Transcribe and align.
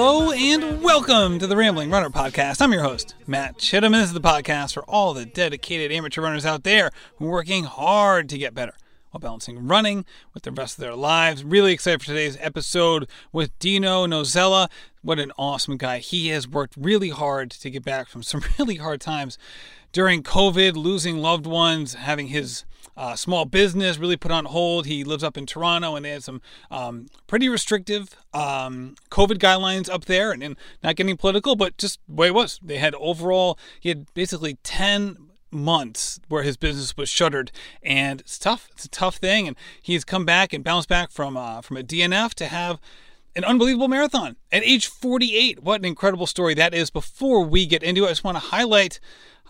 Hello 0.00 0.30
and 0.30 0.80
welcome 0.80 1.40
to 1.40 1.48
the 1.48 1.56
Rambling 1.56 1.90
Runner 1.90 2.08
Podcast. 2.08 2.62
I'm 2.62 2.72
your 2.72 2.84
host, 2.84 3.16
Matt 3.26 3.58
Chittum, 3.58 3.86
and 3.86 3.94
this 3.96 4.04
is 4.06 4.12
the 4.12 4.20
podcast 4.20 4.74
for 4.74 4.84
all 4.84 5.12
the 5.12 5.26
dedicated 5.26 5.90
amateur 5.90 6.22
runners 6.22 6.46
out 6.46 6.62
there 6.62 6.92
who 7.16 7.26
are 7.26 7.30
working 7.32 7.64
hard 7.64 8.28
to 8.28 8.38
get 8.38 8.54
better 8.54 8.74
while 9.10 9.18
balancing 9.18 9.66
running 9.66 10.04
with 10.32 10.44
the 10.44 10.52
rest 10.52 10.78
of 10.78 10.82
their 10.82 10.94
lives. 10.94 11.42
Really 11.42 11.72
excited 11.72 11.98
for 11.98 12.06
today's 12.06 12.36
episode 12.38 13.08
with 13.32 13.58
Dino 13.58 14.06
Nosella. 14.06 14.70
What 15.02 15.18
an 15.18 15.32
awesome 15.36 15.76
guy. 15.76 15.98
He 15.98 16.28
has 16.28 16.46
worked 16.46 16.74
really 16.76 17.08
hard 17.08 17.50
to 17.50 17.68
get 17.68 17.84
back 17.84 18.06
from 18.06 18.22
some 18.22 18.44
really 18.60 18.76
hard 18.76 19.00
times 19.00 19.36
during 19.90 20.22
COVID, 20.22 20.76
losing 20.76 21.18
loved 21.18 21.44
ones, 21.44 21.94
having 21.94 22.28
his 22.28 22.64
uh, 22.98 23.14
small 23.14 23.44
business 23.44 23.96
really 23.96 24.16
put 24.16 24.32
on 24.32 24.44
hold. 24.44 24.86
He 24.86 25.04
lives 25.04 25.22
up 25.22 25.38
in 25.38 25.46
Toronto, 25.46 25.94
and 25.94 26.04
they 26.04 26.10
had 26.10 26.24
some 26.24 26.42
um, 26.68 27.06
pretty 27.28 27.48
restrictive 27.48 28.16
um, 28.34 28.96
COVID 29.10 29.38
guidelines 29.38 29.88
up 29.88 30.06
there, 30.06 30.32
and, 30.32 30.42
and, 30.42 30.56
not 30.82 30.96
getting 30.96 31.16
political, 31.16 31.54
but 31.54 31.78
just 31.78 32.00
the 32.08 32.14
way 32.14 32.26
it 32.26 32.34
was. 32.34 32.58
They 32.60 32.78
had 32.78 32.96
overall, 32.96 33.56
he 33.78 33.88
had 33.88 34.12
basically 34.14 34.58
10 34.64 35.16
months 35.52 36.18
where 36.28 36.42
his 36.42 36.56
business 36.56 36.96
was 36.96 37.08
shuttered, 37.08 37.52
and 37.84 38.20
it's 38.20 38.36
tough. 38.36 38.68
It's 38.72 38.84
a 38.84 38.90
tough 38.90 39.16
thing, 39.16 39.46
and 39.46 39.56
he's 39.80 40.04
come 40.04 40.24
back 40.24 40.52
and 40.52 40.64
bounced 40.64 40.88
back 40.88 41.12
from 41.12 41.36
uh, 41.36 41.60
from 41.60 41.76
a 41.76 41.82
DNF 41.84 42.34
to 42.34 42.46
have 42.46 42.80
an 43.36 43.44
unbelievable 43.44 43.88
marathon 43.88 44.34
at 44.50 44.64
age 44.64 44.88
48. 44.88 45.62
What 45.62 45.80
an 45.80 45.84
incredible 45.84 46.26
story 46.26 46.54
that 46.54 46.74
is. 46.74 46.90
Before 46.90 47.44
we 47.44 47.64
get 47.64 47.84
into 47.84 48.02
it, 48.02 48.06
I 48.06 48.10
just 48.10 48.24
want 48.24 48.36
to 48.36 48.48
highlight. 48.48 48.98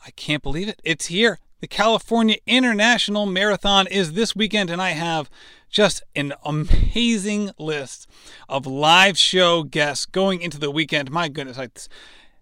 I 0.04 0.10
can't 0.10 0.42
believe 0.42 0.68
it. 0.68 0.80
It's 0.84 1.06
here. 1.06 1.38
The 1.60 1.66
California 1.66 2.36
International 2.46 3.26
Marathon 3.26 3.88
is 3.88 4.12
this 4.12 4.36
weekend, 4.36 4.70
and 4.70 4.80
I 4.80 4.90
have 4.90 5.28
just 5.68 6.04
an 6.14 6.32
amazing 6.44 7.50
list 7.58 8.06
of 8.48 8.64
live 8.64 9.18
show 9.18 9.64
guests 9.64 10.06
going 10.06 10.40
into 10.40 10.60
the 10.60 10.70
weekend. 10.70 11.10
My 11.10 11.28
goodness, 11.28 11.56
this, 11.56 11.88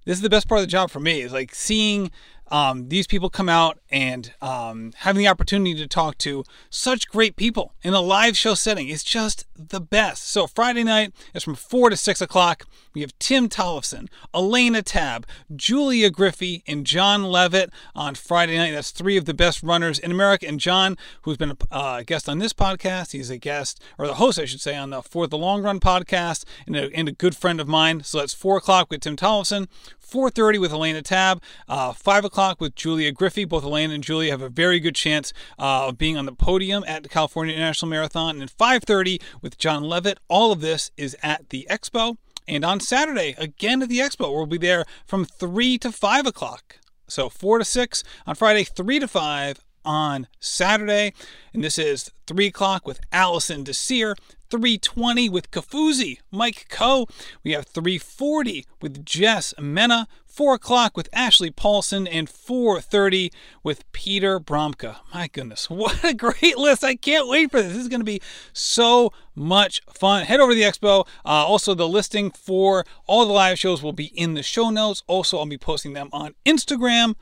this 0.05 0.19
is 0.19 0.21
the 0.21 0.29
best 0.29 0.47
part 0.47 0.59
of 0.59 0.67
the 0.67 0.71
job 0.71 0.91
for 0.91 1.01
me 1.01 1.23
is 1.23 1.33
like 1.33 1.55
seeing 1.55 2.11
um, 2.49 2.89
these 2.89 3.07
people 3.07 3.29
come 3.29 3.49
out 3.49 3.79
and 3.91 4.33
um, 4.41 4.93
having 4.99 5.19
the 5.19 5.29
opportunity 5.29 5.75
to 5.75 5.87
talk 5.87 6.19
to 6.19 6.45
such 6.71 7.09
great 7.09 7.37
people 7.37 7.75
in 7.83 7.95
a 7.95 8.01
live 8.01 8.37
show 8.37 8.55
setting 8.55 8.89
is 8.89 9.03
just 9.03 9.47
the 9.57 9.81
best. 9.81 10.29
So 10.29 10.47
Friday 10.47 10.85
night 10.85 11.13
is 11.35 11.43
from 11.43 11.55
4 11.55 11.91
to 11.91 11.97
6 11.97 12.21
o'clock. 12.21 12.67
We 12.95 13.03
have 13.03 13.19
Tim 13.19 13.49
Tollefson, 13.49 14.09
Elaina 14.33 14.83
Tabb, 14.83 15.27
Julia 15.55 16.09
Griffey, 16.09 16.63
and 16.67 16.87
Jon 16.87 17.25
Levitt 17.25 17.71
on 17.95 18.15
Friday 18.15 18.57
night. 18.57 18.73
That's 18.73 18.91
three 18.91 19.17
of 19.17 19.27
the 19.27 19.35
best 19.35 19.63
runners 19.63 19.99
in 19.99 20.11
America. 20.11 20.47
And 20.47 20.59
Jon, 20.59 20.97
who's 21.23 21.37
been 21.37 21.51
a 21.51 21.75
uh, 21.75 22.03
guest 22.03 22.29
on 22.29 22.39
this 22.39 22.53
podcast, 22.53 23.13
he's 23.13 23.29
a 23.29 23.37
guest, 23.37 23.83
or 23.99 24.07
the 24.07 24.15
host, 24.15 24.39
I 24.39 24.47
should 24.47 24.63
say, 24.63 24.77
on 24.77 24.91
the 24.91 25.03
For 25.03 25.27
the 25.27 25.37
Long 25.37 25.63
Run 25.63 25.79
podcast, 25.79 26.45
and 26.67 26.75
a, 26.75 26.91
and 26.95 27.09
a 27.09 27.13
good 27.13 27.37
friend 27.37 27.61
of 27.61 27.69
mine. 27.69 28.03
So 28.03 28.19
that's 28.19 28.33
4 28.33 28.57
o'clock 28.59 28.91
with 28.91 29.01
Tim 29.01 29.17
Tollefson, 29.17 29.69
4.30 30.01 30.61
with 30.61 30.73
Elaina 30.73 31.03
Tabb, 31.03 31.43
uh, 31.69 31.93
5 31.93 32.25
o'clock 32.25 32.36
with 32.61 32.75
Julia 32.75 33.13
Griffey. 33.13 33.45
Both 33.45 33.65
Elaine 33.65 33.91
and 33.91 34.05
Julia 34.05 34.31
have 34.31 34.43
a 34.43 34.49
very 34.49 34.79
good 34.79 34.95
chance 34.95 35.33
uh, 35.59 35.89
of 35.89 35.97
being 35.97 36.17
on 36.17 36.27
the 36.27 36.33
podium 36.33 36.85
at 36.87 37.03
the 37.03 37.09
California 37.09 37.55
International 37.55 37.89
Marathon. 37.89 38.41
And 38.41 38.43
at 38.43 38.57
5.30 38.57 39.23
with 39.41 39.57
Jon 39.57 39.83
Levitt. 39.83 40.19
All 40.29 40.53
of 40.53 40.61
this 40.61 40.91
is 40.97 41.17
at 41.23 41.49
the 41.49 41.67
Expo. 41.71 42.19
And 42.47 42.65
on 42.65 42.79
Saturday, 42.81 43.35
again 43.39 43.83
at 43.83 43.89
the 43.89 43.99
Expo, 43.99 44.33
we'll 44.33 44.47
be 44.47 44.59
there 44.59 44.85
from 45.07 45.25
3 45.25 45.79
to 45.79 45.91
5 45.91 46.27
o'clock. 46.27 46.79
So 47.09 47.29
4 47.29 47.59
to 47.59 47.65
6 47.65 48.05
on 48.27 48.35
Friday, 48.35 48.65
3 48.65 48.99
to 49.01 49.09
5 49.09 49.65
on 49.85 50.27
Saturday. 50.39 51.15
And 51.55 51.65
this 51.65 51.79
is 51.79 52.11
3 52.27 52.47
o'clock 52.47 52.87
with 52.87 53.01
Alison 53.13 53.65
Desir, 53.65 54.15
320 54.51 55.29
with 55.29 55.51
Kofuzi, 55.51 56.19
Mike 56.31 56.67
Ko. 56.69 57.07
We 57.43 57.53
have 57.53 57.67
340 57.67 58.65
with 58.81 59.05
Jess 59.05 59.55
Mena, 59.59 60.07
4 60.27 60.55
o'clock 60.55 60.97
with 60.97 61.09
Ashley 61.13 61.51
Paulson, 61.51 62.07
and 62.07 62.29
4.30 62.29 63.33
with 63.63 63.91
Peter 63.93 64.39
Bromka. 64.39 64.97
My 65.13 65.29
goodness, 65.29 65.69
what 65.71 66.05
a 66.05 66.15
great 66.15 66.59
list. 66.59 66.85
I 66.85 66.95
can't 66.95 67.29
wait 67.29 67.51
for 67.51 67.61
this. 67.61 67.73
This 67.73 67.83
is 67.83 67.89
going 67.89 68.01
to 68.01 68.05
be 68.05 68.21
so 68.53 69.13
much 69.35 69.81
fun. 69.93 70.25
Head 70.25 70.41
over 70.41 70.53
to 70.53 70.57
the 70.57 70.63
expo. 70.63 71.07
Uh, 71.25 71.47
also, 71.47 71.75
the 71.75 71.89
listing 71.89 72.31
for 72.31 72.85
all 73.07 73.27
the 73.27 73.33
live 73.33 73.59
shows 73.59 73.83
will 73.83 73.93
be 73.93 74.07
in 74.19 74.35
the 74.35 74.43
show 74.43 74.71
notes. 74.71 75.03
Also, 75.07 75.39
I'll 75.39 75.47
be 75.47 75.59
posting 75.59 75.93
them 75.93 76.09
on 76.13 76.35
Instagram. 76.45 77.15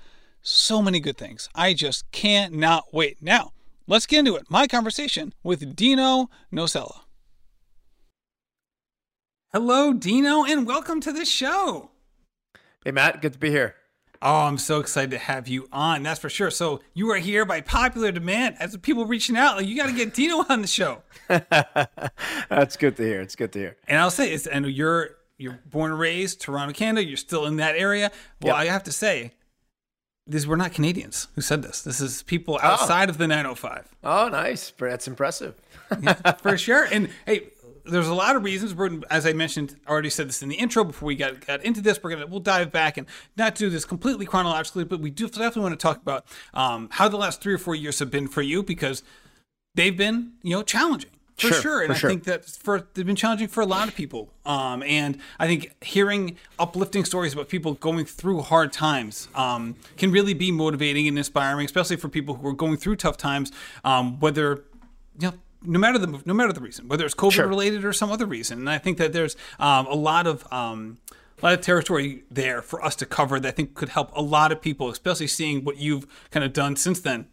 So 0.42 0.82
many 0.82 1.00
good 1.00 1.16
things. 1.16 1.48
I 1.54 1.72
just 1.72 2.10
cannot 2.12 2.92
wait. 2.92 3.22
Now, 3.22 3.52
let's 3.86 4.06
get 4.06 4.18
into 4.18 4.36
it. 4.36 4.50
My 4.50 4.66
conversation 4.66 5.32
with 5.42 5.74
Dino 5.74 6.28
Nosella. 6.52 7.03
Hello, 9.54 9.92
Dino, 9.92 10.42
and 10.42 10.66
welcome 10.66 11.00
to 11.00 11.12
the 11.12 11.24
show. 11.24 11.92
Hey, 12.84 12.90
Matt, 12.90 13.22
good 13.22 13.34
to 13.34 13.38
be 13.38 13.50
here. 13.50 13.76
Oh, 14.20 14.46
I'm 14.46 14.58
so 14.58 14.80
excited 14.80 15.12
to 15.12 15.18
have 15.18 15.46
you 15.46 15.68
on. 15.70 16.02
That's 16.02 16.18
for 16.18 16.28
sure. 16.28 16.50
So 16.50 16.80
you 16.92 17.08
are 17.12 17.18
here 17.18 17.44
by 17.44 17.60
popular 17.60 18.10
demand. 18.10 18.56
As 18.58 18.76
people 18.78 19.06
reaching 19.06 19.36
out, 19.36 19.58
like 19.58 19.68
you 19.68 19.76
got 19.76 19.86
to 19.86 19.92
get 19.92 20.12
Dino 20.12 20.44
on 20.48 20.60
the 20.60 20.66
show. 20.66 21.02
That's 21.28 22.76
good 22.76 22.96
to 22.96 23.04
hear. 23.04 23.20
It's 23.20 23.36
good 23.36 23.52
to 23.52 23.58
hear. 23.60 23.76
And 23.86 24.00
I'll 24.00 24.10
say, 24.10 24.32
it's, 24.32 24.48
and 24.48 24.66
you're 24.66 25.10
you're 25.38 25.60
born 25.70 25.92
and 25.92 26.00
raised 26.00 26.40
Toronto, 26.40 26.74
Canada. 26.74 27.06
You're 27.06 27.16
still 27.16 27.46
in 27.46 27.54
that 27.58 27.76
area. 27.76 28.10
Well, 28.42 28.56
yep. 28.56 28.66
I 28.66 28.72
have 28.72 28.82
to 28.82 28.92
say, 28.92 29.34
these 30.26 30.48
were 30.48 30.56
not 30.56 30.72
Canadians 30.72 31.28
who 31.36 31.42
said 31.42 31.62
this. 31.62 31.82
This 31.82 32.00
is 32.00 32.24
people 32.24 32.58
oh. 32.60 32.66
outside 32.66 33.08
oh. 33.08 33.10
of 33.10 33.18
the 33.18 33.28
905. 33.28 33.94
Oh, 34.02 34.28
nice. 34.30 34.72
That's 34.76 35.06
impressive. 35.06 35.54
yeah, 36.00 36.32
for 36.32 36.58
sure. 36.58 36.88
And 36.90 37.10
hey, 37.24 37.50
there's 37.84 38.08
a 38.08 38.14
lot 38.14 38.36
of 38.36 38.44
reasons. 38.44 38.74
We're, 38.74 39.00
as 39.10 39.26
I 39.26 39.32
mentioned, 39.32 39.76
already 39.86 40.10
said 40.10 40.28
this 40.28 40.42
in 40.42 40.48
the 40.48 40.56
intro 40.56 40.84
before 40.84 41.06
we 41.06 41.16
got, 41.16 41.44
got 41.46 41.62
into 41.64 41.80
this. 41.80 42.02
We're 42.02 42.10
gonna 42.10 42.26
we'll 42.26 42.40
dive 42.40 42.72
back 42.72 42.96
and 42.96 43.06
not 43.36 43.54
do 43.54 43.70
this 43.70 43.84
completely 43.84 44.26
chronologically, 44.26 44.84
but 44.84 45.00
we 45.00 45.10
do 45.10 45.28
definitely 45.28 45.62
want 45.62 45.78
to 45.78 45.82
talk 45.82 45.98
about 46.00 46.26
um, 46.54 46.88
how 46.92 47.08
the 47.08 47.16
last 47.16 47.40
three 47.40 47.54
or 47.54 47.58
four 47.58 47.74
years 47.74 47.98
have 47.98 48.10
been 48.10 48.28
for 48.28 48.42
you 48.42 48.62
because 48.62 49.02
they've 49.74 49.96
been 49.96 50.32
you 50.42 50.56
know 50.56 50.62
challenging 50.62 51.10
for 51.36 51.48
sure, 51.48 51.60
sure. 51.60 51.82
and 51.82 51.92
I 51.92 51.96
sure. 51.96 52.10
think 52.10 52.24
that 52.24 52.44
for 52.44 52.86
they've 52.94 53.04
been 53.04 53.16
challenging 53.16 53.48
for 53.48 53.60
a 53.60 53.66
lot 53.66 53.88
of 53.88 53.94
people. 53.94 54.30
Um, 54.46 54.82
and 54.84 55.18
I 55.38 55.46
think 55.46 55.74
hearing 55.82 56.36
uplifting 56.58 57.04
stories 57.04 57.32
about 57.32 57.48
people 57.48 57.74
going 57.74 58.04
through 58.04 58.42
hard 58.42 58.72
times 58.72 59.28
um, 59.34 59.74
can 59.96 60.12
really 60.12 60.34
be 60.34 60.52
motivating 60.52 61.08
and 61.08 61.18
inspiring, 61.18 61.64
especially 61.64 61.96
for 61.96 62.08
people 62.08 62.36
who 62.36 62.46
are 62.46 62.52
going 62.52 62.76
through 62.76 62.96
tough 62.96 63.16
times, 63.16 63.50
um, 63.84 64.20
whether 64.20 64.64
you 65.18 65.28
know 65.28 65.34
no 65.64 65.78
matter 65.78 65.98
the 65.98 66.20
no 66.24 66.34
matter 66.34 66.52
the 66.52 66.60
reason, 66.60 66.88
whether 66.88 67.04
it's 67.04 67.14
COVID 67.14 67.32
sure. 67.32 67.46
related 67.46 67.84
or 67.84 67.92
some 67.92 68.10
other 68.10 68.26
reason. 68.26 68.58
And 68.58 68.70
I 68.70 68.78
think 68.78 68.98
that 68.98 69.12
there's 69.12 69.36
um, 69.58 69.86
a 69.86 69.94
lot 69.94 70.26
of 70.26 70.50
um, 70.52 70.98
a 71.42 71.44
lot 71.44 71.54
of 71.54 71.60
territory 71.60 72.24
there 72.30 72.62
for 72.62 72.82
us 72.84 72.96
to 72.96 73.06
cover 73.06 73.40
that 73.40 73.48
I 73.48 73.50
think 73.50 73.74
could 73.74 73.90
help 73.90 74.10
a 74.16 74.22
lot 74.22 74.52
of 74.52 74.60
people, 74.60 74.88
especially 74.88 75.26
seeing 75.26 75.64
what 75.64 75.76
you've 75.76 76.06
kind 76.30 76.44
of 76.44 76.52
done 76.52 76.76
since 76.76 77.00
then. 77.00 77.26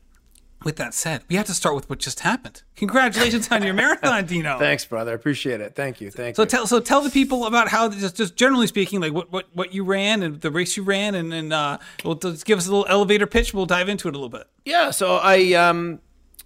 With 0.63 0.75
that 0.75 0.93
said, 0.93 1.23
we 1.27 1.37
have 1.37 1.47
to 1.47 1.55
start 1.55 1.73
with 1.73 1.89
what 1.89 1.97
just 1.97 2.19
happened. 2.19 2.61
Congratulations 2.75 3.51
on 3.51 3.63
your 3.63 3.73
marathon, 3.73 4.25
Dino. 4.27 4.59
Thanks, 4.59 4.85
brother. 4.85 5.15
Appreciate 5.15 5.59
it. 5.59 5.73
Thank 5.73 5.99
you. 5.99 6.11
Thank 6.11 6.35
so 6.35 6.43
you. 6.43 6.47
Tell, 6.47 6.67
so 6.67 6.79
tell 6.79 7.01
the 7.01 7.09
people 7.09 7.47
about 7.47 7.69
how, 7.69 7.89
just, 7.89 8.15
just 8.15 8.35
generally 8.35 8.67
speaking, 8.67 9.01
like 9.01 9.11
what, 9.11 9.31
what, 9.31 9.47
what 9.53 9.73
you 9.73 9.83
ran 9.83 10.21
and 10.21 10.39
the 10.39 10.51
race 10.51 10.77
you 10.77 10.83
ran, 10.83 11.15
and, 11.15 11.33
and 11.33 11.51
uh, 11.51 11.79
we'll 12.05 12.13
just 12.13 12.45
give 12.45 12.59
us 12.59 12.67
a 12.67 12.69
little 12.69 12.85
elevator 12.87 13.25
pitch. 13.25 13.55
We'll 13.55 13.65
dive 13.65 13.89
into 13.89 14.07
it 14.07 14.11
a 14.11 14.19
little 14.19 14.29
bit. 14.29 14.45
Yeah. 14.63 14.91
So 14.91 15.15
I 15.15 15.53
um, 15.53 15.99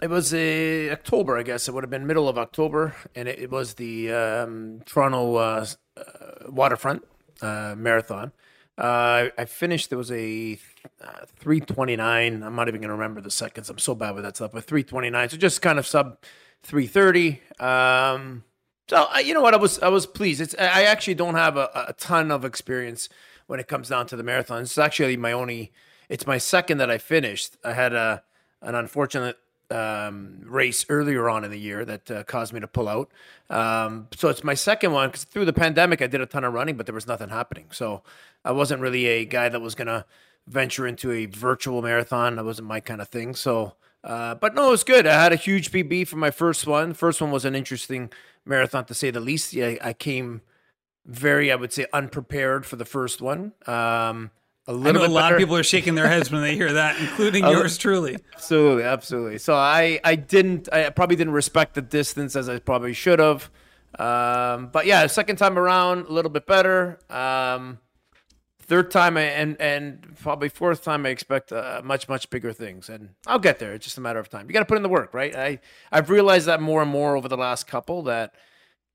it 0.06 0.12
was 0.12 0.36
a 0.36 0.92
October, 0.92 1.36
I 1.36 1.42
guess. 1.42 1.68
It 1.68 1.74
would 1.74 1.84
have 1.84 1.90
been 1.90 2.06
middle 2.06 2.30
of 2.30 2.38
October, 2.38 2.96
and 3.16 3.28
it, 3.28 3.40
it 3.40 3.50
was 3.50 3.74
the 3.74 4.14
um, 4.14 4.82
Toronto 4.86 5.36
uh, 5.36 5.66
uh, 5.98 6.04
waterfront 6.48 7.04
uh, 7.42 7.74
marathon. 7.76 8.32
Uh, 8.78 9.30
I 9.36 9.46
finished. 9.46 9.90
There 9.90 9.98
was 9.98 10.12
a 10.12 10.60
uh, 11.04 11.26
three 11.38 11.60
twenty 11.60 11.96
nine. 11.96 12.44
I'm 12.44 12.56
not 12.56 12.68
even 12.68 12.82
going 12.82 12.90
to 12.90 12.94
remember 12.94 13.20
the 13.20 13.32
seconds. 13.32 13.68
I'm 13.68 13.80
so 13.80 13.96
bad 13.96 14.14
with 14.14 14.24
that 14.26 14.36
stuff. 14.36 14.52
But 14.54 14.66
three 14.66 14.84
twenty 14.84 15.10
nine. 15.10 15.28
So 15.30 15.38
just 15.38 15.64
kind 15.64 15.80
of 15.80 15.88
sub 15.88 16.20
three 16.62 16.86
thirty. 16.86 17.42
Um, 17.60 18.44
so 18.88 19.08
you 19.18 19.34
know 19.34 19.42
what? 19.42 19.56
I 19.56 19.58
was 19.58 19.80
I 19.80 19.88
was 19.88 20.06
pleased. 20.06 20.40
It's 20.40 20.54
I 20.60 20.84
actually 20.84 21.16
don't 21.16 21.34
have 21.34 21.58
a, 21.58 21.86
a 21.88 21.94
ton 21.94 22.30
of 22.30 22.46
experience 22.46 23.10
when 23.48 23.60
it 23.60 23.68
comes 23.68 23.90
down 23.90 24.06
to 24.08 24.16
the 24.16 24.24
marathon. 24.24 24.62
It's 24.62 24.78
actually 24.78 25.18
my 25.18 25.32
only. 25.32 25.74
It's 26.10 26.28
my 26.28 26.38
second 26.38 26.78
that 26.78 26.92
I 26.92 27.00
finished. 27.00 27.58
I 27.64 27.74
had 27.74 27.94
a 27.94 28.22
an 28.62 28.76
unfortunate 28.76 29.40
um, 29.72 30.40
race 30.44 30.86
earlier 30.90 31.30
on 31.30 31.44
in 31.44 31.52
the 31.52 31.60
year 31.60 31.86
that 31.86 32.12
uh, 32.12 32.24
caused 32.24 32.54
me 32.54 32.60
to 32.60 32.68
pull 32.68 32.88
out. 32.88 33.12
Um, 33.50 34.08
so 34.16 34.30
it's 34.30 34.44
my 34.44 34.54
second 34.54 34.92
one 34.92 35.10
because 35.10 35.24
through 35.24 35.46
the 35.46 35.54
pandemic 35.54 36.02
I 36.02 36.08
did 36.08 36.22
a 36.22 36.26
ton 36.26 36.44
of 36.44 36.54
running, 36.54 36.78
but 36.78 36.86
there 36.86 36.96
was 36.96 37.08
nothing 37.08 37.30
happening. 37.30 37.68
So 37.72 38.04
I 38.44 38.52
wasn't 38.52 38.82
really 38.82 39.06
a 39.06 39.26
guy 39.26 39.50
that 39.50 39.62
was 39.62 39.76
gonna 39.76 40.06
venture 40.48 40.88
into 40.88 41.12
a 41.12 41.26
virtual 41.26 41.82
marathon. 41.82 42.36
That 42.36 42.46
wasn't 42.46 42.68
my 42.68 42.80
kind 42.80 43.02
of 43.02 43.10
thing. 43.10 43.36
So, 43.36 43.74
uh, 44.04 44.36
but 44.36 44.56
no, 44.56 44.68
it 44.68 44.72
was 44.72 44.84
good. 44.84 45.08
I 45.08 45.22
had 45.22 45.34
a 45.34 45.38
huge 45.38 45.72
PB 45.72 46.08
for 46.08 46.18
my 46.18 46.32
first 46.32 46.68
one. 46.68 46.94
First 46.94 47.22
one 47.22 47.32
was 47.32 47.46
an 47.46 47.56
interesting 47.56 48.12
marathon 48.46 48.86
to 48.86 48.94
say 48.94 49.12
the 49.12 49.20
least. 49.20 49.54
Yeah, 49.54 49.76
I 49.82 49.94
came 49.94 50.42
very, 51.06 51.52
I 51.52 51.56
would 51.56 51.74
say, 51.74 51.86
unprepared 51.94 52.66
for 52.66 52.76
the 52.76 52.86
first 52.86 53.22
one. 53.22 53.54
Um, 53.66 54.32
a 54.68 54.74
little 54.74 55.04
I 55.04 55.06
know 55.06 55.12
a 55.12 55.14
lot 55.14 55.22
better. 55.24 55.36
of 55.36 55.40
people 55.40 55.56
are 55.56 55.64
shaking 55.64 55.96
their 55.96 56.08
heads 56.08 56.32
when 56.32 56.42
they 56.42 56.56
hear 56.56 56.74
that, 56.74 56.98
including 57.00 57.44
yours 57.46 57.78
truly. 57.78 58.18
Absolutely, 58.34 58.84
absolutely. 58.84 59.38
So 59.38 59.54
I, 59.56 60.00
I 60.04 60.16
didn't, 60.16 60.70
I 60.74 60.90
probably 60.90 61.16
didn't 61.16 61.34
respect 61.34 61.76
the 61.76 61.82
distance 61.82 62.36
as 62.36 62.50
I 62.50 62.60
probably 62.60 62.94
should 62.94 63.20
have. 63.20 63.50
Um, 64.00 64.68
but 64.68 64.86
yeah, 64.86 65.06
second 65.08 65.38
time 65.38 65.58
around, 65.58 66.08
a 66.08 66.12
little 66.12 66.32
bit 66.32 66.46
better. 66.48 67.00
Um, 67.10 67.80
third 68.60 68.92
time, 68.92 69.16
I, 69.18 69.22
and 69.22 69.56
and 69.62 70.18
probably 70.20 70.50
fourth 70.50 70.84
time, 70.84 71.06
I 71.06 71.10
expect 71.10 71.54
uh, 71.54 71.82
much 71.84 72.10
much 72.10 72.30
bigger 72.30 72.52
things, 72.52 72.90
and 72.90 73.10
I'll 73.26 73.40
get 73.40 73.60
there. 73.60 73.74
It's 73.74 73.86
just 73.86 73.98
a 73.98 74.02
matter 74.02 74.20
of 74.20 74.30
time. 74.30 74.48
You 74.48 74.54
got 74.54 74.60
to 74.60 74.66
put 74.66 74.76
in 74.78 74.84
the 74.84 74.90
work, 74.90 75.14
right? 75.14 75.34
I 75.36 75.60
I've 75.92 76.10
realized 76.10 76.48
that 76.48 76.62
more 76.62 76.82
and 76.82 76.92
more 76.92 77.16
over 77.16 77.28
the 77.30 77.38
last 77.38 77.68
couple 77.68 78.02
that. 78.04 78.34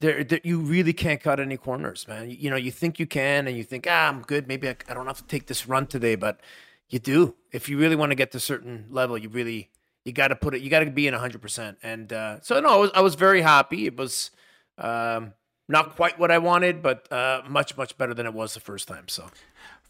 There, 0.01 0.25
there, 0.25 0.41
you 0.43 0.61
really 0.61 0.93
can't 0.93 1.21
cut 1.21 1.41
any 1.41 1.57
corners, 1.57 2.09
man. 2.09 2.31
You, 2.31 2.37
you, 2.41 2.51
know, 2.51 2.57
you 2.57 2.71
think 2.71 2.99
you 2.99 3.07
can, 3.07 3.47
and 3.47 3.57
you 3.57 3.65
think, 3.65 3.87
ah, 3.89 4.09
I'm 4.09 4.23
good. 4.23 4.49
Maybe 4.49 4.69
I, 4.69 4.77
I 4.89 4.95
don't 4.95 5.07
have 5.07 5.19
to 5.19 5.27
take 5.27 5.47
this 5.47 5.69
run 5.69 5.87
today, 5.87 6.15
but 6.15 6.41
you 6.89 6.99
do. 6.99 7.35
If 7.53 7.69
you 7.69 7.79
really 7.79 7.97
want 7.97 8.11
to 8.11 8.17
get 8.17 8.31
to 8.33 8.39
a 8.39 8.41
certain 8.41 8.87
level, 8.91 9.19
you 9.19 9.29
really 9.29 9.71
you 10.05 10.13
got 10.13 10.29
to 10.29 10.37
put 10.37 10.55
it. 10.55 10.63
You 10.63 10.71
got 10.71 10.81
to 10.81 10.91
be 10.91 11.07
in 11.07 11.15
100. 11.15 11.41
percent 11.43 11.79
And 11.83 12.13
uh, 12.13 12.41
so, 12.41 12.61
no, 12.61 12.69
I 12.69 12.77
was, 12.77 12.91
I 12.95 13.01
was 13.01 13.15
very 13.15 13.43
happy. 13.43 13.87
It 13.87 13.97
was 13.97 14.31
um, 14.79 15.35
not 15.69 15.97
quite 15.97 16.19
what 16.19 16.31
I 16.31 16.39
wanted, 16.39 16.83
but 16.83 17.11
uh, 17.13 17.43
much 17.49 17.77
much 17.77 17.97
better 17.97 18.15
than 18.15 18.27
it 18.27 18.35
was 18.35 18.55
the 18.55 18.61
first 18.61 18.89
time. 18.89 19.09
So 19.09 19.31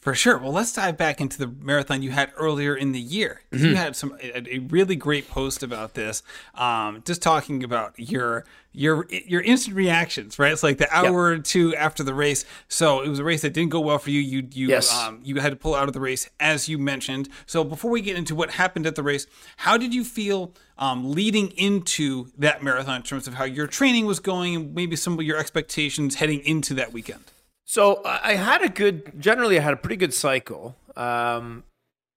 for 0.01 0.15
sure. 0.15 0.39
Well, 0.39 0.53
let's 0.53 0.73
dive 0.73 0.97
back 0.97 1.21
into 1.21 1.37
the 1.37 1.47
marathon 1.47 2.03
you 2.03 2.11
had 2.11 2.33
earlier 2.37 2.75
in 2.75 2.93
the 2.93 3.01
year. 3.01 3.43
Mm-hmm. 3.53 3.65
You 3.67 3.77
had 3.77 3.95
some 3.95 4.17
a, 4.23 4.55
a, 4.55 4.59
really 4.59 4.97
great 4.97 5.29
post 5.29 5.63
about 5.63 5.93
this, 5.93 6.23
um, 6.55 7.03
just 7.05 7.21
talking 7.21 7.63
about 7.63 7.93
your 7.99 8.47
your 8.73 9.07
your 9.11 9.43
instant 9.43 9.77
reactions. 9.77 10.39
Right, 10.39 10.53
it's 10.53 10.63
like 10.63 10.79
the 10.79 10.91
hour 10.91 11.33
yep. 11.33 11.41
or 11.41 11.43
two 11.43 11.77
after 11.77 12.03
the 12.03 12.15
race. 12.15 12.47
So 12.69 13.03
it 13.03 13.09
was 13.09 13.19
a 13.19 13.25
race 13.25 13.43
that 13.43 13.53
didn't 13.53 13.73
go 13.73 13.81
well 13.81 13.99
for 13.99 14.11
you. 14.11 14.21
You 14.21 14.49
you 14.51 14.69
yes. 14.69 14.91
um, 14.95 15.21
you 15.23 15.39
had 15.39 15.51
to 15.51 15.57
pull 15.57 15.75
out 15.75 15.87
of 15.87 15.93
the 15.93 16.01
race, 16.01 16.31
as 16.41 16.67
you 16.67 16.79
mentioned. 16.79 17.29
So 17.45 17.63
before 17.63 17.91
we 17.91 18.01
get 18.01 18.17
into 18.17 18.35
what 18.35 18.53
happened 18.53 18.87
at 18.87 18.95
the 18.95 19.03
race, 19.03 19.27
how 19.59 19.77
did 19.77 19.93
you 19.93 20.03
feel 20.03 20.55
um, 20.79 21.13
leading 21.13 21.49
into 21.59 22.29
that 22.39 22.63
marathon 22.63 22.97
in 22.97 23.03
terms 23.03 23.29
of 23.29 23.35
how 23.35 23.45
your 23.45 23.67
training 23.67 24.07
was 24.07 24.19
going 24.19 24.57
and 24.57 24.75
maybe 24.75 24.97
some 24.97 25.19
of 25.19 25.23
your 25.27 25.37
expectations 25.37 26.15
heading 26.15 26.41
into 26.41 26.73
that 26.73 26.91
weekend? 26.91 27.25
So 27.71 28.03
I 28.05 28.35
had 28.35 28.63
a 28.63 28.69
good, 28.69 29.13
generally, 29.21 29.57
I 29.57 29.63
had 29.63 29.73
a 29.73 29.77
pretty 29.77 29.95
good 29.95 30.13
cycle. 30.13 30.75
Um, 30.97 31.63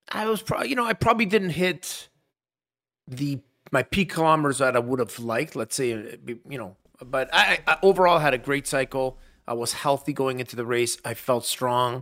I 0.10 0.26
was 0.26 0.42
probably, 0.42 0.70
you 0.70 0.76
know, 0.76 0.84
I 0.84 0.94
probably 0.94 1.28
didn't 1.28 1.52
hit 1.52 2.10
the 3.08 3.40
my 3.72 3.84
peak 3.84 4.14
kilometers 4.14 4.58
that 4.58 4.76
I 4.76 4.80
would 4.80 4.98
have 4.98 5.20
liked. 5.20 5.56
Let's 5.56 5.76
say, 5.76 5.90
you 5.90 6.58
know, 6.58 6.76
but 7.06 7.30
I, 7.32 7.60
I 7.68 7.78
overall 7.84 8.18
had 8.18 8.34
a 8.34 8.40
great 8.40 8.66
cycle. 8.66 9.20
I 9.48 9.54
was 9.54 9.74
healthy 9.74 10.12
going 10.12 10.40
into 10.40 10.56
the 10.56 10.66
race. 10.66 10.98
I 11.06 11.14
felt 11.14 11.46
strong. 11.46 12.02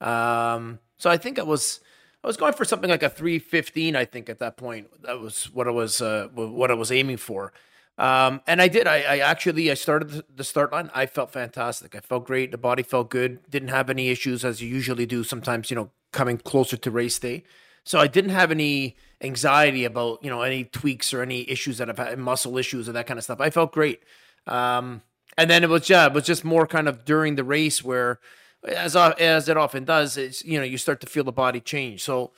Um, 0.00 0.78
so 0.96 1.10
I 1.10 1.16
think 1.16 1.40
I 1.40 1.42
was 1.42 1.80
I 2.22 2.28
was 2.28 2.36
going 2.36 2.52
for 2.52 2.64
something 2.64 2.88
like 2.88 3.02
a 3.02 3.10
315. 3.10 3.96
I 3.96 4.04
think 4.04 4.28
at 4.28 4.38
that 4.38 4.56
point 4.56 5.02
that 5.02 5.18
was 5.18 5.46
what 5.52 5.66
I 5.66 5.72
was 5.72 6.00
uh, 6.00 6.28
what 6.32 6.70
I 6.70 6.74
was 6.74 6.92
aiming 6.92 7.16
for. 7.16 7.52
Um, 7.98 8.40
and 8.46 8.62
I 8.62 8.68
did. 8.68 8.86
I, 8.86 9.02
I, 9.02 9.18
actually 9.18 9.70
I 9.70 9.74
started 9.74 10.24
the 10.34 10.44
start 10.44 10.72
line. 10.72 10.90
I 10.94 11.06
felt 11.06 11.30
fantastic. 11.30 11.94
I 11.94 12.00
felt 12.00 12.26
great. 12.26 12.50
The 12.50 12.58
body 12.58 12.82
felt 12.82 13.10
good. 13.10 13.48
Didn't 13.50 13.68
have 13.68 13.90
any 13.90 14.08
issues 14.08 14.44
as 14.44 14.62
you 14.62 14.68
usually 14.68 15.06
do. 15.06 15.22
Sometimes 15.22 15.70
you 15.70 15.76
know 15.76 15.90
coming 16.10 16.38
closer 16.38 16.76
to 16.76 16.90
race 16.90 17.18
day, 17.18 17.44
so 17.84 17.98
I 17.98 18.06
didn't 18.06 18.30
have 18.30 18.50
any 18.50 18.96
anxiety 19.20 19.84
about 19.84 20.24
you 20.24 20.30
know 20.30 20.42
any 20.42 20.64
tweaks 20.64 21.12
or 21.12 21.22
any 21.22 21.48
issues 21.50 21.78
that 21.78 21.90
I've 21.90 21.98
had, 21.98 22.18
muscle 22.18 22.56
issues 22.56 22.88
or 22.88 22.92
that 22.92 23.06
kind 23.06 23.18
of 23.18 23.24
stuff. 23.24 23.40
I 23.40 23.50
felt 23.50 23.72
great. 23.72 24.02
Um, 24.46 25.02
and 25.36 25.50
then 25.50 25.62
it 25.62 25.68
was 25.68 25.88
yeah, 25.88 26.06
it 26.06 26.12
was 26.12 26.24
just 26.24 26.44
more 26.44 26.66
kind 26.66 26.88
of 26.88 27.04
during 27.04 27.36
the 27.36 27.44
race 27.44 27.84
where, 27.84 28.20
as 28.66 28.96
as 28.96 29.48
it 29.48 29.56
often 29.56 29.84
does, 29.84 30.16
it's 30.16 30.44
you 30.44 30.58
know 30.58 30.64
you 30.64 30.78
start 30.78 31.00
to 31.02 31.06
feel 31.06 31.24
the 31.24 31.32
body 31.32 31.60
change. 31.60 32.02
So 32.02 32.32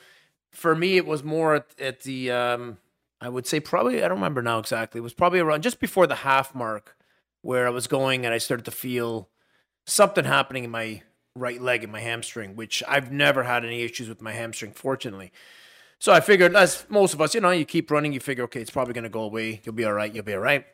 for 0.51 0.75
me, 0.75 0.97
it 0.97 1.05
was 1.05 1.23
more 1.23 1.55
at, 1.55 1.67
at 1.79 2.01
the 2.01 2.31
um, 2.31 2.77
I 3.25 3.29
would 3.29 3.47
say 3.47 3.59
probably 3.59 4.03
I 4.03 4.07
don't 4.07 4.17
remember 4.17 4.43
now 4.43 4.59
exactly. 4.59 4.99
It 4.99 5.01
was 5.01 5.15
probably 5.15 5.39
around 5.39 5.63
just 5.63 5.79
before 5.79 6.05
the 6.05 6.15
half 6.15 6.53
mark 6.53 6.95
where 7.41 7.65
I 7.65 7.71
was 7.71 7.87
going 7.87 8.23
and 8.23 8.33
I 8.33 8.37
started 8.37 8.65
to 8.65 8.71
feel 8.71 9.29
something 9.85 10.25
happening 10.25 10.63
in 10.63 10.69
my 10.69 11.01
right 11.35 11.59
leg 11.59 11.83
and 11.83 11.91
my 11.91 12.01
hamstring, 12.01 12.55
which 12.55 12.83
I've 12.87 13.11
never 13.11 13.43
had 13.43 13.65
any 13.65 13.81
issues 13.81 14.07
with 14.07 14.21
my 14.21 14.31
hamstring, 14.31 14.73
fortunately. 14.73 15.31
So 15.97 16.13
I 16.13 16.19
figured, 16.19 16.55
as 16.55 16.85
most 16.87 17.15
of 17.15 17.21
us, 17.21 17.33
you 17.33 17.41
know, 17.41 17.49
you 17.49 17.65
keep 17.65 17.89
running, 17.89 18.13
you 18.13 18.19
figure, 18.19 18.43
okay, 18.43 18.61
it's 18.61 18.69
probably 18.69 18.93
going 18.93 19.05
to 19.05 19.09
go 19.09 19.21
away. 19.21 19.61
You'll 19.63 19.73
be 19.73 19.85
all 19.85 19.93
right. 19.93 20.13
You'll 20.13 20.23
be 20.23 20.33
all 20.33 20.39
right. 20.39 20.65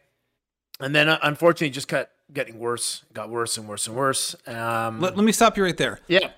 And 0.80 0.94
then, 0.94 1.08
uh, 1.08 1.20
unfortunately, 1.24 1.70
just 1.70 1.88
kept 1.88 2.12
getting 2.34 2.60
worse, 2.60 3.06
got 3.14 3.30
worse 3.30 3.58
and 3.58 3.68
worse 3.68 3.88
and 3.88 3.96
worse. 3.96 4.36
Um, 4.46 5.00
let, 5.00 5.16
let 5.16 5.24
me 5.24 5.32
stop 5.32 5.58
you 5.58 5.64
right 5.64 5.78
there. 5.78 6.00
Yeah. 6.08 6.32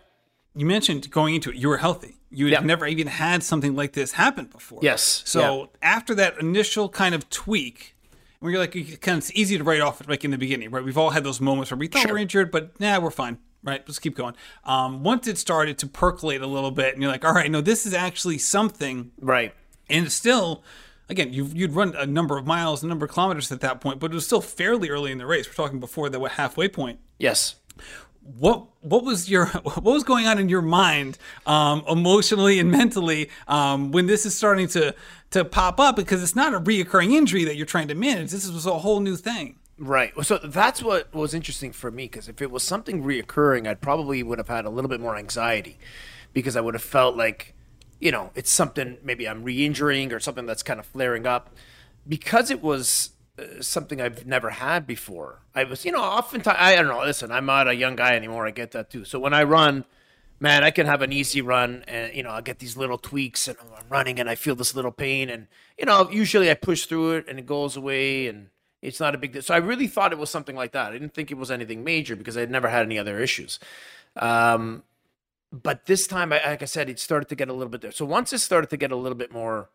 You 0.55 0.65
mentioned 0.65 1.09
going 1.09 1.35
into 1.35 1.49
it, 1.49 1.55
you 1.55 1.67
were 1.67 1.77
healthy 1.77 2.17
you 2.33 2.53
had 2.53 2.65
never 2.65 2.85
even 2.87 3.07
had 3.07 3.43
something 3.43 3.75
like 3.75 3.93
this 3.93 4.13
happen 4.13 4.45
before. 4.45 4.79
Yes. 4.81 5.21
So 5.25 5.69
after 5.81 6.15
that 6.15 6.39
initial 6.39 6.89
kind 6.89 7.13
of 7.13 7.29
tweak, 7.29 7.95
where 8.39 8.51
you're 8.51 8.59
like, 8.59 8.73
kind 9.01 9.17
of, 9.17 9.19
it's 9.19 9.31
easy 9.33 9.57
to 9.57 9.63
write 9.63 9.81
off 9.81 10.05
like 10.07 10.25
in 10.25 10.31
the 10.31 10.37
beginning, 10.37 10.71
right? 10.71 10.83
We've 10.83 10.97
all 10.97 11.11
had 11.11 11.23
those 11.23 11.39
moments 11.39 11.71
where 11.71 11.77
we 11.77 11.87
thought 11.87 12.01
sure. 12.01 12.13
we're 12.13 12.17
injured, 12.17 12.51
but 12.51 12.77
nah, 12.79 12.99
we're 12.99 13.11
fine, 13.11 13.37
right? 13.63 13.81
Let's 13.87 13.99
keep 13.99 14.15
going. 14.15 14.35
Um, 14.65 15.03
once 15.03 15.27
it 15.27 15.37
started 15.37 15.77
to 15.79 15.87
percolate 15.87 16.41
a 16.41 16.47
little 16.47 16.71
bit, 16.71 16.93
and 16.93 17.01
you're 17.01 17.11
like, 17.11 17.23
all 17.23 17.33
right, 17.33 17.49
no, 17.49 17.61
this 17.61 17.85
is 17.85 17.93
actually 17.93 18.39
something, 18.39 19.11
right? 19.21 19.53
And 19.89 20.11
still, 20.11 20.63
again, 21.07 21.31
you 21.31 21.45
would 21.45 21.75
run 21.75 21.95
a 21.95 22.05
number 22.05 22.37
of 22.37 22.45
miles, 22.45 22.83
a 22.83 22.87
number 22.87 23.05
of 23.05 23.11
kilometers 23.11 23.51
at 23.51 23.61
that 23.61 23.79
point, 23.79 23.99
but 23.99 24.11
it 24.11 24.15
was 24.15 24.25
still 24.25 24.41
fairly 24.41 24.89
early 24.89 25.11
in 25.11 25.19
the 25.19 25.25
race. 25.25 25.47
We're 25.47 25.53
talking 25.53 25.79
before 25.79 26.09
the 26.09 26.19
halfway 26.27 26.67
point. 26.67 26.99
Yes 27.19 27.55
what 28.23 28.67
what 28.81 29.03
was 29.03 29.29
your 29.29 29.45
what 29.63 29.83
was 29.83 30.03
going 30.03 30.27
on 30.27 30.39
in 30.39 30.49
your 30.49 30.61
mind 30.61 31.17
um, 31.45 31.83
emotionally 31.87 32.59
and 32.59 32.71
mentally 32.71 33.29
um, 33.47 33.91
when 33.91 34.07
this 34.07 34.25
is 34.25 34.35
starting 34.35 34.67
to 34.69 34.95
to 35.31 35.45
pop 35.45 35.79
up? 35.79 35.95
Because 35.95 36.23
it's 36.23 36.35
not 36.35 36.53
a 36.53 36.59
reoccurring 36.59 37.11
injury 37.11 37.43
that 37.45 37.55
you're 37.55 37.65
trying 37.65 37.87
to 37.87 37.95
manage. 37.95 38.31
This 38.31 38.49
was 38.49 38.65
a 38.65 38.79
whole 38.79 38.99
new 38.99 39.15
thing. 39.15 39.57
Right. 39.77 40.13
So 40.23 40.37
that's 40.37 40.83
what 40.83 41.13
was 41.13 41.33
interesting 41.33 41.71
for 41.71 41.89
me 41.89 42.05
because 42.05 42.29
if 42.29 42.41
it 42.41 42.51
was 42.51 42.63
something 42.63 43.03
reoccurring 43.03 43.67
i 43.67 43.73
probably 43.73 44.21
would 44.21 44.37
have 44.37 44.47
had 44.47 44.65
a 44.65 44.69
little 44.69 44.89
bit 44.89 44.99
more 44.99 45.17
anxiety 45.17 45.77
because 46.31 46.55
i 46.55 46.61
would 46.61 46.75
have 46.75 46.83
felt 46.83 47.17
like 47.17 47.55
you 47.99 48.11
know 48.11 48.29
it's 48.35 48.51
something 48.51 48.97
maybe 49.03 49.27
i'm 49.27 49.43
re-injuring 49.43 50.13
or 50.13 50.19
something 50.19 50.45
that's 50.45 50.63
kind 50.63 50.79
of 50.79 50.85
flaring 50.85 51.25
up. 51.25 51.55
Because 52.07 52.51
it 52.51 52.61
was 52.61 53.12
something 53.61 53.99
I've 53.99 54.25
never 54.25 54.51
had 54.51 54.85
before. 54.85 55.39
I 55.55 55.63
was, 55.63 55.85
you 55.85 55.91
know, 55.91 56.01
oftentimes 56.01 56.57
I 56.59 56.75
don't 56.75 56.87
know. 56.87 57.03
Listen, 57.03 57.31
I'm 57.31 57.45
not 57.45 57.67
a 57.67 57.75
young 57.75 57.95
guy 57.95 58.15
anymore. 58.15 58.45
I 58.45 58.51
get 58.51 58.71
that 58.71 58.89
too. 58.89 59.05
So 59.05 59.19
when 59.19 59.33
I 59.33 59.43
run, 59.43 59.85
man, 60.39 60.63
I 60.63 60.71
can 60.71 60.85
have 60.85 61.01
an 61.01 61.11
easy 61.11 61.41
run, 61.41 61.83
and 61.87 62.13
you 62.13 62.21
know, 62.21 62.31
I 62.31 62.41
get 62.41 62.59
these 62.59 62.77
little 62.77 62.97
tweaks, 62.97 63.47
and 63.47 63.57
I'm 63.75 63.85
running, 63.89 64.19
and 64.19 64.29
I 64.29 64.35
feel 64.35 64.55
this 64.55 64.75
little 64.75 64.91
pain, 64.91 65.29
and 65.29 65.47
you 65.77 65.85
know, 65.85 66.09
usually 66.11 66.51
I 66.51 66.53
push 66.53 66.85
through 66.85 67.13
it, 67.13 67.25
and 67.27 67.39
it 67.39 67.45
goes 67.45 67.75
away, 67.75 68.27
and 68.27 68.49
it's 68.81 68.99
not 68.99 69.15
a 69.15 69.17
big 69.17 69.33
deal. 69.33 69.41
So 69.41 69.53
I 69.53 69.57
really 69.57 69.87
thought 69.87 70.11
it 70.11 70.19
was 70.19 70.29
something 70.29 70.55
like 70.55 70.73
that. 70.73 70.89
I 70.89 70.93
didn't 70.93 71.13
think 71.13 71.31
it 71.31 71.37
was 71.37 71.49
anything 71.49 71.83
major 71.83 72.15
because 72.15 72.37
I 72.37 72.41
had 72.41 72.51
never 72.51 72.69
had 72.69 72.85
any 72.85 72.99
other 72.99 73.19
issues. 73.19 73.59
Um, 74.15 74.83
but 75.51 75.85
this 75.85 76.05
time, 76.07 76.31
like 76.31 76.61
I 76.61 76.65
said, 76.65 76.89
it 76.89 76.99
started 76.99 77.29
to 77.29 77.35
get 77.35 77.47
a 77.47 77.53
little 77.53 77.69
bit 77.69 77.81
there. 77.81 77.91
So 77.91 78.05
once 78.05 78.33
it 78.33 78.39
started 78.39 78.69
to 78.71 78.77
get 78.77 78.91
a 78.91 78.95
little 78.95 79.17
bit 79.17 79.31
more 79.31 79.69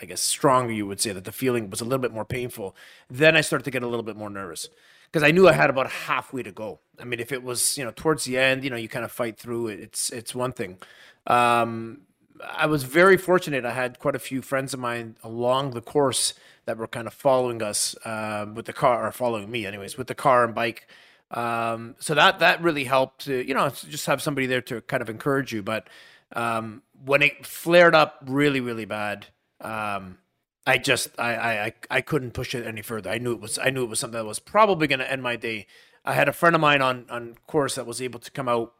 I 0.00 0.04
guess 0.04 0.20
stronger, 0.20 0.72
you 0.72 0.86
would 0.86 1.00
say 1.00 1.12
that 1.12 1.24
the 1.24 1.32
feeling 1.32 1.70
was 1.70 1.80
a 1.80 1.84
little 1.84 1.98
bit 1.98 2.12
more 2.12 2.24
painful. 2.24 2.76
Then 3.08 3.36
I 3.36 3.40
started 3.40 3.64
to 3.64 3.70
get 3.70 3.82
a 3.82 3.88
little 3.88 4.04
bit 4.04 4.16
more 4.16 4.30
nervous 4.30 4.68
because 5.10 5.22
I 5.22 5.30
knew 5.30 5.48
I 5.48 5.52
had 5.52 5.70
about 5.70 5.90
halfway 5.90 6.42
to 6.42 6.52
go. 6.52 6.80
I 7.00 7.04
mean, 7.04 7.20
if 7.20 7.32
it 7.32 7.42
was 7.42 7.78
you 7.78 7.84
know 7.84 7.90
towards 7.90 8.24
the 8.24 8.38
end, 8.38 8.64
you 8.64 8.70
know, 8.70 8.76
you 8.76 8.88
kind 8.88 9.04
of 9.04 9.12
fight 9.12 9.38
through 9.38 9.68
it. 9.68 9.80
It's 9.80 10.10
it's 10.10 10.34
one 10.34 10.52
thing. 10.52 10.78
Um, 11.26 12.02
I 12.44 12.66
was 12.66 12.84
very 12.84 13.16
fortunate. 13.16 13.64
I 13.64 13.72
had 13.72 13.98
quite 13.98 14.14
a 14.14 14.20
few 14.20 14.42
friends 14.42 14.72
of 14.72 14.80
mine 14.80 15.16
along 15.24 15.72
the 15.72 15.80
course 15.80 16.34
that 16.66 16.76
were 16.76 16.86
kind 16.86 17.06
of 17.06 17.14
following 17.14 17.62
us 17.62 17.96
uh, 18.04 18.46
with 18.54 18.66
the 18.66 18.72
car, 18.72 19.06
or 19.06 19.12
following 19.12 19.50
me, 19.50 19.66
anyways, 19.66 19.96
with 19.96 20.06
the 20.06 20.14
car 20.14 20.44
and 20.44 20.54
bike. 20.54 20.86
Um, 21.30 21.94
so 21.98 22.14
that 22.14 22.38
that 22.38 22.62
really 22.62 22.84
helped 22.84 23.24
to 23.24 23.46
you 23.46 23.54
know 23.54 23.68
just 23.70 24.06
have 24.06 24.22
somebody 24.22 24.46
there 24.46 24.62
to 24.62 24.80
kind 24.82 25.02
of 25.02 25.10
encourage 25.10 25.52
you. 25.52 25.62
But 25.62 25.88
um, 26.34 26.82
when 27.04 27.22
it 27.22 27.46
flared 27.46 27.94
up 27.94 28.22
really 28.26 28.60
really 28.60 28.84
bad, 28.84 29.26
um, 29.60 30.18
I 30.66 30.78
just 30.78 31.08
I, 31.18 31.34
I 31.34 31.72
I 31.90 32.00
couldn't 32.00 32.32
push 32.32 32.54
it 32.54 32.66
any 32.66 32.82
further. 32.82 33.10
I 33.10 33.18
knew 33.18 33.32
it 33.32 33.40
was 33.40 33.58
I 33.58 33.70
knew 33.70 33.84
it 33.84 33.90
was 33.90 34.00
something 34.00 34.18
that 34.18 34.26
was 34.26 34.38
probably 34.38 34.86
going 34.86 34.98
to 34.98 35.10
end 35.10 35.22
my 35.22 35.36
day. 35.36 35.66
I 36.04 36.14
had 36.14 36.28
a 36.28 36.32
friend 36.32 36.54
of 36.54 36.60
mine 36.60 36.82
on 36.82 37.06
on 37.10 37.36
course 37.46 37.74
that 37.76 37.86
was 37.86 38.02
able 38.02 38.20
to 38.20 38.30
come 38.30 38.48
out 38.48 38.74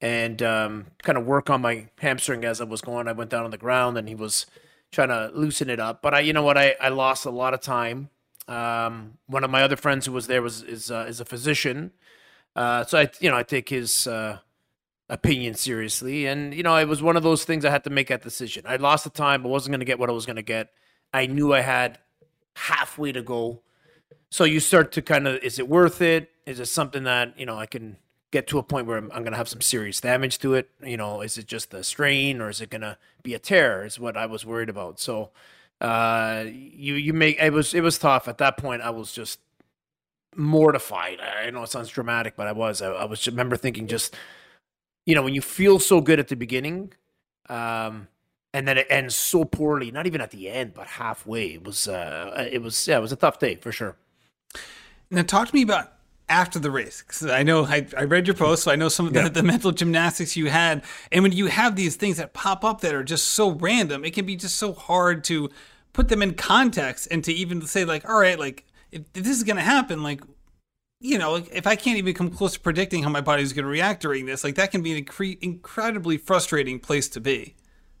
and 0.00 0.42
um, 0.42 0.86
kind 1.02 1.18
of 1.18 1.26
work 1.26 1.50
on 1.50 1.60
my 1.60 1.88
hamstring 1.98 2.44
as 2.44 2.60
I 2.60 2.64
was 2.64 2.80
going. 2.80 3.08
I 3.08 3.12
went 3.12 3.30
down 3.30 3.44
on 3.44 3.50
the 3.50 3.58
ground 3.58 3.98
and 3.98 4.08
he 4.08 4.14
was 4.14 4.46
trying 4.92 5.08
to 5.08 5.30
loosen 5.34 5.70
it 5.70 5.80
up. 5.80 6.02
But 6.02 6.14
I, 6.14 6.20
you 6.20 6.32
know 6.32 6.42
what, 6.42 6.56
I, 6.56 6.76
I 6.80 6.88
lost 6.88 7.24
a 7.26 7.30
lot 7.30 7.54
of 7.54 7.60
time. 7.60 8.10
Um, 8.46 9.18
one 9.26 9.44
of 9.44 9.50
my 9.50 9.62
other 9.62 9.76
friends 9.76 10.06
who 10.06 10.12
was 10.12 10.26
there 10.26 10.40
was 10.40 10.62
is 10.62 10.90
uh, 10.90 11.04
is 11.06 11.20
a 11.20 11.24
physician, 11.24 11.92
uh, 12.56 12.84
so 12.84 12.98
I 12.98 13.10
you 13.20 13.30
know 13.30 13.36
I 13.36 13.42
take 13.42 13.68
his 13.68 14.06
uh, 14.06 14.38
opinion 15.08 15.54
seriously. 15.54 16.26
And, 16.26 16.54
you 16.54 16.62
know, 16.62 16.76
it 16.76 16.86
was 16.86 17.02
one 17.02 17.16
of 17.16 17.22
those 17.22 17.44
things 17.44 17.64
I 17.64 17.70
had 17.70 17.84
to 17.84 17.90
make 17.90 18.08
that 18.08 18.22
decision. 18.22 18.64
I 18.66 18.76
lost 18.76 19.04
the 19.04 19.10
time, 19.10 19.42
but 19.42 19.48
wasn't 19.48 19.72
going 19.72 19.80
to 19.80 19.86
get 19.86 19.98
what 19.98 20.10
I 20.10 20.12
was 20.12 20.26
going 20.26 20.36
to 20.36 20.42
get. 20.42 20.70
I 21.12 21.26
knew 21.26 21.52
I 21.54 21.60
had 21.60 21.98
halfway 22.54 23.12
to 23.12 23.22
go. 23.22 23.62
So 24.30 24.44
you 24.44 24.60
start 24.60 24.92
to 24.92 25.02
kind 25.02 25.26
of, 25.26 25.42
is 25.42 25.58
it 25.58 25.68
worth 25.68 26.02
it? 26.02 26.30
Is 26.44 26.60
it 26.60 26.66
something 26.66 27.04
that, 27.04 27.38
you 27.38 27.46
know, 27.46 27.58
I 27.58 27.66
can 27.66 27.96
get 28.30 28.46
to 28.48 28.58
a 28.58 28.62
point 28.62 28.86
where 28.86 28.98
I'm, 28.98 29.10
I'm 29.12 29.22
going 29.22 29.32
to 29.32 29.38
have 29.38 29.48
some 29.48 29.62
serious 29.62 30.00
damage 30.00 30.38
to 30.40 30.54
it? 30.54 30.68
You 30.84 30.98
know, 30.98 31.22
is 31.22 31.38
it 31.38 31.46
just 31.46 31.72
a 31.72 31.82
strain 31.82 32.42
or 32.42 32.50
is 32.50 32.60
it 32.60 32.68
going 32.68 32.82
to 32.82 32.98
be 33.22 33.34
a 33.34 33.38
tear 33.38 33.84
is 33.84 33.98
what 33.98 34.16
I 34.16 34.26
was 34.26 34.44
worried 34.44 34.68
about. 34.68 35.00
So, 35.00 35.30
uh, 35.80 36.44
you, 36.46 36.94
you 36.94 37.12
make, 37.12 37.38
it 37.40 37.52
was, 37.52 37.72
it 37.72 37.80
was 37.80 37.98
tough 37.98 38.28
at 38.28 38.38
that 38.38 38.58
point. 38.58 38.82
I 38.82 38.90
was 38.90 39.12
just 39.12 39.40
mortified. 40.36 41.20
I 41.20 41.50
know 41.50 41.62
it 41.62 41.70
sounds 41.70 41.88
dramatic, 41.88 42.36
but 42.36 42.46
I 42.46 42.52
was. 42.52 42.80
I, 42.80 42.88
I 42.88 43.04
was. 43.04 43.26
Remember 43.26 43.56
thinking, 43.56 43.86
just 43.86 44.14
you 45.08 45.14
know, 45.14 45.22
when 45.22 45.34
you 45.34 45.40
feel 45.40 45.78
so 45.78 46.02
good 46.02 46.20
at 46.20 46.28
the 46.28 46.36
beginning, 46.36 46.92
um, 47.48 48.08
and 48.52 48.68
then 48.68 48.76
it 48.76 48.86
ends 48.90 49.14
so 49.14 49.42
poorly. 49.42 49.90
Not 49.90 50.06
even 50.06 50.20
at 50.20 50.32
the 50.32 50.50
end, 50.50 50.74
but 50.74 50.86
halfway. 50.86 51.54
It 51.54 51.64
was. 51.64 51.88
Uh, 51.88 52.46
it 52.52 52.60
was. 52.60 52.86
Yeah, 52.86 52.98
it 52.98 53.00
was 53.00 53.10
a 53.10 53.16
tough 53.16 53.38
day 53.38 53.54
for 53.54 53.72
sure. 53.72 53.96
Now, 55.10 55.22
talk 55.22 55.48
to 55.48 55.54
me 55.54 55.62
about 55.62 55.94
after 56.28 56.58
the 56.58 56.70
race 56.70 57.00
because 57.00 57.24
I 57.24 57.42
know 57.42 57.64
I, 57.64 57.86
I 57.96 58.04
read 58.04 58.26
your 58.26 58.36
post, 58.36 58.64
so 58.64 58.70
I 58.70 58.76
know 58.76 58.90
some 58.90 59.06
of 59.06 59.14
the, 59.14 59.22
yeah. 59.22 59.28
the 59.30 59.42
mental 59.42 59.72
gymnastics 59.72 60.36
you 60.36 60.50
had. 60.50 60.84
And 61.10 61.22
when 61.22 61.32
you 61.32 61.46
have 61.46 61.74
these 61.74 61.96
things 61.96 62.18
that 62.18 62.34
pop 62.34 62.62
up 62.62 62.82
that 62.82 62.94
are 62.94 63.02
just 63.02 63.28
so 63.28 63.52
random, 63.52 64.04
it 64.04 64.12
can 64.12 64.26
be 64.26 64.36
just 64.36 64.56
so 64.56 64.74
hard 64.74 65.24
to 65.24 65.48
put 65.94 66.08
them 66.08 66.20
in 66.20 66.34
context 66.34 67.08
and 67.10 67.24
to 67.24 67.32
even 67.32 67.62
say 67.62 67.86
like, 67.86 68.06
all 68.06 68.20
right, 68.20 68.38
like 68.38 68.66
if, 68.92 69.04
if 69.14 69.24
this 69.24 69.38
is 69.38 69.42
going 69.42 69.56
to 69.56 69.62
happen, 69.62 70.02
like 70.02 70.20
you 71.00 71.18
know, 71.18 71.36
if 71.36 71.66
I 71.66 71.76
can't 71.76 71.98
even 71.98 72.14
come 72.14 72.30
close 72.30 72.54
to 72.54 72.60
predicting 72.60 73.02
how 73.02 73.08
my 73.08 73.20
body 73.20 73.42
is 73.42 73.52
going 73.52 73.64
to 73.64 73.70
react 73.70 74.02
during 74.02 74.26
this, 74.26 74.42
like 74.42 74.56
that 74.56 74.70
can 74.70 74.82
be 74.82 74.96
an 74.96 75.04
incre- 75.04 75.38
incredibly 75.40 76.16
frustrating 76.16 76.80
place 76.80 77.08
to 77.10 77.20
be. 77.20 77.54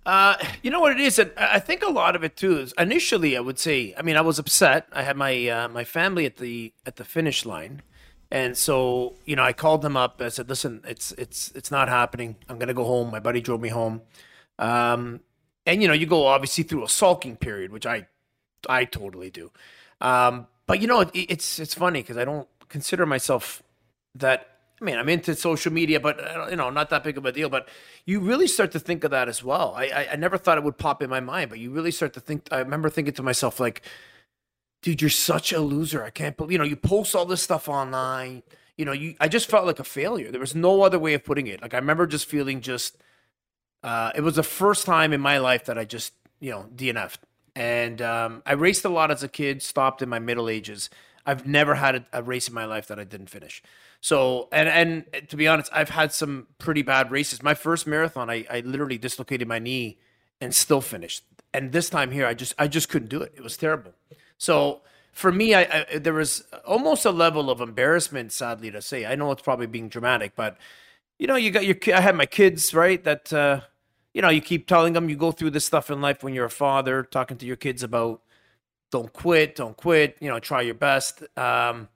Uh, 0.04 0.36
you 0.62 0.70
know 0.70 0.80
what 0.80 0.92
it 0.92 1.00
is, 1.00 1.18
and 1.18 1.30
I 1.36 1.58
think 1.58 1.82
a 1.82 1.90
lot 1.90 2.16
of 2.16 2.24
it 2.24 2.34
too 2.34 2.58
is 2.58 2.72
initially 2.78 3.36
I 3.36 3.40
would 3.40 3.58
say, 3.58 3.94
I 3.96 4.02
mean, 4.02 4.16
I 4.16 4.22
was 4.22 4.38
upset. 4.38 4.88
I 4.92 5.02
had 5.02 5.16
my 5.16 5.48
uh, 5.48 5.68
my 5.68 5.84
family 5.84 6.24
at 6.24 6.36
the 6.36 6.72
at 6.86 6.96
the 6.96 7.04
finish 7.04 7.44
line, 7.44 7.82
and 8.30 8.56
so 8.56 9.16
you 9.26 9.36
know 9.36 9.42
I 9.42 9.52
called 9.52 9.82
them 9.82 9.98
up. 9.98 10.22
I 10.22 10.30
said, 10.30 10.48
"Listen, 10.48 10.80
it's 10.88 11.12
it's 11.12 11.52
it's 11.54 11.70
not 11.70 11.90
happening. 11.90 12.36
I'm 12.48 12.58
gonna 12.58 12.72
go 12.72 12.84
home." 12.84 13.10
My 13.10 13.20
buddy 13.20 13.42
drove 13.42 13.60
me 13.60 13.68
home, 13.68 14.00
um, 14.58 15.20
and 15.66 15.82
you 15.82 15.88
know 15.88 15.94
you 15.94 16.06
go 16.06 16.26
obviously 16.26 16.64
through 16.64 16.84
a 16.84 16.88
sulking 16.88 17.36
period, 17.36 17.70
which 17.70 17.84
I 17.84 18.06
I 18.66 18.86
totally 18.86 19.28
do. 19.28 19.50
Um, 20.00 20.46
but 20.66 20.80
you 20.80 20.86
know 20.86 21.00
it, 21.02 21.10
it's 21.12 21.58
it's 21.58 21.74
funny 21.74 22.00
because 22.00 22.16
I 22.16 22.24
don't 22.24 22.48
consider 22.68 23.06
myself 23.06 23.62
that 24.14 24.58
I 24.80 24.84
mean, 24.84 24.96
I'm 24.96 25.08
into 25.08 25.34
social 25.34 25.72
media, 25.72 25.98
but 25.98 26.20
uh, 26.20 26.46
you 26.50 26.56
know, 26.56 26.70
not 26.70 26.90
that 26.90 27.02
big 27.02 27.18
of 27.18 27.26
a 27.26 27.32
deal. 27.32 27.48
But 27.48 27.68
you 28.04 28.20
really 28.20 28.46
start 28.46 28.70
to 28.72 28.80
think 28.80 29.02
of 29.02 29.10
that 29.10 29.28
as 29.28 29.42
well. 29.42 29.74
I, 29.76 29.86
I, 29.86 30.08
I 30.12 30.16
never 30.16 30.38
thought 30.38 30.56
it 30.56 30.64
would 30.64 30.78
pop 30.78 31.02
in 31.02 31.10
my 31.10 31.20
mind, 31.20 31.50
but 31.50 31.58
you 31.58 31.70
really 31.70 31.90
start 31.90 32.12
to 32.14 32.20
think. 32.20 32.48
I 32.52 32.58
remember 32.58 32.88
thinking 32.88 33.14
to 33.14 33.22
myself, 33.22 33.58
like, 33.58 33.82
dude, 34.82 35.00
you're 35.00 35.10
such 35.10 35.52
a 35.52 35.60
loser. 35.60 36.04
I 36.04 36.10
can't 36.10 36.36
believe 36.36 36.52
you 36.52 36.58
know 36.58 36.64
you 36.64 36.76
post 36.76 37.16
all 37.16 37.26
this 37.26 37.42
stuff 37.42 37.68
online. 37.68 38.44
You 38.76 38.84
know, 38.84 38.92
you 38.92 39.16
I 39.20 39.26
just 39.26 39.50
felt 39.50 39.66
like 39.66 39.80
a 39.80 39.84
failure. 39.84 40.30
There 40.30 40.40
was 40.40 40.54
no 40.54 40.82
other 40.82 40.98
way 40.98 41.14
of 41.14 41.24
putting 41.24 41.48
it. 41.48 41.60
Like 41.60 41.74
I 41.74 41.78
remember 41.78 42.06
just 42.06 42.26
feeling 42.26 42.60
just. 42.60 42.96
Uh, 43.82 44.10
it 44.16 44.22
was 44.22 44.34
the 44.34 44.42
first 44.42 44.86
time 44.86 45.12
in 45.12 45.20
my 45.20 45.38
life 45.38 45.64
that 45.66 45.78
I 45.78 45.84
just 45.84 46.12
you 46.40 46.50
know 46.50 46.66
DNF'd, 46.74 47.20
and 47.56 48.00
um, 48.00 48.42
I 48.46 48.52
raced 48.52 48.84
a 48.84 48.88
lot 48.88 49.10
as 49.10 49.24
a 49.24 49.28
kid. 49.28 49.60
Stopped 49.62 50.02
in 50.02 50.08
my 50.08 50.20
middle 50.20 50.48
ages. 50.48 50.88
I've 51.28 51.46
never 51.46 51.74
had 51.74 51.94
a, 51.96 52.06
a 52.12 52.22
race 52.22 52.48
in 52.48 52.54
my 52.54 52.64
life 52.64 52.88
that 52.88 52.98
I 52.98 53.04
didn't 53.04 53.30
finish. 53.30 53.62
So 54.00 54.48
and 54.52 54.68
and 54.68 55.28
to 55.28 55.36
be 55.36 55.46
honest, 55.46 55.70
I've 55.72 55.90
had 55.90 56.12
some 56.12 56.48
pretty 56.58 56.82
bad 56.82 57.10
races. 57.10 57.42
My 57.42 57.54
first 57.54 57.86
marathon, 57.86 58.30
I, 58.30 58.46
I 58.50 58.60
literally 58.60 58.98
dislocated 58.98 59.46
my 59.48 59.58
knee 59.58 59.98
and 60.40 60.54
still 60.54 60.80
finished. 60.80 61.24
And 61.52 61.72
this 61.72 61.90
time 61.90 62.10
here, 62.12 62.26
I 62.26 62.34
just 62.34 62.54
I 62.58 62.68
just 62.68 62.88
couldn't 62.88 63.08
do 63.08 63.20
it. 63.22 63.32
It 63.36 63.42
was 63.42 63.56
terrible. 63.56 63.92
So 64.38 64.82
for 65.12 65.32
me, 65.32 65.54
I, 65.54 65.84
I 65.92 65.98
there 65.98 66.14
was 66.14 66.44
almost 66.66 67.04
a 67.04 67.10
level 67.10 67.50
of 67.50 67.60
embarrassment, 67.60 68.32
sadly 68.32 68.70
to 68.70 68.80
say. 68.82 69.04
I 69.06 69.14
know 69.14 69.30
it's 69.32 69.42
probably 69.42 69.66
being 69.66 69.88
dramatic, 69.88 70.32
but 70.36 70.56
you 71.18 71.26
know, 71.26 71.36
you 71.36 71.50
got 71.50 71.66
your 71.66 71.76
I 71.94 72.00
had 72.00 72.16
my 72.16 72.26
kids 72.26 72.74
right 72.74 73.02
that. 73.04 73.32
uh 73.32 73.60
you 74.14 74.22
know, 74.22 74.30
you 74.30 74.40
keep 74.40 74.66
telling 74.66 74.94
them 74.94 75.08
you 75.08 75.16
go 75.16 75.30
through 75.30 75.50
this 75.50 75.64
stuff 75.66 75.90
in 75.90 76.00
life 76.00 76.22
when 76.24 76.34
you're 76.34 76.46
a 76.46 76.50
father, 76.50 77.02
talking 77.04 77.36
to 77.36 77.46
your 77.46 77.56
kids 77.56 77.82
about 77.82 78.22
don't 78.90 79.12
quit, 79.12 79.56
don't 79.56 79.76
quit, 79.76 80.16
you 80.20 80.28
know, 80.28 80.38
try 80.38 80.62
your 80.62 80.74
best. 80.74 81.22
Um, 81.36 81.88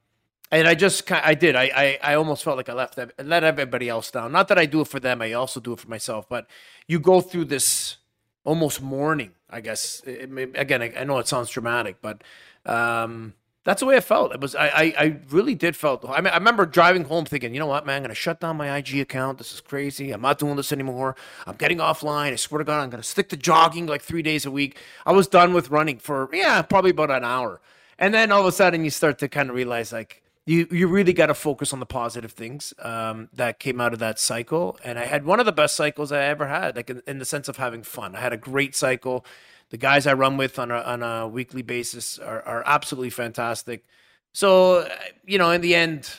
and 0.50 0.68
I 0.68 0.75
just 0.75 1.11
I 1.11 1.34
did. 1.34 1.56
I, 1.56 1.70
I, 1.75 1.99
I 2.02 2.14
almost 2.14 2.44
felt 2.44 2.58
like 2.58 2.68
I 2.68 2.75
left 2.75 2.99
let 3.18 3.42
everybody 3.42 3.88
else 3.88 4.11
down. 4.11 4.32
Not 4.32 4.49
that 4.49 4.58
I 4.58 4.66
do 4.66 4.82
it 4.82 4.88
for 4.88 5.00
them. 5.00 5.22
I 5.22 5.32
also 5.32 5.61
do 5.61 5.72
it 5.72 5.80
for 5.80 5.88
myself. 5.88 6.28
But 6.28 6.46
you 6.87 7.00
go 7.00 7.22
through 7.22 7.46
this 7.46 7.96
almost 8.44 8.82
mourning. 8.82 9.32
I 9.49 9.62
guess 9.62 10.02
it, 10.04 10.30
again. 10.54 10.82
I, 10.82 10.92
I, 10.99 11.04
know 11.04 11.18
it 11.18 11.28
sounds 11.28 11.49
dramatic, 11.49 12.02
but 12.02 12.22
um, 12.66 13.32
that's 13.64 13.81
the 13.81 13.87
way 13.87 13.97
I 13.97 14.00
felt. 14.00 14.33
It 14.33 14.40
was 14.40 14.54
I, 14.54 14.66
I, 14.66 14.95
I 14.99 15.16
really 15.31 15.54
did 15.54 15.76
felt. 15.76 16.04
I 16.09 16.21
mean, 16.21 16.33
I 16.33 16.37
remember 16.37 16.66
driving 16.66 17.04
home 17.04 17.25
thinking, 17.25 17.54
you 17.54 17.61
know 17.61 17.66
what, 17.66 17.87
man, 17.87 17.97
I'm 17.97 18.02
gonna 18.02 18.14
shut 18.14 18.40
down 18.40 18.57
my 18.57 18.76
IG 18.76 18.99
account. 18.99 19.38
This 19.38 19.52
is 19.52 19.61
crazy. 19.61 20.11
I'm 20.11 20.21
not 20.21 20.38
doing 20.38 20.57
this 20.57 20.73
anymore. 20.73 21.14
I'm 21.47 21.57
getting 21.57 21.78
offline. 21.78 22.33
I 22.33 22.37
swear 22.37 22.59
to 22.59 22.64
God, 22.64 22.83
I'm 22.83 22.90
gonna 22.90 23.02
stick 23.02 23.28
to 23.31 23.37
jogging 23.37 23.87
like 23.87 24.02
three 24.02 24.23
days 24.23 24.45
a 24.45 24.50
week. 24.50 24.78
I 25.07 25.12
was 25.12 25.28
done 25.28 25.54
with 25.54 25.71
running 25.71 25.99
for 25.99 26.28
yeah, 26.33 26.62
probably 26.62 26.90
about 26.90 27.11
an 27.11 27.25
hour. 27.25 27.61
And 27.99 28.12
then 28.12 28.33
all 28.33 28.40
of 28.40 28.47
a 28.47 28.52
sudden, 28.52 28.85
you 28.85 28.90
start 28.90 29.19
to 29.21 29.28
kind 29.28 29.49
of 29.49 29.54
realize 29.54 29.92
like 29.92 30.23
you 30.45 30.66
you 30.73 30.88
really 30.88 31.12
got 31.12 31.26
to 31.26 31.35
focus 31.35 31.73
on 31.73 31.78
the 31.78 31.87
positive 31.87 32.33
things 32.33 32.75
um, 32.81 33.28
that 33.33 33.61
came 33.61 33.81
out 33.81 33.92
of 33.92 34.00
that 34.00 34.19
cycle. 34.19 34.76
And 34.83 34.99
I 34.99 35.04
had 35.04 35.25
one 35.25 35.38
of 35.38 35.47
the 35.47 35.52
best 35.52 35.76
cycles 35.76 36.11
I 36.11 36.25
ever 36.25 36.49
had, 36.49 36.75
like 36.75 36.90
in, 36.90 37.02
in 37.07 37.19
the 37.19 37.25
sense 37.25 37.49
of 37.49 37.59
having 37.59 37.85
fun. 37.85 38.16
I 38.16 38.21
had 38.21 38.33
a 38.33 38.37
great 38.37 38.75
cycle 38.75 39.25
the 39.73 39.79
guys 39.79 40.07
I 40.07 40.12
run 40.12 40.37
with 40.37 40.59
on 40.59 40.71
a, 40.71 40.76
on 40.76 41.02
a 41.02 41.26
weekly 41.26 41.62
basis 41.62 42.19
are, 42.19 42.43
are 42.43 42.62
absolutely 42.67 43.09
fantastic. 43.09 43.87
So, 44.35 44.87
you 45.25 45.38
know, 45.38 45.50
in 45.50 45.62
the 45.62 45.75
end, 45.75 46.11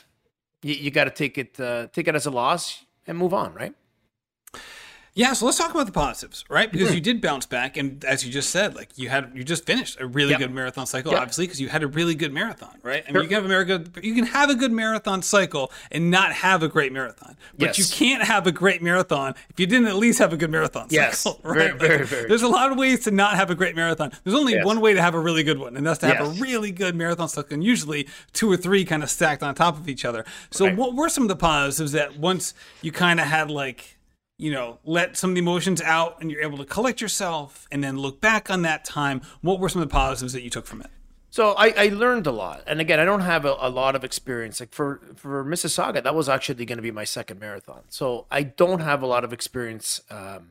you, 0.62 0.74
you 0.74 0.90
got 0.90 1.04
to 1.04 1.10
take 1.10 1.38
it 1.38 1.60
uh, 1.60 1.86
take 1.92 2.08
it 2.08 2.16
as 2.16 2.26
a 2.26 2.32
loss 2.32 2.84
and 3.06 3.16
move 3.16 3.32
on, 3.32 3.54
right? 3.54 3.72
Yeah, 5.16 5.32
so 5.32 5.46
let's 5.46 5.58
talk 5.58 5.70
about 5.70 5.86
the 5.86 5.92
positives, 5.92 6.44
right? 6.48 6.70
Because 6.70 6.88
mm-hmm. 6.88 6.96
you 6.96 7.00
did 7.00 7.20
bounce 7.20 7.46
back, 7.46 7.76
and 7.76 8.04
as 8.04 8.26
you 8.26 8.32
just 8.32 8.50
said, 8.50 8.74
like 8.74 8.98
you 8.98 9.10
had, 9.10 9.30
you 9.32 9.44
just 9.44 9.64
finished 9.64 10.00
a 10.00 10.06
really 10.08 10.30
yep. 10.30 10.40
good 10.40 10.52
marathon 10.52 10.86
cycle, 10.86 11.12
yep. 11.12 11.20
obviously, 11.20 11.46
because 11.46 11.60
you 11.60 11.68
had 11.68 11.84
a 11.84 11.86
really 11.86 12.16
good 12.16 12.32
marathon, 12.32 12.76
right? 12.82 13.04
I 13.04 13.12
mean, 13.12 13.14
sure. 13.14 13.22
you 13.22 13.28
can 13.28 13.50
have 13.50 13.60
a 13.60 13.64
good 13.64 13.90
you 14.02 14.12
can 14.12 14.26
have 14.26 14.50
a 14.50 14.56
good 14.56 14.72
marathon 14.72 15.22
cycle 15.22 15.70
and 15.92 16.10
not 16.10 16.32
have 16.32 16.64
a 16.64 16.68
great 16.68 16.92
marathon, 16.92 17.36
but 17.56 17.78
yes. 17.78 17.78
you 17.78 17.96
can't 17.96 18.24
have 18.24 18.48
a 18.48 18.52
great 18.52 18.82
marathon 18.82 19.36
if 19.50 19.60
you 19.60 19.68
didn't 19.68 19.86
at 19.86 19.94
least 19.94 20.18
have 20.18 20.32
a 20.32 20.36
good 20.36 20.50
marathon 20.50 20.88
yes. 20.90 21.20
cycle, 21.20 21.40
right? 21.44 21.76
Very, 21.76 21.78
very, 21.78 22.06
very. 22.06 22.28
There's 22.28 22.42
a 22.42 22.48
lot 22.48 22.72
of 22.72 22.78
ways 22.78 23.04
to 23.04 23.12
not 23.12 23.36
have 23.36 23.50
a 23.50 23.54
great 23.54 23.76
marathon. 23.76 24.10
There's 24.24 24.36
only 24.36 24.54
yes. 24.54 24.66
one 24.66 24.80
way 24.80 24.94
to 24.94 25.00
have 25.00 25.14
a 25.14 25.20
really 25.20 25.44
good 25.44 25.60
one, 25.60 25.76
and 25.76 25.86
that's 25.86 26.00
to 26.00 26.06
have 26.08 26.26
yes. 26.26 26.38
a 26.38 26.42
really 26.42 26.72
good 26.72 26.96
marathon 26.96 27.28
cycle, 27.28 27.54
and 27.54 27.62
usually 27.62 28.08
two 28.32 28.50
or 28.50 28.56
three 28.56 28.84
kind 28.84 29.04
of 29.04 29.10
stacked 29.10 29.44
on 29.44 29.54
top 29.54 29.78
of 29.78 29.88
each 29.88 30.04
other. 30.04 30.24
So, 30.50 30.66
right. 30.66 30.76
what 30.76 30.96
were 30.96 31.08
some 31.08 31.22
of 31.22 31.28
the 31.28 31.36
positives 31.36 31.92
that 31.92 32.18
once 32.18 32.52
you 32.82 32.90
kind 32.90 33.20
of 33.20 33.26
had 33.26 33.48
like 33.48 33.93
you 34.36 34.50
know, 34.50 34.78
let 34.84 35.16
some 35.16 35.30
of 35.30 35.34
the 35.34 35.40
emotions 35.40 35.80
out 35.80 36.20
and 36.20 36.30
you're 36.30 36.42
able 36.42 36.58
to 36.58 36.64
collect 36.64 37.00
yourself 37.00 37.66
and 37.70 37.84
then 37.84 37.98
look 37.98 38.20
back 38.20 38.50
on 38.50 38.62
that 38.62 38.84
time. 38.84 39.22
What 39.42 39.60
were 39.60 39.68
some 39.68 39.80
of 39.80 39.88
the 39.88 39.92
positives 39.92 40.32
that 40.32 40.42
you 40.42 40.50
took 40.50 40.66
from 40.66 40.80
it? 40.80 40.90
So 41.30 41.52
I, 41.54 41.74
I 41.76 41.88
learned 41.88 42.28
a 42.28 42.30
lot, 42.30 42.62
and 42.64 42.80
again, 42.80 43.00
I 43.00 43.04
don't 43.04 43.22
have 43.22 43.44
a, 43.44 43.56
a, 43.58 43.68
lot 43.68 43.96
of 43.96 44.04
experience. 44.04 44.60
Like 44.60 44.72
for 44.72 45.00
for 45.16 45.44
Mississauga, 45.44 46.00
that 46.00 46.14
was 46.14 46.28
actually 46.28 46.64
going 46.64 46.78
to 46.78 46.82
be 46.82 46.92
my 46.92 47.02
second 47.02 47.40
marathon. 47.40 47.82
So 47.88 48.26
I 48.30 48.44
don't 48.44 48.78
have 48.78 49.02
a 49.02 49.06
lot 49.06 49.24
of 49.24 49.32
experience 49.32 50.00
um, 50.10 50.50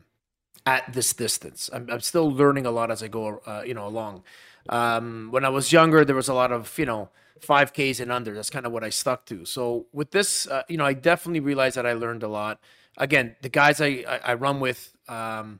at 0.66 0.92
this 0.92 1.14
distance. 1.14 1.70
I'm, 1.72 1.90
I'm, 1.90 2.02
still 2.02 2.30
learning 2.30 2.66
a 2.66 2.72
lot 2.72 2.92
as 2.92 3.02
I 3.02 3.08
go, 3.08 3.42
uh, 3.46 3.64
you 3.66 3.74
know, 3.74 3.88
along. 3.88 4.24
Um, 4.68 5.30
when 5.32 5.46
I 5.46 5.50
was 5.50 5.72
younger, 5.72 6.04
there 6.04 6.18
was 6.18 6.28
a 6.28 6.34
lot 6.34 6.52
of 6.52 6.78
you 6.78 6.86
know 6.86 7.08
five 7.40 7.72
Ks 7.72 8.02
and 8.02 8.12
under. 8.12 8.34
That's 8.34 8.50
kind 8.50 8.66
of 8.66 8.74
what 8.74 8.84
I 8.84 8.90
stuck 8.90 9.26
to. 9.28 9.46
So 9.46 9.86
with 9.94 10.12
this, 10.12 10.48
uh, 10.48 10.64
you 10.68 10.76
know, 10.76 10.86
I 10.86 10.92
definitely 10.92 11.40
realized 11.40 11.78
that 11.78 11.86
I 11.86 11.94
learned 11.94 12.24
a 12.24 12.28
lot 12.28 12.60
again, 12.98 13.36
the 13.42 13.50
guys 13.50 13.82
I, 13.82 14.04
I, 14.08 14.20
I 14.26 14.34
run 14.36 14.60
with, 14.60 14.96
um, 15.08 15.60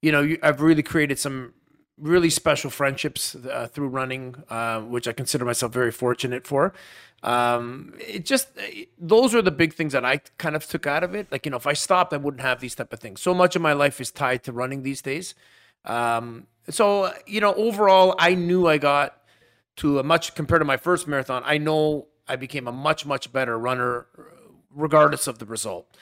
you 0.00 0.12
know, 0.12 0.36
I've 0.42 0.60
really 0.60 0.82
created 0.82 1.18
some 1.18 1.54
really 1.98 2.30
special 2.30 2.70
friendships 2.70 3.34
uh, 3.34 3.68
through 3.68 3.88
running, 3.88 4.34
uh, 4.48 4.80
which 4.80 5.06
I 5.06 5.12
consider 5.12 5.44
myself 5.44 5.72
very 5.72 5.92
fortunate 5.92 6.46
for. 6.46 6.72
Um, 7.22 7.94
it 8.00 8.24
just 8.24 8.48
those 8.98 9.34
are 9.34 9.42
the 9.42 9.52
big 9.52 9.74
things 9.74 9.92
that 9.92 10.04
I 10.04 10.18
kind 10.38 10.56
of 10.56 10.66
took 10.66 10.86
out 10.86 11.04
of 11.04 11.14
it. 11.14 11.30
Like 11.30 11.46
you 11.46 11.50
know, 11.50 11.56
if 11.56 11.66
I 11.66 11.72
stopped, 11.72 12.12
I 12.12 12.16
wouldn't 12.16 12.42
have 12.42 12.60
these 12.60 12.74
type 12.74 12.92
of 12.92 12.98
things. 12.98 13.22
So 13.22 13.32
much 13.32 13.54
of 13.54 13.62
my 13.62 13.72
life 13.72 14.00
is 14.00 14.10
tied 14.10 14.42
to 14.44 14.52
running 14.52 14.82
these 14.82 15.00
days. 15.02 15.34
Um, 15.84 16.48
so 16.68 17.12
you 17.26 17.40
know, 17.40 17.54
overall, 17.54 18.16
I 18.18 18.34
knew 18.34 18.66
I 18.66 18.78
got 18.78 19.18
to 19.76 20.00
a 20.00 20.02
much 20.02 20.34
compared 20.34 20.60
to 20.60 20.64
my 20.64 20.76
first 20.76 21.06
marathon. 21.06 21.42
I 21.46 21.58
know 21.58 22.08
I 22.26 22.34
became 22.34 22.66
a 22.66 22.72
much 22.72 23.06
much 23.06 23.32
better 23.32 23.56
runner, 23.56 24.06
regardless 24.74 25.28
of 25.28 25.38
the 25.38 25.46
result. 25.46 25.96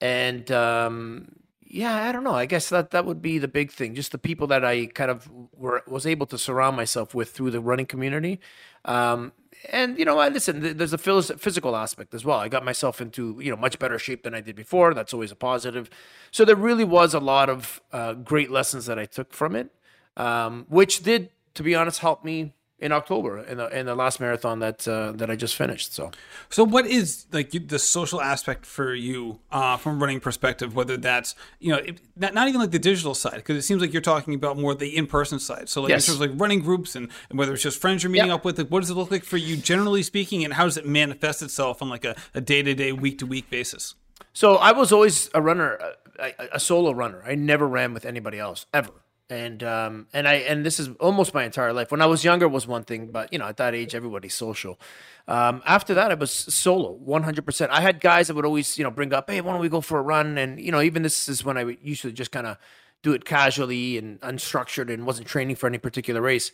And 0.00 0.50
um, 0.50 1.32
yeah, 1.64 2.08
I 2.08 2.12
don't 2.12 2.24
know. 2.24 2.34
I 2.34 2.46
guess 2.46 2.68
that 2.70 2.90
that 2.92 3.04
would 3.04 3.20
be 3.20 3.38
the 3.38 3.48
big 3.48 3.70
thing. 3.70 3.94
Just 3.94 4.12
the 4.12 4.18
people 4.18 4.46
that 4.48 4.64
I 4.64 4.86
kind 4.86 5.10
of 5.10 5.30
were 5.52 5.82
was 5.86 6.06
able 6.06 6.26
to 6.26 6.38
surround 6.38 6.76
myself 6.76 7.14
with 7.14 7.30
through 7.30 7.50
the 7.50 7.60
running 7.60 7.86
community. 7.86 8.40
Um, 8.84 9.32
and 9.70 9.98
you 9.98 10.04
know, 10.04 10.18
I 10.18 10.28
listen. 10.28 10.76
There's 10.76 10.92
a 10.92 10.98
physical 10.98 11.76
aspect 11.76 12.14
as 12.14 12.24
well. 12.24 12.38
I 12.38 12.48
got 12.48 12.64
myself 12.64 13.00
into 13.00 13.38
you 13.40 13.50
know 13.50 13.56
much 13.56 13.78
better 13.78 13.98
shape 13.98 14.22
than 14.22 14.34
I 14.34 14.40
did 14.40 14.56
before. 14.56 14.94
That's 14.94 15.12
always 15.12 15.32
a 15.32 15.36
positive. 15.36 15.90
So 16.30 16.44
there 16.44 16.56
really 16.56 16.84
was 16.84 17.12
a 17.12 17.20
lot 17.20 17.50
of 17.50 17.82
uh, 17.92 18.14
great 18.14 18.50
lessons 18.50 18.86
that 18.86 18.98
I 18.98 19.04
took 19.04 19.32
from 19.32 19.56
it, 19.56 19.70
um, 20.16 20.66
which 20.68 21.02
did, 21.02 21.30
to 21.54 21.62
be 21.62 21.74
honest, 21.74 22.00
help 22.00 22.24
me 22.24 22.54
in 22.80 22.92
October 22.92 23.38
in 23.38 23.58
the 23.58 23.66
in 23.76 23.86
the 23.86 23.94
last 23.94 24.20
marathon 24.20 24.60
that 24.60 24.86
uh, 24.86 25.12
that 25.12 25.30
I 25.30 25.36
just 25.36 25.56
finished. 25.56 25.94
So, 25.94 26.10
so 26.48 26.64
what 26.64 26.86
is 26.86 27.26
like 27.32 27.50
the 27.50 27.78
social 27.78 28.20
aspect 28.20 28.64
for 28.64 28.94
you 28.94 29.40
uh, 29.50 29.76
from 29.76 29.96
a 29.96 29.98
running 29.98 30.20
perspective? 30.20 30.74
Whether 30.74 30.96
that's 30.96 31.34
you 31.58 31.72
know 31.72 31.78
it, 31.78 32.00
not, 32.16 32.34
not 32.34 32.48
even 32.48 32.60
like 32.60 32.70
the 32.70 32.78
digital 32.78 33.14
side 33.14 33.36
because 33.36 33.56
it 33.56 33.62
seems 33.62 33.80
like 33.80 33.92
you're 33.92 34.02
talking 34.02 34.34
about 34.34 34.56
more 34.56 34.74
the 34.74 34.96
in 34.96 35.06
person 35.06 35.40
side. 35.40 35.68
So 35.68 35.82
like 35.82 35.90
yes. 35.90 36.04
in 36.06 36.12
terms 36.12 36.22
of 36.22 36.30
like 36.30 36.40
running 36.40 36.60
groups 36.60 36.94
and, 36.94 37.08
and 37.30 37.38
whether 37.38 37.52
it's 37.52 37.62
just 37.62 37.80
friends 37.80 38.02
you're 38.02 38.10
meeting 38.10 38.28
yep. 38.28 38.36
up 38.36 38.44
with, 38.44 38.58
like, 38.58 38.68
what 38.68 38.80
does 38.80 38.90
it 38.90 38.94
look 38.94 39.10
like 39.10 39.24
for 39.24 39.36
you 39.36 39.56
generally 39.56 40.02
speaking, 40.02 40.44
and 40.44 40.54
how 40.54 40.64
does 40.64 40.76
it 40.76 40.86
manifest 40.86 41.42
itself 41.42 41.82
on 41.82 41.88
like 41.88 42.04
a 42.04 42.40
day 42.40 42.62
to 42.62 42.74
day, 42.74 42.92
week 42.92 43.18
to 43.18 43.26
week 43.26 43.50
basis? 43.50 43.94
So 44.32 44.56
I 44.56 44.70
was 44.72 44.92
always 44.92 45.30
a 45.34 45.42
runner, 45.42 45.80
a, 46.20 46.32
a 46.52 46.60
solo 46.60 46.92
runner. 46.92 47.22
I 47.26 47.34
never 47.34 47.66
ran 47.66 47.92
with 47.92 48.04
anybody 48.04 48.38
else 48.38 48.66
ever 48.72 48.92
and 49.30 49.62
um 49.62 50.06
and 50.12 50.26
I 50.26 50.34
and 50.34 50.64
this 50.64 50.80
is 50.80 50.88
almost 51.00 51.34
my 51.34 51.44
entire 51.44 51.72
life. 51.72 51.90
When 51.90 52.00
I 52.00 52.06
was 52.06 52.24
younger 52.24 52.48
was 52.48 52.66
one 52.66 52.84
thing, 52.84 53.08
but 53.08 53.32
you 53.32 53.38
know 53.38 53.46
at 53.46 53.56
that 53.58 53.74
age 53.74 53.94
everybody's 53.94 54.34
social. 54.34 54.78
Um, 55.26 55.62
after 55.66 55.92
that, 55.94 56.10
I 56.10 56.14
was 56.14 56.30
solo, 56.30 56.92
one 56.92 57.22
hundred 57.22 57.44
percent. 57.44 57.70
I 57.70 57.82
had 57.82 58.00
guys 58.00 58.28
that 58.28 58.34
would 58.34 58.46
always 58.46 58.78
you 58.78 58.84
know 58.84 58.90
bring 58.90 59.12
up, 59.12 59.28
hey, 59.28 59.40
why 59.40 59.52
don't 59.52 59.60
we 59.60 59.68
go 59.68 59.80
for 59.80 59.98
a 59.98 60.02
run? 60.02 60.38
And 60.38 60.58
you 60.60 60.72
know 60.72 60.80
even 60.80 61.02
this 61.02 61.28
is 61.28 61.44
when 61.44 61.58
I 61.58 61.64
would 61.64 61.78
usually 61.82 62.12
just 62.12 62.32
kind 62.32 62.46
of 62.46 62.56
do 63.02 63.12
it 63.12 63.24
casually 63.24 63.98
and 63.98 64.20
unstructured 64.22 64.92
and 64.92 65.06
wasn't 65.06 65.28
training 65.28 65.56
for 65.56 65.66
any 65.66 65.78
particular 65.78 66.20
race. 66.20 66.50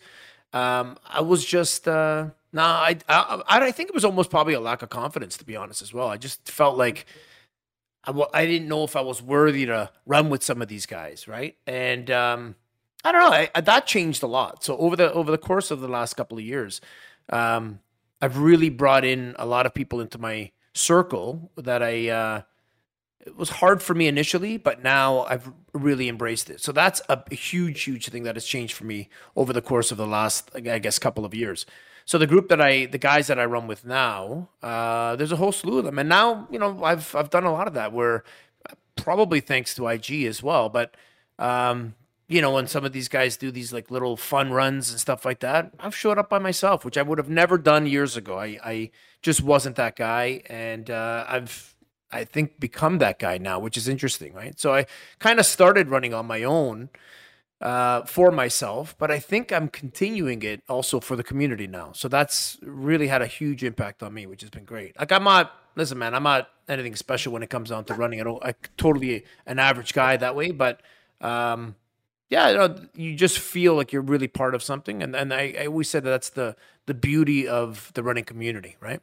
Um, 0.53 0.99
I 1.07 1.21
was 1.21 1.45
just 1.45 1.87
uh, 1.89 2.31
nah. 2.53 2.81
I, 2.81 2.99
I 3.09 3.43
I 3.49 3.73
think 3.73 3.89
it 3.89 3.95
was 3.95 4.05
almost 4.05 4.31
probably 4.31 4.55
a 4.55 4.61
lack 4.61 4.83
of 4.83 4.91
confidence 4.91 5.37
to 5.39 5.45
be 5.45 5.57
honest 5.57 5.81
as 5.81 5.95
well. 5.95 6.09
I 6.09 6.17
just 6.17 6.49
felt 6.49 6.77
like. 6.77 7.07
I, 8.07 8.13
I 8.35 8.45
didn't 8.45 8.69
know 8.69 8.85
if 8.85 8.97
I 8.97 9.01
was 9.01 9.23
worthy 9.23 9.65
to 9.65 9.91
run 10.05 10.29
with 10.29 10.43
some 10.43 10.61
of 10.61 10.69
these 10.69 10.85
guys, 10.85 11.27
right? 11.27 11.57
And 11.67 12.11
um, 12.11 12.55
I 13.05 13.13
don't 13.13 13.31
know. 13.31 13.49
I, 13.55 13.61
that 13.61 13.87
changed 13.87 14.23
a 14.23 14.27
lot. 14.27 14.65
So 14.65 14.77
over 14.79 14.97
the 14.97 15.13
over 15.13 15.31
the 15.31 15.39
course 15.39 15.71
of 15.71 15.81
the 15.81 15.89
last 15.89 16.15
couple 16.15 16.39
of 16.39 16.45
years, 16.45 16.81
um, 17.29 17.81
I've 18.21 18.39
really 18.39 18.71
brought 18.71 19.05
in 19.05 19.37
a 19.39 19.47
lot 19.47 19.67
of 19.67 19.75
people 19.75 20.01
into 20.01 20.19
my 20.19 20.51
circle 20.73 21.51
that 21.57 21.83
I. 21.83 22.09
Uh, 22.09 22.43
it 23.21 23.37
was 23.37 23.49
hard 23.49 23.83
for 23.83 23.95
me 23.95 24.07
initially, 24.07 24.59
but 24.59 24.83
now 24.83 25.23
I've 25.23 25.51
really 25.73 26.11
embraced 26.11 26.51
it. 26.51 26.61
So 26.61 26.73
that's 26.73 27.01
a, 27.09 27.23
huge, 27.35 27.85
huge 27.85 28.11
thing 28.11 28.25
that 28.25 28.37
has 28.37 28.45
changed 28.45 28.75
for 28.75 28.85
me 28.85 29.09
over 29.35 29.51
the 29.55 29.63
course 29.63 29.91
of 29.91 29.97
the 29.97 30.07
last, 30.07 30.51
I 30.55 30.79
guess, 30.79 30.99
couple 30.99 31.25
of 31.25 31.35
years. 31.35 31.65
So 32.05 32.19
the 32.19 32.27
group 32.27 32.51
that 32.51 32.61
I, 32.61 32.85
the 32.85 32.99
guys 32.99 33.29
that 33.29 33.39
I 33.39 33.47
run 33.47 33.67
with 33.67 33.87
now, 33.87 34.51
uh, 34.63 35.17
there's 35.17 35.33
a 35.33 35.37
whole 35.37 35.53
slew 35.53 35.79
of 35.79 35.87
them, 35.87 35.99
and 35.99 36.07
now 36.09 36.47
you 36.51 36.59
know 36.59 36.85
I've 36.85 37.15
I've 37.15 37.31
done 37.31 37.45
a 37.45 37.53
lot 37.53 37.67
of 37.67 37.75
that. 37.75 37.93
Where 37.93 38.25
probably 38.97 39.41
thanks 39.41 39.75
to 39.77 39.89
IG 39.89 40.25
as 40.25 40.43
well, 40.43 40.69
but 40.69 40.95
um, 41.39 41.95
you 42.27 42.41
know, 42.41 42.53
when 42.53 42.67
some 42.67 42.85
of 42.85 42.93
these 42.93 43.09
guys 43.09 43.37
do 43.37 43.51
these 43.51 43.73
like 43.73 43.91
little 43.91 44.17
fun 44.17 44.51
runs 44.51 44.91
and 44.91 44.99
stuff 44.99 45.25
like 45.25 45.41
that, 45.41 45.73
I've 45.79 45.95
showed 45.95 46.19
up 46.19 46.31
by 46.31 46.39
myself, 46.39 46.85
which 46.85 46.97
I 46.97 47.03
would 47.03 47.19
have 47.19 47.29
never 47.29 47.59
done 47.59 47.87
years 47.87 48.17
ago. 48.17 48.39
I, 48.39 48.59
I 48.65 48.91
just 49.23 49.43
wasn't 49.43 49.77
that 49.77 49.97
guy. 49.97 50.43
And 50.47 50.91
uh, 50.91 51.25
I've, 51.29 51.75
I 52.11 52.25
think, 52.25 52.59
become 52.59 52.99
that 52.99 53.19
guy 53.19 53.39
now, 53.39 53.59
which 53.59 53.77
is 53.77 53.89
interesting, 53.89 54.33
right? 54.33 54.59
So 54.59 54.73
I 54.75 54.87
kind 55.19 55.39
of 55.39 55.45
started 55.47 55.89
running 55.89 56.15
on 56.15 56.27
my 56.27 56.45
own 56.45 56.89
uh, 57.61 58.03
for 58.05 58.31
myself, 58.31 58.95
but 58.99 59.11
I 59.11 59.19
think 59.19 59.53
I'm 59.53 59.69
continuing 59.69 60.43
it 60.43 60.63
also 60.69 61.01
for 61.01 61.17
the 61.17 61.23
community 61.23 61.67
now. 61.67 61.93
So 61.93 62.09
that's 62.09 62.59
really 62.63 63.09
had 63.09 63.23
a 63.23 63.27
huge 63.27 63.65
impact 63.65 64.03
on 64.03 64.15
me, 64.15 64.27
which 64.27 64.41
has 64.41 64.51
been 64.51 64.65
great. 64.65 64.99
Like 64.99 65.13
I'm 65.13 65.25
not, 65.25 65.53
listen, 65.77 65.99
man, 65.99 66.15
I'm 66.15 66.23
not 66.23 66.49
anything 66.69 66.97
special 66.97 67.33
when 67.33 67.43
it 67.43 67.51
comes 67.51 67.71
down 67.71 67.85
to 67.85 67.95
running. 67.95 68.21
I 68.21 68.25
don't, 68.25 68.45
I 68.45 68.55
totally 68.77 69.25
an 69.47 69.59
average 69.59 69.93
guy 69.93 70.17
that 70.17 70.35
way, 70.35 70.51
but 70.51 70.81
um, 71.21 71.75
yeah, 72.35 72.49
you, 72.49 72.57
know, 72.57 72.77
you 72.95 73.15
just 73.15 73.39
feel 73.39 73.77
like 73.77 73.93
you're 73.93 74.03
really 74.03 74.27
part 74.27 74.57
of 74.57 74.63
something, 74.63 75.05
and 75.05 75.15
and 75.15 75.33
I, 75.33 75.55
I 75.57 75.67
always 75.67 75.89
said 75.89 76.03
that 76.03 76.11
that's 76.11 76.31
the 76.31 76.57
the 76.87 76.95
beauty 76.95 77.47
of 77.47 77.93
the 77.95 78.03
running 78.03 78.25
community, 78.25 78.77
right? 78.81 79.01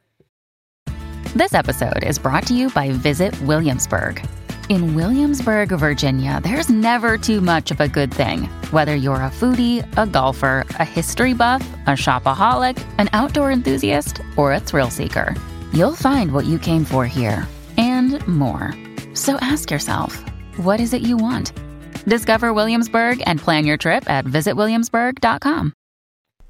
This 1.34 1.54
episode 1.54 2.04
is 2.04 2.18
brought 2.18 2.46
to 2.48 2.54
you 2.54 2.68
by 2.68 2.90
Visit 2.90 3.32
Williamsburg. 3.42 4.22
In 4.68 4.94
Williamsburg, 4.94 5.70
Virginia, 5.70 6.40
there's 6.42 6.68
never 6.68 7.16
too 7.16 7.40
much 7.40 7.70
of 7.70 7.80
a 7.80 7.88
good 7.88 8.12
thing. 8.12 8.44
Whether 8.70 8.94
you're 8.94 9.16
a 9.16 9.30
foodie, 9.30 9.80
a 9.96 10.06
golfer, 10.06 10.66
a 10.78 10.84
history 10.84 11.32
buff, 11.32 11.66
a 11.86 11.96
shopaholic, 11.96 12.84
an 12.98 13.08
outdoor 13.14 13.50
enthusiast, 13.50 14.20
or 14.36 14.52
a 14.52 14.60
thrill 14.60 14.90
seeker, 14.90 15.34
you'll 15.72 15.96
find 15.96 16.32
what 16.32 16.44
you 16.44 16.58
came 16.58 16.84
for 16.84 17.06
here 17.06 17.48
and 17.78 18.26
more. 18.28 18.74
So 19.14 19.36
ask 19.40 19.70
yourself, 19.70 20.22
what 20.58 20.80
is 20.80 20.92
it 20.92 21.00
you 21.00 21.16
want? 21.16 21.52
Discover 22.04 22.52
Williamsburg 22.52 23.22
and 23.26 23.40
plan 23.40 23.64
your 23.64 23.76
trip 23.76 24.08
at 24.08 24.24
visitwilliamsburg.com. 24.24 25.72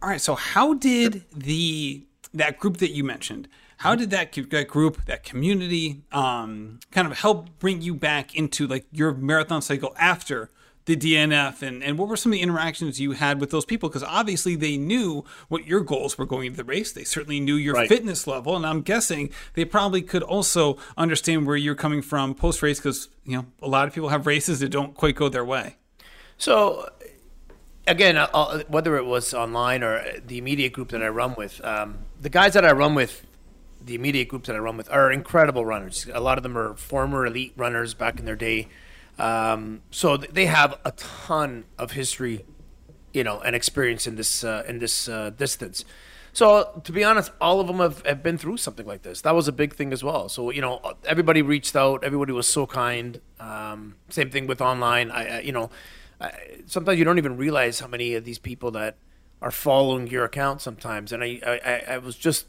All 0.02 0.08
right, 0.08 0.20
so 0.20 0.34
how 0.34 0.74
did 0.74 1.24
the 1.32 2.06
that 2.34 2.58
group 2.58 2.78
that 2.78 2.90
you 2.90 3.04
mentioned, 3.04 3.48
how 3.78 3.94
did 3.94 4.10
that, 4.10 4.32
that 4.32 4.68
group, 4.68 5.04
that 5.06 5.22
community, 5.22 6.02
um, 6.12 6.80
kind 6.90 7.06
of 7.06 7.18
help 7.18 7.58
bring 7.58 7.82
you 7.82 7.94
back 7.94 8.34
into 8.34 8.66
like 8.66 8.86
your 8.90 9.12
marathon 9.12 9.60
cycle 9.60 9.94
after 9.98 10.50
the 10.84 10.96
DNF 10.96 11.62
and, 11.62 11.82
and 11.82 11.98
what 11.98 12.08
were 12.08 12.16
some 12.16 12.32
of 12.32 12.34
the 12.34 12.42
interactions 12.42 13.00
you 13.00 13.12
had 13.12 13.40
with 13.40 13.50
those 13.50 13.64
people? 13.64 13.88
Because 13.88 14.02
obviously 14.02 14.56
they 14.56 14.76
knew 14.76 15.24
what 15.48 15.66
your 15.66 15.80
goals 15.80 16.18
were 16.18 16.26
going 16.26 16.46
into 16.46 16.56
the 16.56 16.64
race. 16.64 16.92
They 16.92 17.04
certainly 17.04 17.40
knew 17.40 17.54
your 17.54 17.74
right. 17.74 17.88
fitness 17.88 18.26
level. 18.26 18.56
And 18.56 18.66
I'm 18.66 18.82
guessing 18.82 19.30
they 19.54 19.64
probably 19.64 20.02
could 20.02 20.22
also 20.22 20.76
understand 20.96 21.46
where 21.46 21.56
you're 21.56 21.74
coming 21.74 22.02
from 22.02 22.34
post 22.34 22.62
race 22.62 22.78
because, 22.78 23.08
you 23.24 23.36
know, 23.36 23.46
a 23.60 23.68
lot 23.68 23.86
of 23.86 23.94
people 23.94 24.08
have 24.08 24.26
races 24.26 24.60
that 24.60 24.70
don't 24.70 24.94
quite 24.94 25.14
go 25.14 25.28
their 25.28 25.44
way. 25.44 25.76
So, 26.36 26.88
again, 27.86 28.16
I'll, 28.18 28.60
whether 28.68 28.96
it 28.96 29.04
was 29.04 29.32
online 29.34 29.82
or 29.82 29.98
uh, 29.98 30.12
the 30.26 30.38
immediate 30.38 30.72
group 30.72 30.88
that 30.88 31.02
I 31.02 31.08
run 31.08 31.34
with, 31.36 31.64
um, 31.64 31.98
the 32.20 32.30
guys 32.30 32.54
that 32.54 32.64
I 32.64 32.72
run 32.72 32.94
with, 32.94 33.24
the 33.80 33.94
immediate 33.94 34.28
groups 34.28 34.46
that 34.46 34.56
I 34.56 34.58
run 34.58 34.76
with 34.76 34.90
are 34.90 35.10
incredible 35.10 35.64
runners. 35.64 36.06
A 36.12 36.20
lot 36.20 36.38
of 36.38 36.42
them 36.42 36.56
are 36.56 36.74
former 36.74 37.26
elite 37.26 37.52
runners 37.56 37.94
back 37.94 38.18
in 38.18 38.24
their 38.24 38.36
day. 38.36 38.68
Um, 39.18 39.82
so 39.90 40.16
they 40.16 40.46
have 40.46 40.78
a 40.84 40.92
ton 40.92 41.64
of 41.78 41.92
history, 41.92 42.44
you 43.12 43.24
know, 43.24 43.40
and 43.40 43.54
experience 43.54 44.06
in 44.06 44.16
this 44.16 44.44
uh, 44.44 44.64
in 44.66 44.78
this 44.78 45.08
uh, 45.08 45.30
distance. 45.30 45.84
So 46.32 46.80
to 46.84 46.92
be 46.92 47.04
honest, 47.04 47.30
all 47.40 47.60
of 47.60 47.66
them 47.66 47.78
have, 47.78 48.04
have 48.06 48.22
been 48.22 48.38
through 48.38 48.56
something 48.56 48.86
like 48.86 49.02
this. 49.02 49.20
That 49.20 49.34
was 49.34 49.48
a 49.48 49.52
big 49.52 49.74
thing 49.74 49.92
as 49.92 50.02
well. 50.02 50.28
So 50.28 50.50
you 50.50 50.62
know, 50.62 50.80
everybody 51.04 51.42
reached 51.42 51.76
out. 51.76 52.04
Everybody 52.04 52.32
was 52.32 52.46
so 52.46 52.66
kind. 52.66 53.20
Um, 53.38 53.96
same 54.08 54.30
thing 54.30 54.46
with 54.46 54.60
online. 54.60 55.10
I, 55.10 55.38
I 55.38 55.40
you 55.40 55.52
know, 55.52 55.70
I, 56.20 56.32
sometimes 56.66 56.98
you 56.98 57.04
don't 57.04 57.18
even 57.18 57.36
realize 57.36 57.80
how 57.80 57.86
many 57.86 58.14
of 58.14 58.24
these 58.24 58.38
people 58.38 58.70
that 58.72 58.96
are 59.42 59.50
following 59.50 60.06
your 60.06 60.24
account 60.24 60.60
sometimes. 60.60 61.12
And 61.12 61.22
I, 61.22 61.40
I, 61.44 61.94
I 61.94 61.98
was 61.98 62.16
just 62.16 62.46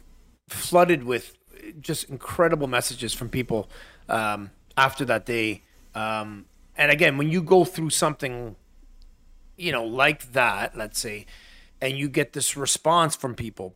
flooded 0.47 1.03
with 1.03 1.35
just 1.81 2.09
incredible 2.09 2.67
messages 2.67 3.13
from 3.13 3.29
people 3.29 3.69
um, 4.07 4.51
after 4.77 5.03
that 5.05 5.25
day. 5.25 5.63
Um, 5.95 6.45
and 6.75 6.91
again, 6.91 7.17
when 7.17 7.29
you 7.29 7.41
go 7.41 7.65
through 7.65 7.91
something, 7.91 8.55
you 9.57 9.71
know, 9.71 9.83
like 9.83 10.31
that, 10.33 10.75
let's 10.75 10.99
say, 10.99 11.25
and 11.81 11.97
you 11.97 12.09
get 12.09 12.33
this 12.33 12.57
response 12.57 13.15
from 13.15 13.35
people, 13.35 13.75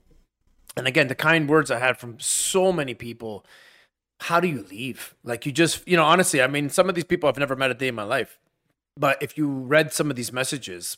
and 0.76 0.88
again, 0.88 1.08
the 1.08 1.16
kind 1.16 1.50
words 1.50 1.72
I 1.72 1.80
had 1.80 1.98
from 1.98 2.20
so 2.20 2.72
many 2.72 2.94
people, 2.94 3.46
how 4.22 4.40
do 4.40 4.48
you 4.48 4.66
leave? 4.70 5.16
Like, 5.24 5.46
you 5.46 5.52
just, 5.52 5.88
you 5.88 5.98
know, 5.98 6.04
honestly, 6.04 6.42
I 6.42 6.48
mean, 6.48 6.70
some 6.70 6.90
of 6.90 6.96
these 6.96 7.04
people 7.04 7.28
I've 7.30 7.38
never 7.38 7.56
met 7.56 7.72
a 7.72 7.76
day 7.76 7.88
in 7.88 7.96
my 7.96 8.04
life. 8.04 8.40
But 8.96 9.22
if 9.22 9.38
you 9.38 9.48
read 9.48 9.94
some 9.94 10.10
of 10.10 10.16
these 10.16 10.34
messages, 10.34 10.98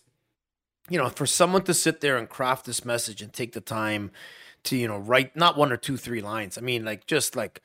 you 0.90 0.98
know, 0.98 1.10
for 1.10 1.26
someone 1.26 1.64
to 1.64 1.74
sit 1.74 2.02
there 2.02 2.18
and 2.18 2.30
craft 2.30 2.66
this 2.66 2.86
message 2.86 3.22
and 3.22 3.32
take 3.32 3.54
the 3.54 3.62
time 3.62 4.12
to, 4.64 4.78
you 4.78 4.88
know, 4.88 4.98
write 4.98 5.36
not 5.36 5.58
one 5.58 5.72
or 5.72 5.78
two, 5.78 5.98
three 5.98 6.22
lines, 6.22 6.58
I 6.58 6.62
mean, 6.62 6.86
like, 6.86 7.08
just 7.08 7.36
like, 7.36 7.62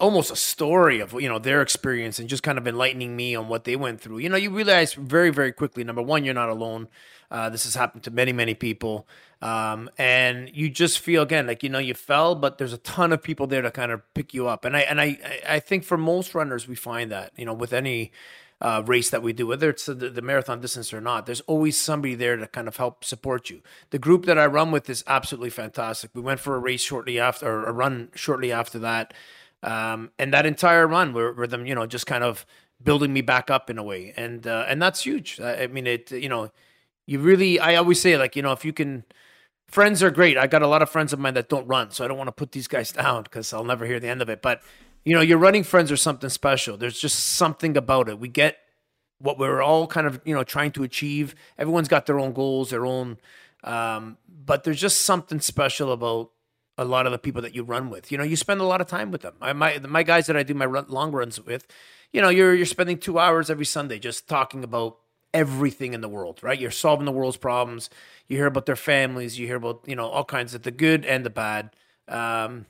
almost 0.00 0.30
a 0.30 0.36
story 0.36 1.00
of 1.00 1.12
you 1.12 1.28
know 1.28 1.38
their 1.38 1.60
experience 1.60 2.18
and 2.18 2.28
just 2.28 2.42
kind 2.42 2.56
of 2.56 2.66
enlightening 2.66 3.14
me 3.14 3.34
on 3.34 3.48
what 3.48 3.64
they 3.64 3.76
went 3.76 4.00
through 4.00 4.18
you 4.18 4.28
know 4.28 4.36
you 4.36 4.50
realize 4.50 4.94
very 4.94 5.30
very 5.30 5.52
quickly 5.52 5.84
number 5.84 6.00
one 6.00 6.24
you're 6.24 6.32
not 6.32 6.48
alone 6.48 6.88
uh, 7.30 7.50
this 7.50 7.64
has 7.64 7.74
happened 7.74 8.02
to 8.02 8.10
many 8.10 8.32
many 8.32 8.54
people 8.54 9.06
um, 9.42 9.90
and 9.98 10.50
you 10.54 10.70
just 10.70 10.98
feel 10.98 11.22
again 11.22 11.46
like 11.46 11.62
you 11.62 11.68
know 11.68 11.78
you 11.78 11.92
fell 11.92 12.34
but 12.34 12.56
there's 12.56 12.72
a 12.72 12.78
ton 12.78 13.12
of 13.12 13.22
people 13.22 13.46
there 13.46 13.60
to 13.60 13.70
kind 13.70 13.92
of 13.92 14.00
pick 14.14 14.32
you 14.32 14.48
up 14.48 14.64
and 14.64 14.74
i 14.74 14.80
and 14.80 15.00
i 15.00 15.18
i 15.46 15.58
think 15.58 15.84
for 15.84 15.98
most 15.98 16.34
runners 16.34 16.66
we 16.66 16.74
find 16.74 17.12
that 17.12 17.32
you 17.36 17.44
know 17.44 17.54
with 17.54 17.72
any 17.72 18.10
uh, 18.60 18.82
race 18.86 19.10
that 19.10 19.22
we 19.22 19.32
do, 19.32 19.46
whether 19.46 19.68
it's 19.68 19.84
the, 19.84 19.94
the, 19.94 20.22
marathon 20.22 20.60
distance 20.60 20.94
or 20.94 21.00
not, 21.00 21.26
there's 21.26 21.42
always 21.42 21.76
somebody 21.76 22.14
there 22.14 22.36
to 22.36 22.46
kind 22.46 22.66
of 22.66 22.76
help 22.76 23.04
support 23.04 23.50
you. 23.50 23.60
The 23.90 23.98
group 23.98 24.24
that 24.24 24.38
I 24.38 24.46
run 24.46 24.70
with 24.70 24.88
is 24.88 25.04
absolutely 25.06 25.50
fantastic. 25.50 26.12
We 26.14 26.22
went 26.22 26.40
for 26.40 26.54
a 26.54 26.58
race 26.58 26.80
shortly 26.80 27.18
after, 27.18 27.46
or 27.46 27.64
a 27.64 27.72
run 27.72 28.08
shortly 28.14 28.52
after 28.52 28.78
that. 28.78 29.12
Um, 29.64 30.10
and 30.18 30.32
that 30.34 30.44
entire 30.44 30.86
run 30.86 31.14
were, 31.14 31.32
were 31.32 31.46
them, 31.46 31.64
you 31.64 31.74
know, 31.74 31.86
just 31.86 32.06
kind 32.06 32.22
of 32.22 32.44
building 32.82 33.14
me 33.14 33.22
back 33.22 33.50
up 33.50 33.70
in 33.70 33.78
a 33.78 33.82
way. 33.82 34.12
And, 34.14 34.46
uh, 34.46 34.66
and 34.68 34.80
that's 34.80 35.04
huge. 35.04 35.40
I, 35.40 35.66
mean, 35.68 35.86
it, 35.86 36.10
you 36.10 36.28
know, 36.28 36.50
you 37.06 37.18
really, 37.18 37.58
I 37.58 37.76
always 37.76 37.98
say 37.98 38.16
like, 38.18 38.36
you 38.36 38.42
know, 38.42 38.52
if 38.52 38.62
you 38.62 38.74
can, 38.74 39.04
friends 39.66 40.02
are 40.02 40.10
great. 40.10 40.36
I 40.36 40.46
got 40.46 40.60
a 40.60 40.66
lot 40.66 40.82
of 40.82 40.90
friends 40.90 41.14
of 41.14 41.18
mine 41.18 41.32
that 41.34 41.48
don't 41.48 41.66
run, 41.66 41.90
so 41.92 42.04
I 42.04 42.08
don't 42.08 42.18
want 42.18 42.28
to 42.28 42.32
put 42.32 42.52
these 42.52 42.68
guys 42.68 42.92
down 43.02 43.22
because 43.22 43.54
I'll 43.54 43.64
never 43.64 43.86
hear 43.86 43.98
the 43.98 44.08
end 44.08 44.20
of 44.20 44.28
it. 44.28 44.42
But, 44.42 44.60
you 45.02 45.14
know, 45.14 45.22
your 45.22 45.38
running 45.38 45.64
friends 45.64 45.90
are 45.90 45.96
something 45.96 46.28
special. 46.28 46.76
There's 46.76 47.00
just 47.00 47.18
something 47.18 47.74
about 47.74 48.10
it. 48.10 48.18
We 48.18 48.28
get 48.28 48.58
what 49.18 49.38
we're 49.38 49.62
all 49.62 49.86
kind 49.86 50.06
of, 50.06 50.20
you 50.26 50.34
know, 50.34 50.44
trying 50.44 50.72
to 50.72 50.82
achieve. 50.82 51.34
Everyone's 51.56 51.88
got 51.88 52.04
their 52.04 52.20
own 52.20 52.34
goals, 52.34 52.68
their 52.68 52.84
own, 52.84 53.16
Um, 53.62 54.18
but 54.28 54.64
there's 54.64 54.80
just 54.80 55.02
something 55.02 55.40
special 55.40 55.90
about 55.90 56.32
a 56.76 56.84
lot 56.84 57.06
of 57.06 57.12
the 57.12 57.18
people 57.18 57.42
that 57.42 57.54
you 57.54 57.62
run 57.62 57.90
with. 57.90 58.10
You 58.10 58.18
know, 58.18 58.24
you 58.24 58.36
spend 58.36 58.60
a 58.60 58.64
lot 58.64 58.80
of 58.80 58.86
time 58.86 59.10
with 59.10 59.22
them. 59.22 59.34
I, 59.40 59.52
my 59.52 59.78
my 59.78 60.02
guys 60.02 60.26
that 60.26 60.36
I 60.36 60.42
do 60.42 60.54
my 60.54 60.66
run, 60.66 60.86
long 60.88 61.12
runs 61.12 61.40
with, 61.40 61.66
you 62.12 62.20
know, 62.20 62.28
you're 62.28 62.54
you're 62.54 62.66
spending 62.66 62.98
two 62.98 63.18
hours 63.18 63.50
every 63.50 63.64
Sunday 63.64 63.98
just 63.98 64.28
talking 64.28 64.64
about 64.64 64.98
everything 65.32 65.94
in 65.94 66.00
the 66.00 66.08
world, 66.08 66.40
right? 66.42 66.58
You're 66.58 66.70
solving 66.70 67.04
the 67.04 67.12
world's 67.12 67.36
problems. 67.36 67.90
You 68.28 68.36
hear 68.36 68.46
about 68.46 68.66
their 68.66 68.76
families. 68.76 69.38
You 69.38 69.46
hear 69.46 69.56
about 69.56 69.82
you 69.86 69.96
know 69.96 70.08
all 70.08 70.24
kinds 70.24 70.54
of 70.54 70.62
the 70.62 70.70
good 70.70 71.04
and 71.04 71.26
the 71.26 71.30
bad. 71.30 71.70
Um, 72.08 72.66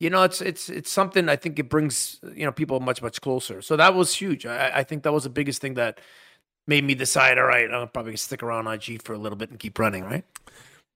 you 0.00 0.10
know, 0.10 0.22
it's 0.24 0.40
it's 0.40 0.68
it's 0.68 0.90
something 0.90 1.28
I 1.28 1.36
think 1.36 1.58
it 1.58 1.68
brings 1.68 2.20
you 2.34 2.44
know 2.44 2.52
people 2.52 2.80
much 2.80 3.02
much 3.02 3.20
closer. 3.20 3.62
So 3.62 3.76
that 3.76 3.94
was 3.94 4.14
huge. 4.14 4.46
I, 4.46 4.78
I 4.78 4.82
think 4.84 5.02
that 5.04 5.12
was 5.12 5.24
the 5.24 5.30
biggest 5.30 5.60
thing 5.60 5.74
that 5.74 6.00
made 6.66 6.84
me 6.84 6.94
decide. 6.94 7.38
All 7.38 7.44
right, 7.44 7.70
I'll 7.70 7.86
probably 7.86 8.16
stick 8.16 8.42
around 8.42 8.66
IG 8.66 9.02
for 9.02 9.14
a 9.14 9.18
little 9.18 9.38
bit 9.38 9.50
and 9.50 9.58
keep 9.58 9.78
running. 9.78 10.04
Right. 10.04 10.24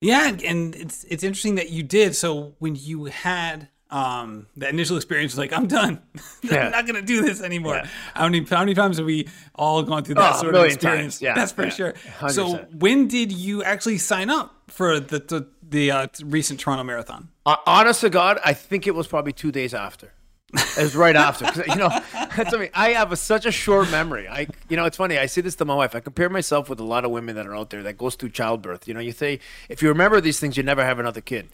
Yeah, 0.02 0.28
and 0.44 0.74
it's 0.74 1.04
it's 1.04 1.22
interesting 1.24 1.54
that 1.54 1.70
you 1.70 1.82
did. 1.82 2.14
So 2.16 2.54
when 2.58 2.74
you 2.76 3.06
had 3.06 3.68
um, 3.90 4.46
the 4.56 4.68
initial 4.68 4.96
experience 4.96 5.32
was 5.32 5.38
like, 5.38 5.52
I'm 5.52 5.66
done. 5.68 6.00
Yeah. 6.42 6.64
I'm 6.66 6.72
not 6.72 6.86
gonna 6.86 7.02
do 7.02 7.22
this 7.22 7.40
anymore. 7.40 7.76
Yeah. 7.76 7.86
How 8.14 8.24
many 8.28 8.44
how 8.44 8.58
many 8.60 8.74
times 8.74 8.96
have 8.98 9.06
we 9.06 9.28
all 9.54 9.82
gone 9.84 10.02
through 10.04 10.16
that 10.16 10.34
Oh, 10.36 10.40
sort 10.40 10.54
of 10.56 10.64
experience? 10.64 11.18
times. 11.18 11.22
Yeah, 11.22 11.34
That's 11.34 11.52
for 11.52 11.64
yeah. 11.64 11.70
sure. 11.70 11.92
100%. 12.18 12.30
So 12.32 12.56
when 12.76 13.06
did 13.06 13.30
you 13.32 13.62
actually 13.62 13.98
sign 13.98 14.28
up 14.28 14.54
for 14.68 14.98
the 14.98 15.18
the, 15.20 15.46
the 15.62 15.90
uh, 15.92 16.06
recent 16.24 16.58
Toronto 16.58 16.82
Marathon? 16.84 17.28
Uh, 17.46 17.56
honest 17.66 18.00
to 18.00 18.10
God, 18.10 18.38
I 18.44 18.54
think 18.54 18.86
it 18.86 18.94
was 18.94 19.06
probably 19.06 19.32
two 19.32 19.52
days 19.52 19.72
after. 19.74 20.12
It 20.52 20.82
was 20.82 20.94
right 20.94 21.16
after. 21.16 21.46
you 21.68 21.76
know, 21.76 21.88
that's 22.12 22.52
I 22.52 22.58
mean, 22.58 22.70
I 22.74 22.90
have 22.90 23.12
a, 23.12 23.16
such 23.16 23.46
a 23.46 23.52
short 23.52 23.90
memory. 23.90 24.28
I, 24.28 24.46
you 24.68 24.76
know, 24.76 24.84
it's 24.84 24.96
funny. 24.96 25.18
I 25.18 25.26
say 25.26 25.40
this 25.40 25.54
to 25.56 25.64
my 25.64 25.74
wife. 25.74 25.94
I 25.94 26.00
compare 26.00 26.28
myself 26.28 26.68
with 26.68 26.80
a 26.80 26.84
lot 26.84 27.04
of 27.04 27.10
women 27.10 27.36
that 27.36 27.46
are 27.46 27.56
out 27.56 27.70
there 27.70 27.82
that 27.82 27.98
goes 27.98 28.14
through 28.14 28.30
childbirth. 28.30 28.86
You 28.86 28.94
know, 28.94 29.00
you 29.00 29.12
say 29.12 29.40
if 29.68 29.82
you 29.82 29.88
remember 29.88 30.20
these 30.20 30.40
things, 30.40 30.56
you 30.56 30.62
never 30.62 30.84
have 30.84 30.98
another 30.98 31.20
kid. 31.20 31.48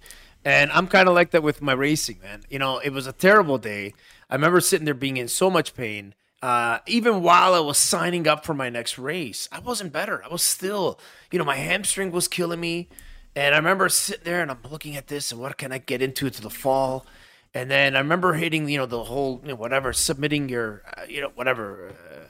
And 0.45 0.71
I'm 0.73 0.87
kind 0.87 1.09
of 1.09 1.15
like 1.15 1.33
that 1.33 1.43
with 1.43 1.61
my 1.61 1.73
racing, 1.73 2.21
man. 2.23 2.43
You 2.49 2.59
know, 2.59 2.79
it 2.79 2.91
was 2.91 3.07
a 3.07 3.13
terrible 3.13 3.59
day. 3.59 3.95
I 4.31 4.35
remember 4.35 4.61
sitting 4.61 4.85
there 4.85 4.95
being 4.95 5.17
in 5.17 5.29
so 5.29 5.51
much 5.51 5.75
pain. 5.75 6.15
Uh, 6.41 6.79
even 6.87 7.23
while 7.23 7.55
I 7.55 7.61
was 7.61 7.79
signing 7.79 8.29
up 8.29 8.45
for 8.45 8.55
my 8.55 8.71
next 8.71 8.97
race, 8.97 9.49
I 9.51 9.59
wasn't 9.59 9.93
better. 9.93 10.23
I 10.25 10.29
was 10.29 10.43
still, 10.43 11.01
you 11.33 11.39
know, 11.39 11.45
my 11.45 11.57
hamstring 11.57 12.13
was 12.13 12.29
killing 12.29 12.61
me. 12.61 12.89
And 13.35 13.55
I 13.55 13.59
remember 13.59 13.89
sitting 13.89 14.25
there 14.25 14.41
and 14.41 14.51
I'm 14.51 14.59
looking 14.71 14.97
at 14.97 15.09
this 15.09 15.33
and 15.33 15.41
what 15.41 15.57
can 15.59 15.73
I 15.73 15.79
get 15.79 16.03
into 16.03 16.31
to 16.31 16.43
the 16.43 16.51
fall? 16.51 17.07
And 17.55 17.71
then 17.71 17.97
I 17.97 18.01
remember 18.01 18.35
hitting, 18.35 18.69
you 18.69 18.79
know, 18.79 18.87
the 18.87 19.05
whole, 19.05 19.41
you 19.43 19.49
know, 19.49 19.55
whatever, 19.57 19.93
submitting 19.93 20.49
your, 20.49 20.83
uh, 20.97 21.03
you 21.09 21.21
know, 21.21 21.31
whatever, 21.35 21.89
uh, 21.91 22.29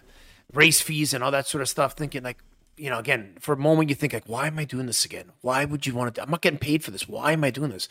race 0.52 0.80
fees 0.80 1.12
and 1.12 1.22
all 1.24 1.30
that 1.32 1.46
sort 1.46 1.60
of 1.62 1.68
stuff, 1.68 1.94
thinking 1.94 2.22
like, 2.22 2.38
you 2.76 2.88
know, 2.88 2.98
again, 2.98 3.34
for 3.40 3.52
a 3.52 3.56
moment 3.56 3.88
you 3.90 3.96
think 3.96 4.12
like, 4.12 4.28
why 4.28 4.46
am 4.46 4.58
I 4.58 4.64
doing 4.64 4.86
this 4.86 5.04
again? 5.04 5.32
Why 5.40 5.64
would 5.64 5.86
you 5.86 5.94
want 5.94 6.14
to? 6.14 6.22
I'm 6.22 6.30
not 6.30 6.42
getting 6.42 6.60
paid 6.60 6.84
for 6.84 6.92
this. 6.92 7.08
Why 7.08 7.32
am 7.32 7.42
I 7.42 7.50
doing 7.50 7.70
this? 7.70 7.88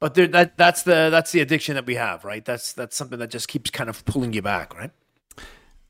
But 0.00 0.14
there, 0.14 0.26
that 0.28 0.56
that's 0.56 0.82
the 0.82 1.08
that's 1.10 1.30
the 1.32 1.40
addiction 1.40 1.74
that 1.74 1.86
we 1.86 1.94
have, 1.96 2.24
right? 2.24 2.44
That's 2.44 2.72
that's 2.72 2.96
something 2.96 3.18
that 3.18 3.30
just 3.30 3.48
keeps 3.48 3.70
kind 3.70 3.88
of 3.90 4.04
pulling 4.06 4.32
you 4.32 4.42
back, 4.42 4.74
right? 4.74 4.90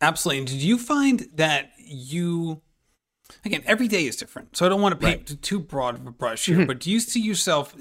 Absolutely. 0.00 0.38
And 0.38 0.46
did 0.48 0.62
you 0.62 0.78
find 0.78 1.28
that 1.34 1.70
you 1.78 2.60
again 3.44 3.62
every 3.66 3.88
day 3.88 4.04
is 4.06 4.16
different, 4.16 4.56
so 4.56 4.66
I 4.66 4.68
don't 4.68 4.80
want 4.82 5.00
to 5.00 5.06
paint 5.06 5.30
Right. 5.30 5.42
too 5.42 5.58
broad 5.60 5.94
of 5.94 6.06
a 6.06 6.10
brush 6.10 6.46
here. 6.46 6.66
But 6.66 6.80
do 6.80 6.90
you 6.90 7.00
see 7.00 7.20
yourself 7.20 7.74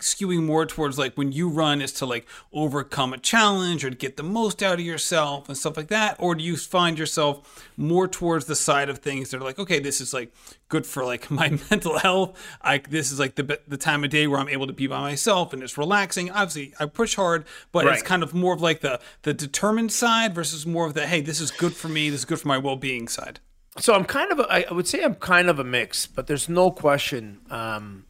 skewing 0.00 0.44
more 0.44 0.66
towards 0.66 0.98
like 0.98 1.14
when 1.14 1.32
you 1.32 1.48
run 1.48 1.80
is 1.80 1.92
to 1.92 2.06
like 2.06 2.26
overcome 2.52 3.12
a 3.12 3.18
challenge 3.18 3.84
or 3.84 3.90
to 3.90 3.96
get 3.96 4.16
the 4.16 4.22
most 4.22 4.62
out 4.62 4.74
of 4.74 4.80
yourself 4.84 5.48
and 5.48 5.56
stuff 5.56 5.76
like 5.76 5.88
that, 5.88 6.16
or 6.18 6.34
do 6.34 6.42
you 6.42 6.56
find 6.56 6.98
yourself 6.98 7.68
more 7.76 8.08
towards 8.08 8.46
the 8.46 8.56
side 8.56 8.88
of 8.88 8.98
things 8.98 9.30
that 9.30 9.40
are 9.40 9.44
like, 9.44 9.58
okay, 9.58 9.78
this 9.78 10.00
is 10.00 10.12
like 10.12 10.32
good 10.68 10.86
for 10.86 11.04
like 11.04 11.30
my 11.30 11.58
mental 11.70 11.98
health. 11.98 12.38
I 12.60 12.78
this 12.78 13.12
is 13.12 13.18
like 13.18 13.36
the 13.36 13.60
the 13.66 13.76
time 13.76 14.04
of 14.04 14.10
day 14.10 14.26
where 14.26 14.40
I'm 14.40 14.48
able 14.48 14.66
to 14.66 14.72
be 14.72 14.86
by 14.86 15.00
myself 15.00 15.52
and 15.52 15.62
it's 15.62 15.78
relaxing. 15.78 16.30
Obviously, 16.30 16.74
I 16.80 16.86
push 16.86 17.14
hard, 17.14 17.44
but 17.72 17.86
it's 17.86 18.02
kind 18.02 18.22
of 18.22 18.34
more 18.34 18.54
of 18.54 18.60
like 18.60 18.80
the 18.80 19.00
the 19.22 19.34
determined 19.34 19.92
side 19.92 20.34
versus 20.34 20.66
more 20.66 20.86
of 20.86 20.94
the 20.94 21.06
hey, 21.06 21.20
this 21.20 21.40
is 21.40 21.50
good 21.50 21.74
for 21.74 21.88
me, 21.88 22.10
this 22.10 22.20
is 22.20 22.24
good 22.24 22.40
for 22.40 22.48
my 22.48 22.58
well 22.58 22.76
being 22.76 23.08
side. 23.08 23.40
So 23.78 23.92
I'm 23.94 24.04
kind 24.04 24.30
of, 24.30 24.38
a, 24.38 24.42
I 24.52 24.66
I 24.70 24.72
would 24.72 24.86
say 24.86 25.02
I'm 25.02 25.16
kind 25.16 25.48
of 25.48 25.58
a 25.58 25.64
mix, 25.64 26.06
but 26.06 26.26
there's 26.26 26.48
no 26.48 26.70
question. 26.70 27.40
Um, 27.50 28.06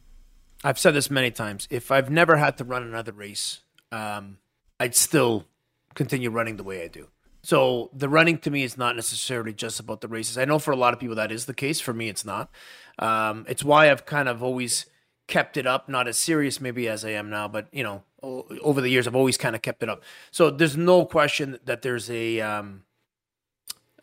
I've 0.65 0.79
said 0.79 0.95
this 0.95 1.11
many 1.11 1.29
times. 1.29 1.67
If 1.69 1.91
I've 1.91 2.09
never 2.09 2.37
had 2.37 2.57
to 2.57 2.63
run 2.63 2.81
another 2.81 3.11
race, 3.11 3.61
um, 3.91 4.39
I'd 4.79 4.95
still 4.95 5.45
continue 5.93 6.31
running 6.31 6.57
the 6.57 6.63
way 6.63 6.83
I 6.83 6.87
do. 6.87 7.09
So 7.43 7.91
the 7.93 8.09
running 8.09 8.39
to 8.39 8.49
me 8.49 8.63
is 8.63 8.75
not 8.75 8.95
necessarily 8.95 9.53
just 9.53 9.79
about 9.79 10.01
the 10.01 10.07
races. 10.07 10.39
I 10.39 10.45
know 10.45 10.57
for 10.57 10.71
a 10.71 10.75
lot 10.75 10.95
of 10.95 10.99
people 10.99 11.17
that 11.17 11.31
is 11.31 11.45
the 11.45 11.53
case. 11.53 11.79
For 11.79 11.93
me, 11.93 12.09
it's 12.09 12.25
not. 12.25 12.49
Um, 12.97 13.45
it's 13.47 13.63
why 13.63 13.91
I've 13.91 14.07
kind 14.07 14.27
of 14.27 14.41
always 14.41 14.87
kept 15.27 15.55
it 15.55 15.67
up, 15.67 15.87
not 15.87 16.07
as 16.07 16.17
serious 16.17 16.59
maybe 16.59 16.87
as 16.87 17.05
I 17.05 17.11
am 17.11 17.29
now, 17.29 17.47
but 17.47 17.67
you 17.71 17.83
know, 17.83 18.03
over 18.23 18.81
the 18.81 18.89
years 18.89 19.05
I've 19.05 19.15
always 19.15 19.37
kind 19.37 19.55
of 19.55 19.61
kept 19.61 19.83
it 19.83 19.89
up. 19.89 20.01
So 20.31 20.49
there's 20.49 20.75
no 20.75 21.05
question 21.05 21.59
that 21.65 21.83
there's 21.83 22.09
a 22.09 22.41
um, 22.41 22.81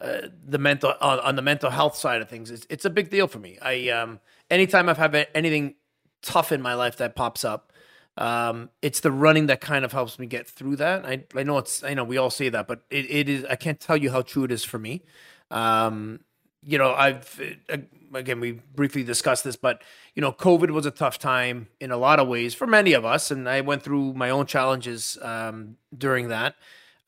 the 0.01 0.59
mental 0.59 0.95
on, 1.01 1.19
on 1.21 1.35
the 1.35 1.43
mental 1.43 1.71
health 1.71 1.97
side 1.97 2.23
of 2.23 2.29
things 2.29 2.51
it's, 2.51 2.67
it's 2.69 2.85
a 2.85 2.91
big 2.91 3.09
deal 3.09 3.29
for 3.29 3.39
me 3.39 3.57
i 3.63 3.89
um 3.91 4.19
anytime 4.51 4.89
i've 4.89 4.99
had 4.99 5.29
anything 5.33 5.77
tough 6.23 6.53
in 6.53 6.63
my 6.63 6.75
life 6.75 6.97
that 6.99 7.17
pops 7.17 7.45
up. 7.45 7.73
Um 8.17 8.71
it's 8.83 9.01
the 9.01 9.11
running 9.11 9.47
that 9.47 9.61
kind 9.61 9.85
of 9.85 9.93
helps 9.93 10.19
me 10.19 10.27
get 10.27 10.49
through 10.49 10.77
that. 10.77 11.05
I 11.07 11.25
i 11.35 11.43
know 11.43 11.59
it's 11.59 11.83
i 11.83 11.95
know 11.95 12.05
we 12.05 12.19
all 12.19 12.31
say 12.31 12.49
that 12.51 12.67
but 12.69 12.83
it, 12.91 13.11
it 13.11 13.29
is 13.29 13.45
i 13.47 13.57
can't 13.57 13.81
tell 13.81 13.97
you 13.97 14.11
how 14.11 14.23
true 14.23 14.45
it 14.45 14.53
is 14.53 14.65
for 14.65 14.79
me. 14.79 15.03
Um 15.51 16.21
you 16.65 16.79
know 16.79 16.95
i've 16.95 17.41
uh, 17.69 17.79
again 18.15 18.39
we 18.39 18.53
briefly 18.53 19.03
discussed 19.03 19.43
this 19.43 19.57
but 19.57 19.83
you 20.15 20.21
know 20.23 20.31
covid 20.31 20.71
was 20.71 20.87
a 20.87 20.93
tough 20.93 21.19
time 21.19 21.67
in 21.81 21.91
a 21.91 21.97
lot 21.97 22.21
of 22.21 22.29
ways 22.29 22.55
for 22.55 22.69
many 22.69 22.93
of 22.93 23.05
us 23.05 23.33
and 23.33 23.49
i 23.49 23.61
went 23.61 23.83
through 23.83 24.13
my 24.15 24.31
own 24.31 24.47
challenges 24.47 25.19
um 25.23 25.77
during 25.97 26.29
that. 26.29 26.55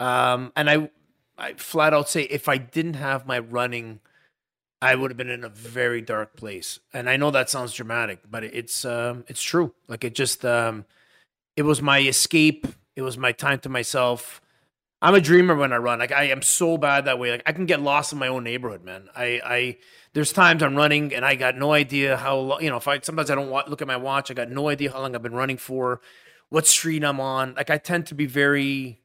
Um 0.00 0.53
and 0.57 0.68
i 0.68 0.90
I 1.37 1.55
flat 1.55 1.92
out 1.92 2.09
say 2.09 2.22
if 2.22 2.48
I 2.48 2.59
didn't 2.59 2.94
have 2.94 3.27
my 3.27 3.38
running, 3.38 4.00
I 4.85 4.94
would 4.94 5.11
have 5.11 5.16
been 5.16 5.31
in 5.31 5.44
a 5.44 5.49
very 5.49 6.03
dark 6.03 6.37
place. 6.37 6.79
And 6.92 7.09
I 7.09 7.16
know 7.16 7.31
that 7.31 7.49
sounds 7.49 7.73
dramatic, 7.73 8.20
but 8.31 8.44
it's 8.44 8.85
um, 8.85 9.25
it's 9.29 9.42
true. 9.42 9.73
Like 9.88 10.05
it 10.05 10.14
just 10.14 10.44
um, 10.44 10.85
it 11.57 11.62
was 11.62 11.81
my 11.81 12.01
escape. 12.01 12.66
It 12.94 13.01
was 13.01 13.16
my 13.16 13.33
time 13.33 13.61
to 13.61 13.70
myself. 13.70 14.42
I'm 15.01 15.14
a 15.14 15.23
dreamer 15.23 15.55
when 15.55 15.73
I 15.73 15.79
run. 15.79 16.01
Like 16.01 16.12
I 16.12 16.25
am 16.25 16.42
so 16.42 16.77
bad 16.77 17.07
that 17.07 17.18
way. 17.18 17.31
Like 17.31 17.42
I 17.47 17.53
can 17.53 17.64
get 17.64 17.81
lost 17.81 18.12
in 18.12 18.18
my 18.18 18.29
own 18.29 18.44
neighborhood, 18.44 18.85
man. 18.85 19.09
I 19.16 19.40
I 19.42 19.77
there's 20.12 20.35
times 20.35 20.62
I'm 20.62 20.77
running 20.77 21.14
and 21.14 21.25
I 21.25 21.35
got 21.35 21.57
no 21.57 21.73
idea 21.73 22.18
how 22.18 22.37
long. 22.37 22.62
You 22.62 22.68
know, 22.68 22.77
if 22.77 22.87
I 22.87 23.01
sometimes 23.01 23.31
I 23.31 23.35
don't 23.35 23.49
wa- 23.49 23.64
look 23.66 23.81
at 23.81 23.88
my 23.88 23.97
watch. 23.97 24.31
I 24.31 24.35
got 24.35 24.51
no 24.51 24.68
idea 24.68 24.92
how 24.92 25.01
long 25.01 25.14
I've 25.14 25.23
been 25.23 25.35
running 25.35 25.57
for, 25.57 26.03
what 26.51 26.66
street 26.66 27.05
I'm 27.05 27.20
on. 27.20 27.55
Like 27.55 27.70
I 27.70 27.79
tend 27.79 28.07
to 28.09 28.14
be 28.14 28.27
very 28.27 29.01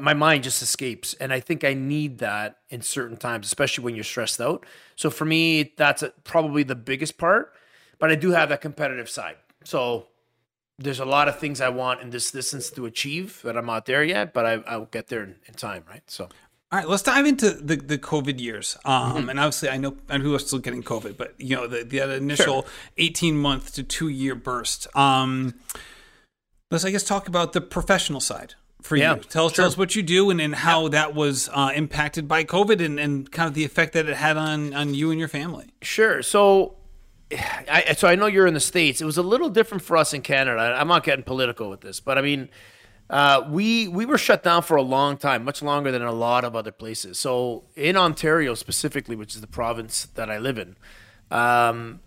my 0.00 0.14
mind 0.14 0.42
just 0.42 0.62
escapes 0.62 1.14
and 1.14 1.32
i 1.32 1.40
think 1.40 1.64
i 1.64 1.72
need 1.74 2.18
that 2.18 2.58
in 2.70 2.82
certain 2.82 3.16
times 3.16 3.46
especially 3.46 3.84
when 3.84 3.94
you're 3.94 4.04
stressed 4.04 4.40
out 4.40 4.64
so 4.96 5.10
for 5.10 5.24
me 5.24 5.72
that's 5.76 6.02
a, 6.02 6.10
probably 6.24 6.62
the 6.62 6.74
biggest 6.74 7.18
part 7.18 7.52
but 7.98 8.10
i 8.10 8.14
do 8.14 8.32
have 8.32 8.48
that 8.48 8.60
competitive 8.60 9.08
side 9.08 9.36
so 9.64 10.06
there's 10.78 11.00
a 11.00 11.04
lot 11.04 11.28
of 11.28 11.38
things 11.38 11.60
i 11.60 11.68
want 11.68 12.00
in 12.00 12.10
this 12.10 12.30
distance 12.30 12.70
to 12.70 12.84
achieve 12.86 13.40
that 13.44 13.56
i'm 13.56 13.66
not 13.66 13.86
there 13.86 14.02
yet 14.02 14.32
but 14.32 14.44
I, 14.44 14.52
i'll 14.66 14.86
get 14.86 15.08
there 15.08 15.22
in, 15.22 15.36
in 15.46 15.54
time 15.54 15.84
right 15.88 16.02
so 16.06 16.28
All 16.72 16.80
right, 16.80 16.88
let's 16.88 17.04
dive 17.04 17.26
into 17.26 17.52
the, 17.52 17.76
the 17.76 17.96
COVID 17.96 18.40
years. 18.40 18.76
Um, 18.84 19.12
Mm-hmm. 19.12 19.28
And 19.30 19.38
obviously, 19.38 19.68
I 19.68 19.76
know 19.76 19.96
and 20.08 20.20
who 20.20 20.34
are 20.34 20.40
still 20.40 20.58
getting 20.58 20.82
COVID, 20.82 21.16
but 21.16 21.32
you 21.38 21.54
know 21.54 21.68
the, 21.68 21.84
the 21.84 22.16
initial 22.16 22.66
eighteen 22.96 23.36
month 23.38 23.72
to 23.74 23.84
two 23.84 24.08
year 24.08 24.34
burst. 24.34 24.88
Um, 24.96 25.54
let's 26.72 26.84
I 26.84 26.90
guess 26.90 27.04
talk 27.04 27.28
about 27.28 27.52
the 27.52 27.60
professional 27.60 28.20
side 28.20 28.54
for 28.86 28.96
Yeah, 28.96 29.16
you. 29.16 29.20
Tell, 29.22 29.50
tell 29.50 29.66
us 29.66 29.76
what 29.76 29.94
you 29.94 30.02
do 30.02 30.30
and, 30.30 30.40
and 30.40 30.54
how 30.54 30.88
that 30.88 31.14
was 31.14 31.48
uh, 31.52 31.72
impacted 31.74 32.26
by 32.26 32.44
COVID 32.44 32.84
and, 32.84 32.98
and 32.98 33.30
kind 33.30 33.48
of 33.48 33.54
the 33.54 33.64
effect 33.64 33.92
that 33.92 34.08
it 34.08 34.16
had 34.16 34.36
on 34.36 34.72
on 34.72 34.94
you 34.94 35.10
and 35.10 35.18
your 35.18 35.28
family. 35.28 35.66
Sure. 35.82 36.22
So, 36.22 36.76
I 37.30 37.94
so 37.96 38.08
I 38.08 38.14
know 38.14 38.26
you're 38.26 38.46
in 38.46 38.54
the 38.54 38.60
states. 38.60 39.00
It 39.00 39.04
was 39.04 39.18
a 39.18 39.22
little 39.22 39.50
different 39.50 39.82
for 39.82 39.96
us 39.96 40.14
in 40.14 40.22
Canada. 40.22 40.76
I'm 40.78 40.88
not 40.88 41.04
getting 41.04 41.24
political 41.24 41.68
with 41.68 41.80
this, 41.80 42.00
but 42.00 42.16
I 42.16 42.22
mean, 42.22 42.48
uh, 43.10 43.46
we 43.50 43.88
we 43.88 44.06
were 44.06 44.18
shut 44.18 44.42
down 44.42 44.62
for 44.62 44.76
a 44.76 44.82
long 44.82 45.16
time, 45.16 45.44
much 45.44 45.62
longer 45.62 45.90
than 45.90 46.02
a 46.02 46.12
lot 46.12 46.44
of 46.44 46.54
other 46.56 46.72
places. 46.72 47.18
So 47.18 47.64
in 47.74 47.96
Ontario 47.96 48.54
specifically, 48.54 49.16
which 49.16 49.34
is 49.34 49.40
the 49.40 49.46
province 49.46 50.06
that 50.14 50.30
I 50.30 50.38
live 50.38 50.58
in, 50.58 50.76
um, 51.30 52.00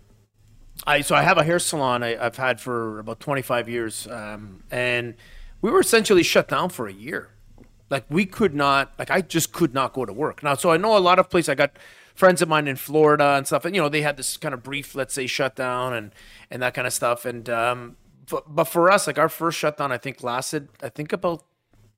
I 0.86 1.02
so 1.02 1.14
I 1.14 1.22
have 1.22 1.38
a 1.38 1.44
hair 1.44 1.58
salon 1.58 2.02
I, 2.02 2.22
I've 2.22 2.36
had 2.36 2.60
for 2.60 2.98
about 2.98 3.20
25 3.20 3.68
years, 3.68 4.06
um, 4.08 4.62
and 4.70 5.14
we 5.60 5.70
were 5.70 5.80
essentially 5.80 6.22
shut 6.22 6.48
down 6.48 6.70
for 6.70 6.86
a 6.86 6.92
year. 6.92 7.30
Like 7.88 8.04
we 8.08 8.24
could 8.24 8.54
not, 8.54 8.92
like 8.98 9.10
I 9.10 9.20
just 9.20 9.52
could 9.52 9.74
not 9.74 9.92
go 9.92 10.04
to 10.04 10.12
work. 10.12 10.42
Now, 10.42 10.54
so 10.54 10.70
I 10.70 10.76
know 10.76 10.96
a 10.96 10.98
lot 10.98 11.18
of 11.18 11.28
places. 11.28 11.48
I 11.48 11.54
got 11.54 11.76
friends 12.14 12.40
of 12.40 12.48
mine 12.48 12.68
in 12.68 12.76
Florida 12.76 13.34
and 13.36 13.46
stuff, 13.46 13.64
and 13.64 13.74
you 13.74 13.82
know 13.82 13.88
they 13.88 14.02
had 14.02 14.16
this 14.16 14.36
kind 14.36 14.54
of 14.54 14.62
brief, 14.62 14.94
let's 14.94 15.14
say, 15.14 15.26
shutdown 15.26 15.92
and 15.92 16.12
and 16.50 16.62
that 16.62 16.74
kind 16.74 16.86
of 16.86 16.92
stuff. 16.92 17.24
And 17.24 17.50
um, 17.50 17.96
but, 18.30 18.54
but 18.54 18.64
for 18.64 18.90
us, 18.90 19.06
like 19.06 19.18
our 19.18 19.28
first 19.28 19.58
shutdown, 19.58 19.92
I 19.92 19.98
think 19.98 20.22
lasted, 20.22 20.68
I 20.82 20.88
think 20.88 21.12
about 21.12 21.44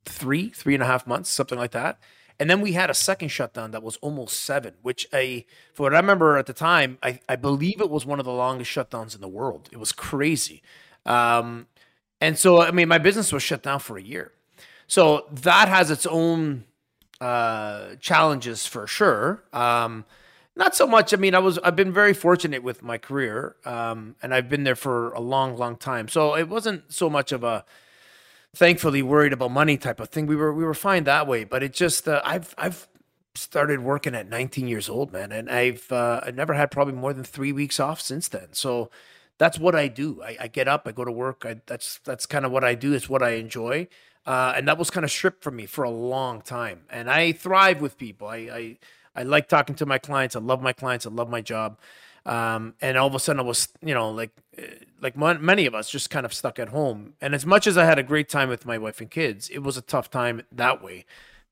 three, 0.05 0.48
three 0.48 0.75
and 0.75 0.83
a 0.83 0.87
half 0.87 1.07
months, 1.07 1.31
something 1.31 1.59
like 1.59 1.72
that. 1.72 1.98
And 2.40 2.51
then 2.51 2.61
we 2.61 2.72
had 2.72 2.90
a 2.90 2.94
second 2.94 3.29
shutdown 3.29 3.70
that 3.70 3.83
was 3.83 3.96
almost 3.98 4.40
seven, 4.40 4.75
which 4.83 5.07
I, 5.12 5.44
for 5.75 5.85
what 5.85 5.94
I 5.94 5.98
remember 5.98 6.38
at 6.38 6.46
the 6.46 6.53
time, 6.53 6.98
I, 7.03 7.20
I 7.29 7.37
believe 7.37 7.81
it 7.81 7.90
was 7.90 8.05
one 8.05 8.18
of 8.18 8.25
the 8.25 8.33
longest 8.33 8.70
shutdowns 8.70 9.14
in 9.14 9.20
the 9.20 9.29
world. 9.29 9.68
It 9.70 9.77
was 9.77 9.92
crazy. 9.92 10.62
Um, 11.05 11.66
and 12.22 12.38
so, 12.38 12.62
I 12.62 12.70
mean, 12.70 12.87
my 12.87 12.98
business 12.98 13.32
was 13.32 13.42
shut 13.42 13.64
down 13.64 13.80
for 13.80 13.98
a 13.98 14.02
year. 14.02 14.30
So 14.87 15.26
that 15.32 15.66
has 15.66 15.90
its 15.90 16.06
own 16.06 16.64
uh, 17.20 17.96
challenges 17.96 18.64
for 18.64 18.87
sure. 18.87 19.42
Um, 19.52 20.04
not 20.54 20.76
so 20.76 20.87
much. 20.87 21.12
I 21.12 21.16
mean, 21.16 21.35
I 21.35 21.40
was 21.40 21.58
I've 21.58 21.74
been 21.74 21.92
very 21.92 22.12
fortunate 22.14 22.62
with 22.62 22.80
my 22.80 22.96
career, 22.96 23.56
um, 23.64 24.14
and 24.22 24.32
I've 24.32 24.48
been 24.48 24.62
there 24.62 24.76
for 24.76 25.12
a 25.14 25.20
long, 25.20 25.56
long 25.56 25.76
time. 25.76 26.06
So 26.06 26.37
it 26.37 26.48
wasn't 26.48 26.92
so 26.92 27.11
much 27.11 27.32
of 27.32 27.42
a 27.42 27.64
thankfully 28.54 29.02
worried 29.02 29.32
about 29.32 29.50
money 29.50 29.76
type 29.76 29.98
of 29.98 30.11
thing. 30.11 30.26
We 30.26 30.37
were 30.37 30.52
we 30.52 30.62
were 30.62 30.74
fine 30.74 31.02
that 31.04 31.26
way, 31.26 31.42
but 31.42 31.64
it 31.64 31.72
just 31.72 32.06
uh, 32.06 32.22
I've 32.24 32.54
I've 32.56 32.87
started 33.35 33.80
working 33.80 34.14
at 34.14 34.28
19 34.28 34.68
years 34.68 34.88
old, 34.88 35.12
man, 35.12 35.32
and 35.32 35.50
I've 35.50 35.90
uh, 35.90 36.20
I 36.24 36.30
never 36.30 36.54
had 36.54 36.70
probably 36.70 36.94
more 36.94 37.12
than 37.12 37.24
three 37.24 37.52
weeks 37.52 37.80
off 37.80 38.00
since 38.00 38.28
then. 38.28 38.52
So 38.52 38.90
that's 39.42 39.59
what 39.59 39.74
I 39.74 39.88
do. 39.88 40.22
I, 40.22 40.37
I 40.42 40.48
get 40.48 40.68
up, 40.68 40.87
I 40.87 40.92
go 40.92 41.05
to 41.05 41.12
work. 41.12 41.44
I, 41.44 41.61
that's 41.66 41.98
that's 42.05 42.26
kind 42.26 42.44
of 42.46 42.52
what 42.52 42.64
I 42.64 42.74
do. 42.74 42.92
It's 42.92 43.09
what 43.09 43.22
I 43.22 43.31
enjoy, 43.31 43.88
uh, 44.26 44.55
and 44.57 44.68
that 44.68 44.78
was 44.78 44.90
kind 44.90 45.05
of 45.05 45.11
stripped 45.11 45.42
from 45.42 45.57
me 45.57 45.66
for 45.66 45.85
a 45.85 45.90
long 45.90 46.42
time. 46.42 46.83
And 46.90 47.11
I 47.11 47.33
thrive 47.33 47.81
with 47.81 47.98
people. 47.98 48.28
I, 48.28 48.37
I 48.37 48.78
I 49.14 49.22
like 49.24 49.48
talking 49.48 49.74
to 49.76 49.87
my 49.87 49.98
clients. 49.98 50.37
I 50.37 50.40
love 50.40 50.62
my 50.62 50.72
clients. 50.72 51.07
I 51.07 51.11
love 51.11 51.28
my 51.28 51.40
job. 51.40 51.78
Um, 52.24 52.74
and 52.81 52.96
all 52.96 53.09
of 53.09 53.14
a 53.14 53.18
sudden, 53.18 53.40
I 53.40 53.42
was, 53.42 53.68
you 53.85 53.94
know, 53.94 54.11
like, 54.11 54.31
eh, 54.57 54.62
like 55.00 55.16
many 55.16 55.66
of 55.66 55.74
us, 55.74 55.90
just 55.90 56.09
kind 56.09 56.24
of 56.24 56.33
stuck 56.33 56.59
at 56.59 56.68
home. 56.68 57.14
And 57.20 57.35
as 57.35 57.44
much 57.44 57.66
as 57.66 57.76
I 57.76 57.85
had 57.85 57.98
a 57.98 58.02
great 58.02 58.28
time 58.28 58.48
with 58.48 58.64
my 58.64 58.78
wife 58.78 59.00
and 59.00 59.11
kids, 59.11 59.48
it 59.50 59.59
was 59.59 59.76
a 59.76 59.83
tough 59.83 60.09
time 60.09 60.42
that 60.52 60.83
way. 60.83 61.05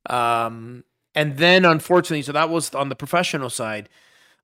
Um, 0.09 0.85
and 1.15 1.39
then, 1.39 1.65
unfortunately, 1.65 2.23
so 2.23 2.33
that 2.33 2.49
was 2.49 2.73
on 2.75 2.89
the 2.89 2.95
professional 2.95 3.51
side. 3.51 3.89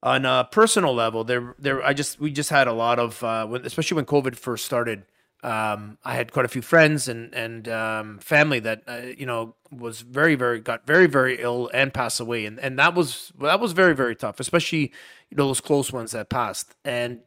On 0.06 0.24
a 0.24 0.48
personal 0.50 0.94
level, 0.94 1.24
there, 1.24 1.54
there, 1.58 1.84
I 1.84 1.92
just, 1.92 2.20
we 2.20 2.30
just 2.30 2.50
had 2.50 2.68
a 2.68 2.72
lot 2.72 2.98
of, 3.00 3.24
uh, 3.24 3.48
especially 3.64 3.96
when 3.96 4.04
COVID 4.04 4.36
first 4.36 4.64
started 4.64 5.04
um, 5.42 5.98
I 6.04 6.14
had 6.14 6.32
quite 6.32 6.44
a 6.44 6.48
few 6.48 6.62
friends 6.62 7.08
and 7.08 7.32
and 7.34 7.68
um, 7.68 8.18
family 8.18 8.58
that 8.60 8.82
uh, 8.88 9.02
you 9.16 9.26
know 9.26 9.54
was 9.70 10.00
very 10.00 10.34
very 10.34 10.60
got 10.60 10.86
very 10.86 11.06
very 11.06 11.40
ill 11.40 11.70
and 11.72 11.92
passed 11.94 12.20
away, 12.20 12.46
and 12.46 12.58
and 12.58 12.78
that 12.78 12.94
was 12.94 13.32
that 13.40 13.60
was 13.60 13.72
very 13.72 13.94
very 13.94 14.16
tough, 14.16 14.40
especially 14.40 14.92
you 15.30 15.36
know 15.36 15.46
those 15.46 15.60
close 15.60 15.92
ones 15.92 16.12
that 16.12 16.30
passed, 16.30 16.74
and 16.84 17.20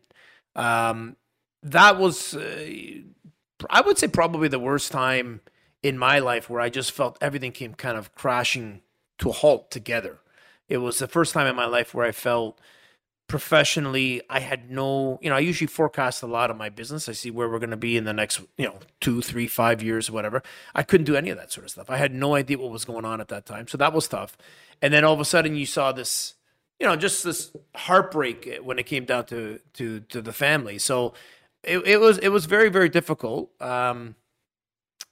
um, 0.56 1.16
that 1.64 1.98
was 1.98 2.36
uh, 2.36 2.68
I 3.70 3.82
would 3.82 3.98
say 3.98 4.08
probably 4.08 4.48
the 4.48 4.60
worst 4.60 4.92
time 4.92 5.42
in 5.82 5.98
my 5.98 6.20
life 6.20 6.50
where 6.50 6.60
I 6.60 6.70
just 6.70 6.92
felt 6.92 7.18
everything 7.22 7.52
came 7.52 7.74
kind 7.74 7.98
of 7.98 8.14
crashing 8.16 8.82
to 9.20 9.30
a 9.30 9.34
halt 9.34 9.72
together. 9.72 10.20
It 10.70 10.78
was 10.78 11.00
the 11.00 11.08
first 11.08 11.34
time 11.34 11.48
in 11.48 11.56
my 11.56 11.66
life 11.66 11.94
where 11.94 12.06
I 12.06 12.12
felt 12.12 12.60
professionally 13.30 14.22
i 14.28 14.40
had 14.40 14.72
no 14.72 15.20
you 15.22 15.30
know 15.30 15.36
i 15.36 15.40
usually 15.40 15.68
forecast 15.68 16.24
a 16.24 16.28
lot 16.28 16.50
of 16.50 16.58
my 16.58 16.68
business. 16.68 17.08
I 17.08 17.12
see 17.12 17.30
where 17.30 17.48
we're 17.48 17.60
going 17.60 17.70
to 17.70 17.78
be 17.78 17.96
in 17.96 18.04
the 18.04 18.12
next 18.12 18.42
you 18.58 18.66
know 18.66 18.80
two 19.00 19.22
three 19.22 19.48
five 19.48 19.84
years 19.84 20.10
whatever. 20.10 20.42
I 20.74 20.82
couldn't 20.82 21.06
do 21.06 21.16
any 21.16 21.30
of 21.30 21.38
that 21.38 21.52
sort 21.52 21.66
of 21.66 21.72
stuff. 21.72 21.92
I 21.92 21.98
had 21.98 22.14
no 22.14 22.34
idea 22.34 22.58
what 22.58 22.72
was 22.72 22.86
going 22.86 23.06
on 23.06 23.22
at 23.22 23.28
that 23.28 23.46
time. 23.46 23.68
So 23.68 23.78
that 23.78 23.94
was 23.94 24.08
tough. 24.08 24.36
And 24.82 24.92
then 24.92 25.04
all 25.04 25.14
of 25.14 25.20
a 25.20 25.26
sudden 25.26 25.56
you 25.56 25.68
saw 25.68 25.92
this 25.92 26.34
you 26.80 26.88
know 26.88 26.96
just 26.96 27.24
this 27.24 27.52
heartbreak 27.76 28.60
when 28.64 28.80
it 28.80 28.88
came 28.88 29.06
down 29.06 29.26
to 29.26 29.60
to 29.74 30.00
to 30.00 30.22
the 30.24 30.34
family. 30.34 30.80
So 30.80 31.14
it, 31.64 31.78
it 31.86 32.00
was 32.02 32.18
it 32.18 32.30
was 32.30 32.48
very 32.48 32.70
very 32.70 32.90
difficult. 32.90 33.52
Um 33.62 34.16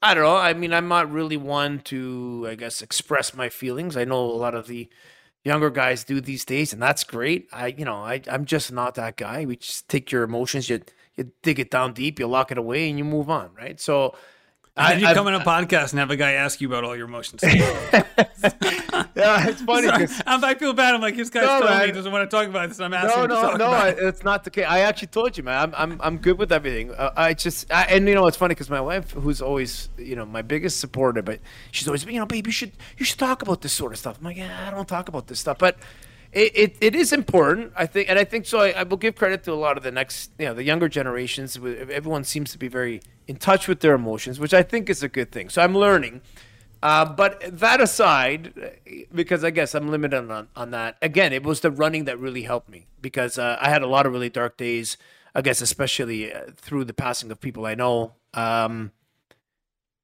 i 0.02 0.16
don't 0.16 0.24
know. 0.24 0.38
I 0.38 0.56
mean 0.56 0.74
i'm 0.74 0.88
not 0.88 1.12
really 1.12 1.38
one 1.38 1.82
to 1.82 2.48
i 2.50 2.56
guess 2.56 2.82
express 2.82 3.36
my 3.36 3.48
feelings. 3.48 3.96
I 3.96 4.06
know 4.06 4.22
a 4.26 4.42
lot 4.42 4.56
of 4.56 4.66
the 4.66 4.90
younger 5.48 5.72
guys 5.72 6.04
do 6.04 6.22
these 6.22 6.46
days, 6.46 6.74
and 6.74 6.82
that's 6.82 7.04
great. 7.04 7.48
I, 7.52 7.68
you 7.68 7.86
know, 7.86 7.96
I, 7.96 8.22
I'm 8.30 8.46
just 8.46 8.72
not 8.72 8.96
that 8.96 9.18
guy. 9.18 9.46
We 9.46 9.56
just 9.56 9.88
take 9.90 10.12
your 10.12 10.24
emotions, 10.24 10.70
you, 10.70 10.82
you 11.16 11.32
dig 11.42 11.60
it 11.60 11.72
down 11.72 11.94
deep, 11.94 12.20
you 12.20 12.28
lock 12.28 12.52
it 12.52 12.58
away, 12.58 12.90
and 12.90 13.00
you 13.00 13.06
move 13.06 13.30
on, 13.30 13.50
right? 13.58 13.80
So 13.80 14.14
I, 14.78 14.94
you 14.94 15.08
come 15.08 15.28
on 15.28 15.34
a 15.34 15.40
podcast 15.40 15.92
and 15.92 16.00
have 16.00 16.12
a 16.12 16.16
guy 16.16 16.34
ask 16.34 16.62
you 16.62 16.68
about 16.68 16.84
all 16.84 16.96
your 16.96 17.08
emotions. 17.08 17.42
yeah, 17.44 19.48
it's 19.48 19.62
funny. 19.62 19.88
I 19.90 20.56
feel 20.56 20.74
bad. 20.74 20.96
I'm 20.96 21.02
like, 21.02 21.16
this 21.16 21.30
guy's 21.30 21.46
no, 21.46 21.62
telling 21.62 21.80
me 21.80 21.86
he 21.88 21.92
doesn't 21.92 22.12
want 22.12 22.30
to 22.30 22.36
talk 22.36 22.48
about 22.48 22.70
this. 22.70 22.80
I'm 22.80 22.94
asking. 22.94 23.28
No, 23.28 23.36
no, 23.42 23.56
no. 23.56 23.66
I, 23.66 23.90
it's 23.90 24.24
not 24.24 24.44
the 24.44 24.50
case. 24.50 24.66
I 24.68 24.82
actually 24.82 25.08
told 25.08 25.38
you, 25.38 25.44
man. 25.44 25.74
I'm, 25.76 25.92
I'm, 25.92 26.02
I'm 26.02 26.18
good 26.18 26.38
with 26.38 26.52
everything. 26.52 26.92
Uh, 26.92 27.12
I 27.16 27.34
just, 27.34 27.72
I, 27.72 27.84
and 27.86 28.08
you 28.08 28.14
know, 28.14 28.28
it's 28.28 28.38
funny 28.38 28.54
because 28.54 28.70
my 28.70 28.82
wife, 28.82 29.12
who's 29.12 29.42
always, 29.42 29.90
you 29.98 30.16
know, 30.16 30.26
my 30.26 30.42
biggest 30.42 30.80
supporter, 30.80 31.22
but 31.22 31.40
she's 31.72 31.88
always, 31.88 32.06
you 32.06 32.20
know, 32.20 32.26
babe, 32.26 32.46
you 32.46 32.54
should, 32.54 32.74
you 32.98 33.06
should 33.06 33.20
talk 33.20 33.42
about 33.42 33.62
this 33.62 33.74
sort 33.74 33.94
of 33.94 34.00
stuff. 34.00 34.18
I'm 34.20 34.26
like, 34.26 34.38
yeah, 34.38 34.68
I 34.68 34.72
don't 34.72 34.88
talk 34.88 35.10
about 35.10 35.28
this 35.28 35.40
stuff, 35.40 35.58
but 35.58 35.78
it, 36.32 36.52
it, 36.56 36.78
it 36.82 36.96
is 36.96 37.14
important, 37.14 37.72
I 37.76 37.86
think, 37.86 38.10
and 38.10 38.20
I 38.20 38.24
think 38.24 38.46
so. 38.46 38.60
I, 38.60 38.70
I, 38.72 38.84
will 38.84 38.98
give 38.98 39.16
credit 39.16 39.44
to 39.46 39.54
a 39.54 39.56
lot 39.56 39.78
of 39.78 39.84
the 39.84 39.92
next, 39.92 40.32
you 40.38 40.46
know, 40.46 40.54
the 40.54 40.64
younger 40.64 40.90
generations. 40.90 41.58
Everyone 41.58 42.24
seems 42.24 42.52
to 42.52 42.58
be 42.58 42.68
very 42.68 43.02
in 43.28 43.38
touch 43.38 43.68
with 43.68 43.80
their 43.80 43.94
emotions, 43.94 44.40
which 44.40 44.54
I 44.54 44.64
think 44.64 44.90
is 44.90 45.04
a 45.04 45.10
good 45.10 45.32
thing. 45.32 45.50
So 45.50 45.62
I'm 45.62 45.76
learning. 45.76 46.22
Uh, 46.84 47.06
but 47.06 47.42
that 47.60 47.82
aside, 47.82 48.80
because 49.14 49.44
I 49.44 49.50
guess 49.50 49.74
I'm 49.74 49.90
limited 49.90 50.30
on, 50.30 50.48
on 50.56 50.72
that. 50.72 50.98
Again, 51.02 51.34
it 51.34 51.44
was 51.44 51.62
the 51.62 51.72
running 51.72 52.06
that 52.06 52.20
really 52.20 52.44
helped 52.44 52.70
me 52.70 52.88
because 53.02 53.40
uh, 53.40 53.58
I 53.60 53.70
had 53.70 53.82
a 53.82 53.88
lot 53.88 54.06
of 54.06 54.12
really 54.12 54.30
dark 54.30 54.58
days. 54.58 54.98
I 55.34 55.42
guess 55.42 55.62
especially 55.62 56.34
uh, 56.34 56.46
through 56.56 56.86
the 56.86 56.94
passing 56.94 57.32
of 57.32 57.40
people 57.40 57.66
I 57.66 57.76
know. 57.76 58.14
Um, 58.34 58.92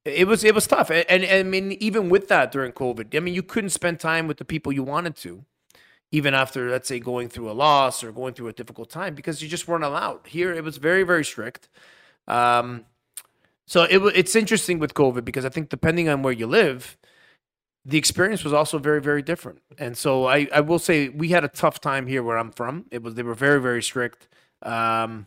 it 0.06 0.28
was 0.28 0.44
it 0.44 0.54
was 0.54 0.68
tough, 0.68 0.90
and, 0.92 1.06
and, 1.10 1.24
and 1.24 1.48
I 1.48 1.50
mean 1.50 1.72
even 1.74 2.10
with 2.10 2.28
that 2.28 2.52
during 2.52 2.72
COVID, 2.72 3.16
I 3.16 3.20
mean 3.20 3.34
you 3.34 3.42
couldn't 3.42 3.72
spend 3.72 4.00
time 4.00 4.28
with 4.28 4.38
the 4.38 4.46
people 4.46 4.72
you 4.72 4.84
wanted 4.84 5.16
to 5.18 5.46
even 6.14 6.36
after 6.36 6.70
let's 6.70 6.88
say 6.88 7.00
going 7.00 7.28
through 7.28 7.50
a 7.50 7.58
loss 7.66 8.04
or 8.04 8.12
going 8.12 8.36
through 8.36 8.48
a 8.48 8.54
difficult 8.54 8.90
time 8.90 9.16
because 9.16 9.42
you 9.42 9.50
just 9.50 9.68
weren't 9.68 9.84
allowed. 9.84 10.20
Here 10.28 10.54
it 10.54 10.64
was 10.64 10.78
very 10.78 11.04
very 11.04 11.26
strict. 11.26 11.68
Um, 12.28 12.86
so 13.66 13.84
it, 13.84 13.98
it's 14.16 14.36
interesting 14.36 14.78
with 14.80 14.94
covid 14.94 15.26
because 15.26 15.46
i 15.46 15.50
think 15.50 15.70
depending 15.70 16.08
on 16.08 16.22
where 16.22 16.34
you 16.34 16.46
live 16.48 16.98
the 17.86 17.98
experience 17.98 18.44
was 18.44 18.54
also 18.54 18.78
very 18.78 19.02
very 19.02 19.22
different. 19.22 19.60
And 19.78 19.98
so 19.98 20.26
i, 20.28 20.48
I 20.54 20.62
will 20.62 20.80
say 20.80 21.10
we 21.10 21.30
had 21.30 21.44
a 21.44 21.50
tough 21.50 21.82
time 21.82 22.06
here 22.08 22.24
where 22.24 22.38
i'm 22.38 22.52
from. 22.52 22.86
It 22.92 23.02
was 23.02 23.16
they 23.16 23.24
were 23.24 23.34
very 23.34 23.60
very 23.60 23.82
strict. 23.82 24.30
Um, 24.62 25.26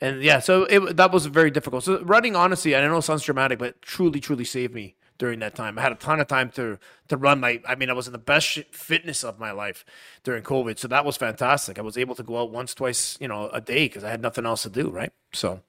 and 0.00 0.20
yeah 0.20 0.40
so 0.40 0.64
it, 0.64 0.96
that 0.96 1.12
was 1.12 1.26
very 1.26 1.52
difficult. 1.52 1.84
So 1.84 2.02
running 2.02 2.34
honestly 2.34 2.74
i 2.74 2.80
know 2.80 2.98
it 2.98 3.02
sounds 3.02 3.22
dramatic 3.22 3.60
but 3.60 3.80
truly 3.82 4.18
truly 4.18 4.44
saved 4.44 4.74
me 4.74 4.96
during 5.18 5.38
that 5.40 5.54
time. 5.54 5.78
I 5.78 5.82
had 5.82 5.92
a 5.92 5.96
ton 5.96 6.20
of 6.20 6.28
time 6.28 6.50
to 6.52 6.78
to 7.08 7.16
run 7.16 7.40
my. 7.40 7.60
I 7.66 7.74
mean, 7.74 7.90
I 7.90 7.92
was 7.92 8.06
in 8.06 8.12
the 8.12 8.18
best 8.18 8.58
fitness 8.72 9.24
of 9.24 9.38
my 9.38 9.52
life 9.52 9.84
during 10.24 10.42
COVID, 10.42 10.78
so 10.78 10.88
that 10.88 11.04
was 11.04 11.16
fantastic. 11.16 11.78
I 11.78 11.82
was 11.82 11.98
able 11.98 12.14
to 12.14 12.22
go 12.22 12.38
out 12.38 12.50
once, 12.50 12.74
twice, 12.74 13.16
you 13.20 13.28
know, 13.28 13.48
a 13.50 13.60
day 13.60 13.86
because 13.86 14.04
I 14.04 14.10
had 14.10 14.22
nothing 14.22 14.46
else 14.46 14.62
to 14.62 14.70
do. 14.70 14.90
Right, 14.90 15.12
so. 15.32 15.60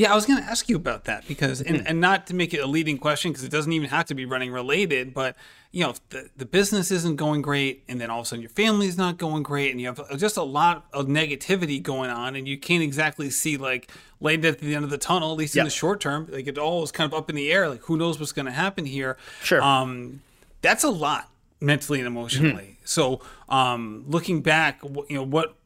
Yeah, 0.00 0.12
I 0.12 0.14
was 0.14 0.24
going 0.24 0.42
to 0.42 0.48
ask 0.48 0.70
you 0.70 0.76
about 0.76 1.04
that 1.04 1.28
because, 1.28 1.60
and, 1.60 1.86
and 1.86 2.00
not 2.00 2.26
to 2.28 2.34
make 2.34 2.54
it 2.54 2.60
a 2.60 2.66
leading 2.66 2.96
question 2.96 3.32
because 3.32 3.44
it 3.44 3.50
doesn't 3.50 3.70
even 3.70 3.90
have 3.90 4.06
to 4.06 4.14
be 4.14 4.24
running 4.24 4.50
related, 4.50 5.12
but 5.12 5.36
you 5.72 5.84
know, 5.84 5.92
the, 6.08 6.30
the 6.38 6.46
business 6.46 6.90
isn't 6.90 7.16
going 7.16 7.42
great, 7.42 7.84
and 7.86 8.00
then 8.00 8.08
all 8.08 8.20
of 8.20 8.24
a 8.24 8.28
sudden 8.28 8.40
your 8.40 8.48
family's 8.48 8.96
not 8.96 9.18
going 9.18 9.42
great, 9.42 9.72
and 9.72 9.78
you 9.78 9.88
have 9.88 10.18
just 10.18 10.38
a 10.38 10.42
lot 10.42 10.86
of 10.94 11.04
negativity 11.04 11.82
going 11.82 12.08
on, 12.08 12.34
and 12.34 12.48
you 12.48 12.56
can't 12.56 12.82
exactly 12.82 13.28
see 13.28 13.58
like 13.58 13.90
light 14.22 14.42
at 14.42 14.60
the 14.60 14.74
end 14.74 14.86
of 14.86 14.90
the 14.90 14.96
tunnel, 14.96 15.32
at 15.32 15.36
least 15.36 15.54
in 15.54 15.64
the 15.64 15.70
short 15.70 16.00
term. 16.00 16.26
Like 16.32 16.46
it 16.46 16.56
all 16.56 16.82
is 16.82 16.90
kind 16.90 17.12
of 17.12 17.18
up 17.18 17.28
in 17.28 17.36
the 17.36 17.52
air. 17.52 17.68
Like 17.68 17.82
who 17.82 17.98
knows 17.98 18.18
what's 18.18 18.32
going 18.32 18.46
to 18.46 18.52
happen 18.52 18.86
here? 18.86 19.18
Sure. 19.42 19.60
Um, 19.60 20.22
that's 20.62 20.82
a 20.82 20.88
lot 20.88 21.28
mentally 21.60 21.98
and 21.98 22.06
emotionally. 22.06 22.62
Mm-hmm. 22.62 22.86
So, 22.86 23.20
um, 23.50 24.06
looking 24.08 24.40
back, 24.40 24.80
you 24.82 25.16
know, 25.16 25.24
what 25.24 25.56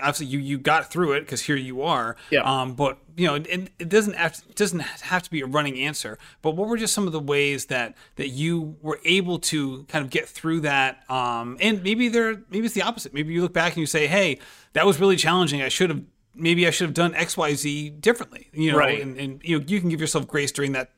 obviously 0.00 0.26
you 0.26 0.38
you 0.38 0.58
got 0.58 0.90
through 0.90 1.12
it 1.12 1.20
because 1.20 1.42
here 1.42 1.56
you 1.56 1.82
are. 1.82 2.16
Yeah. 2.30 2.40
Um, 2.40 2.74
but 2.74 2.98
you 3.16 3.26
know, 3.26 3.34
it, 3.34 3.70
it 3.78 3.88
doesn't 3.88 4.16
have 4.16 4.34
to, 4.34 4.48
it 4.48 4.56
doesn't 4.56 4.80
have 4.80 5.22
to 5.22 5.30
be 5.30 5.40
a 5.42 5.46
running 5.46 5.78
answer. 5.78 6.18
But 6.40 6.52
what 6.52 6.68
were 6.68 6.76
just 6.76 6.94
some 6.94 7.06
of 7.06 7.12
the 7.12 7.20
ways 7.20 7.66
that 7.66 7.94
that 8.16 8.28
you 8.28 8.76
were 8.80 9.00
able 9.04 9.38
to 9.40 9.84
kind 9.84 10.04
of 10.04 10.10
get 10.10 10.28
through 10.28 10.60
that? 10.60 11.08
Um, 11.10 11.58
and 11.60 11.82
maybe 11.82 12.08
there, 12.08 12.42
maybe 12.50 12.66
it's 12.66 12.74
the 12.74 12.82
opposite. 12.82 13.12
Maybe 13.12 13.32
you 13.32 13.42
look 13.42 13.52
back 13.52 13.72
and 13.72 13.78
you 13.78 13.86
say, 13.86 14.06
"Hey, 14.06 14.38
that 14.72 14.86
was 14.86 14.98
really 14.98 15.16
challenging. 15.16 15.62
I 15.62 15.68
should 15.68 15.90
have." 15.90 16.02
Maybe 16.34 16.66
I 16.66 16.70
should 16.70 16.86
have 16.86 16.94
done 16.94 17.14
X, 17.14 17.36
Y, 17.36 17.52
Z 17.52 17.90
differently, 18.00 18.48
you 18.54 18.72
know, 18.72 18.78
right. 18.78 19.02
and, 19.02 19.18
and 19.18 19.42
you 19.44 19.58
know 19.58 19.64
you 19.68 19.80
can 19.80 19.90
give 19.90 20.00
yourself 20.00 20.26
grace 20.26 20.50
during 20.50 20.72
that 20.72 20.90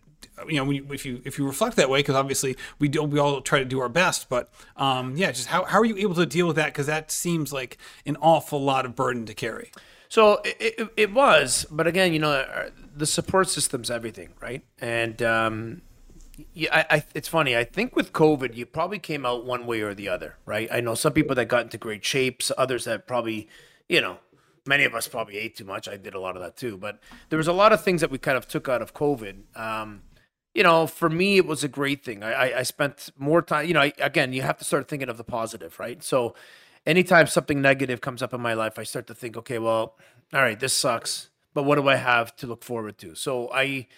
you 0.49 0.57
know, 0.57 0.93
if 0.93 1.07
you 1.07 1.21
if 1.25 1.39
you 1.39 1.47
reflect 1.47 1.77
that 1.77 1.89
way, 1.91 2.01
because 2.01 2.15
obviously 2.15 2.57
we 2.79 2.89
do 2.89 3.03
we 3.03 3.19
all 3.19 3.41
try 3.41 3.59
to 3.59 3.65
do 3.65 3.81
our 3.81 3.89
best, 3.89 4.29
but 4.29 4.53
um, 4.77 5.17
yeah, 5.17 5.31
just 5.33 5.49
how 5.49 5.65
how 5.65 5.79
are 5.79 5.85
you 5.85 5.97
able 5.97 6.15
to 6.15 6.27
deal 6.27 6.47
with 6.47 6.57
that? 6.57 6.67
Because 6.67 6.87
that 6.87 7.11
seems 7.11 7.53
like 7.53 7.79
an 8.07 8.17
awful 8.21 8.63
lot 8.63 8.85
of 8.87 8.95
burden 8.95 9.27
to 9.27 9.35
carry. 9.35 9.71
So 10.09 10.41
it, 10.45 10.75
it, 10.79 10.89
it 10.97 11.13
was, 11.13 11.67
but 11.71 11.89
again, 11.89 12.13
you 12.13 12.21
know, 12.21 12.31
uh, 12.31 12.71
the 12.95 13.07
support 13.07 13.49
system's 13.49 13.91
everything, 13.91 14.29
right? 14.41 14.65
And 14.81 15.21
um, 15.23 15.83
yeah, 16.53 16.85
I, 16.91 16.97
I, 16.97 17.05
it's 17.15 17.27
funny. 17.27 17.57
I 17.57 17.65
think 17.65 17.97
with 17.97 18.13
COVID, 18.13 18.55
you 18.55 18.67
probably 18.67 18.99
came 19.01 19.27
out 19.27 19.45
one 19.45 19.67
way 19.67 19.81
or 19.81 19.95
the 19.95 20.09
other, 20.09 20.37
right? 20.47 20.69
I 20.71 20.81
know 20.81 20.95
some 20.95 21.13
people 21.13 21.35
that 21.35 21.47
got 21.47 21.63
into 21.63 21.79
great 21.79 22.05
shapes, 22.05 22.53
others 22.57 22.85
that 22.85 23.09
probably, 23.09 23.49
you 23.89 24.01
know, 24.01 24.19
many 24.67 24.85
of 24.85 24.95
us 24.95 25.09
probably 25.09 25.37
ate 25.37 25.57
too 25.57 25.65
much. 25.65 25.89
I 25.89 25.97
did 25.97 26.15
a 26.15 26.21
lot 26.21 26.37
of 26.37 26.43
that 26.43 26.57
too, 26.57 26.77
but 26.77 27.01
there 27.29 27.37
was 27.37 27.49
a 27.49 27.53
lot 27.53 27.73
of 27.73 27.83
things 27.83 28.01
that 28.01 28.11
we 28.11 28.19
kind 28.19 28.37
of 28.37 28.47
took 28.47 28.69
out 28.69 28.83
of 28.83 28.95
COVID. 28.95 29.57
Um, 29.59 30.03
you 30.55 30.63
know, 30.63 30.87
for 30.87 31.11
me, 31.11 31.37
it 31.37 31.47
was 31.47 31.65
a 31.65 31.69
great 31.69 32.05
thing. 32.05 32.23
I, 32.23 32.59
I, 32.59 32.63
spent 32.63 33.11
more 33.19 33.43
time, 33.43 33.67
you 33.67 33.75
know, 33.75 33.81
I, 33.81 33.93
again, 33.99 34.33
you 34.33 34.43
have 34.43 34.57
to 34.59 34.65
start 34.65 34.89
thinking 34.89 35.09
of 35.09 35.17
the 35.17 35.25
positive, 35.25 35.79
right? 35.81 36.03
So 36.03 36.35
anytime 36.87 37.27
something 37.27 37.61
negative 37.61 38.01
comes 38.01 38.23
up 38.23 38.33
in 38.33 38.41
my 38.41 38.55
life, 38.55 38.79
I 38.79 38.85
start 38.85 39.09
to 39.09 39.15
think, 39.15 39.37
okay, 39.37 39.59
well, 39.59 39.97
all 40.33 40.41
right, 40.41 40.59
this 40.59 40.73
sucks, 40.73 41.29
but 41.55 41.65
what 41.65 41.75
do 41.75 41.89
I 41.89 41.97
have 41.97 42.35
to 42.37 42.47
look 42.47 42.63
forward 42.63 42.99
to? 42.99 43.17
So 43.17 43.51
I 43.53 43.89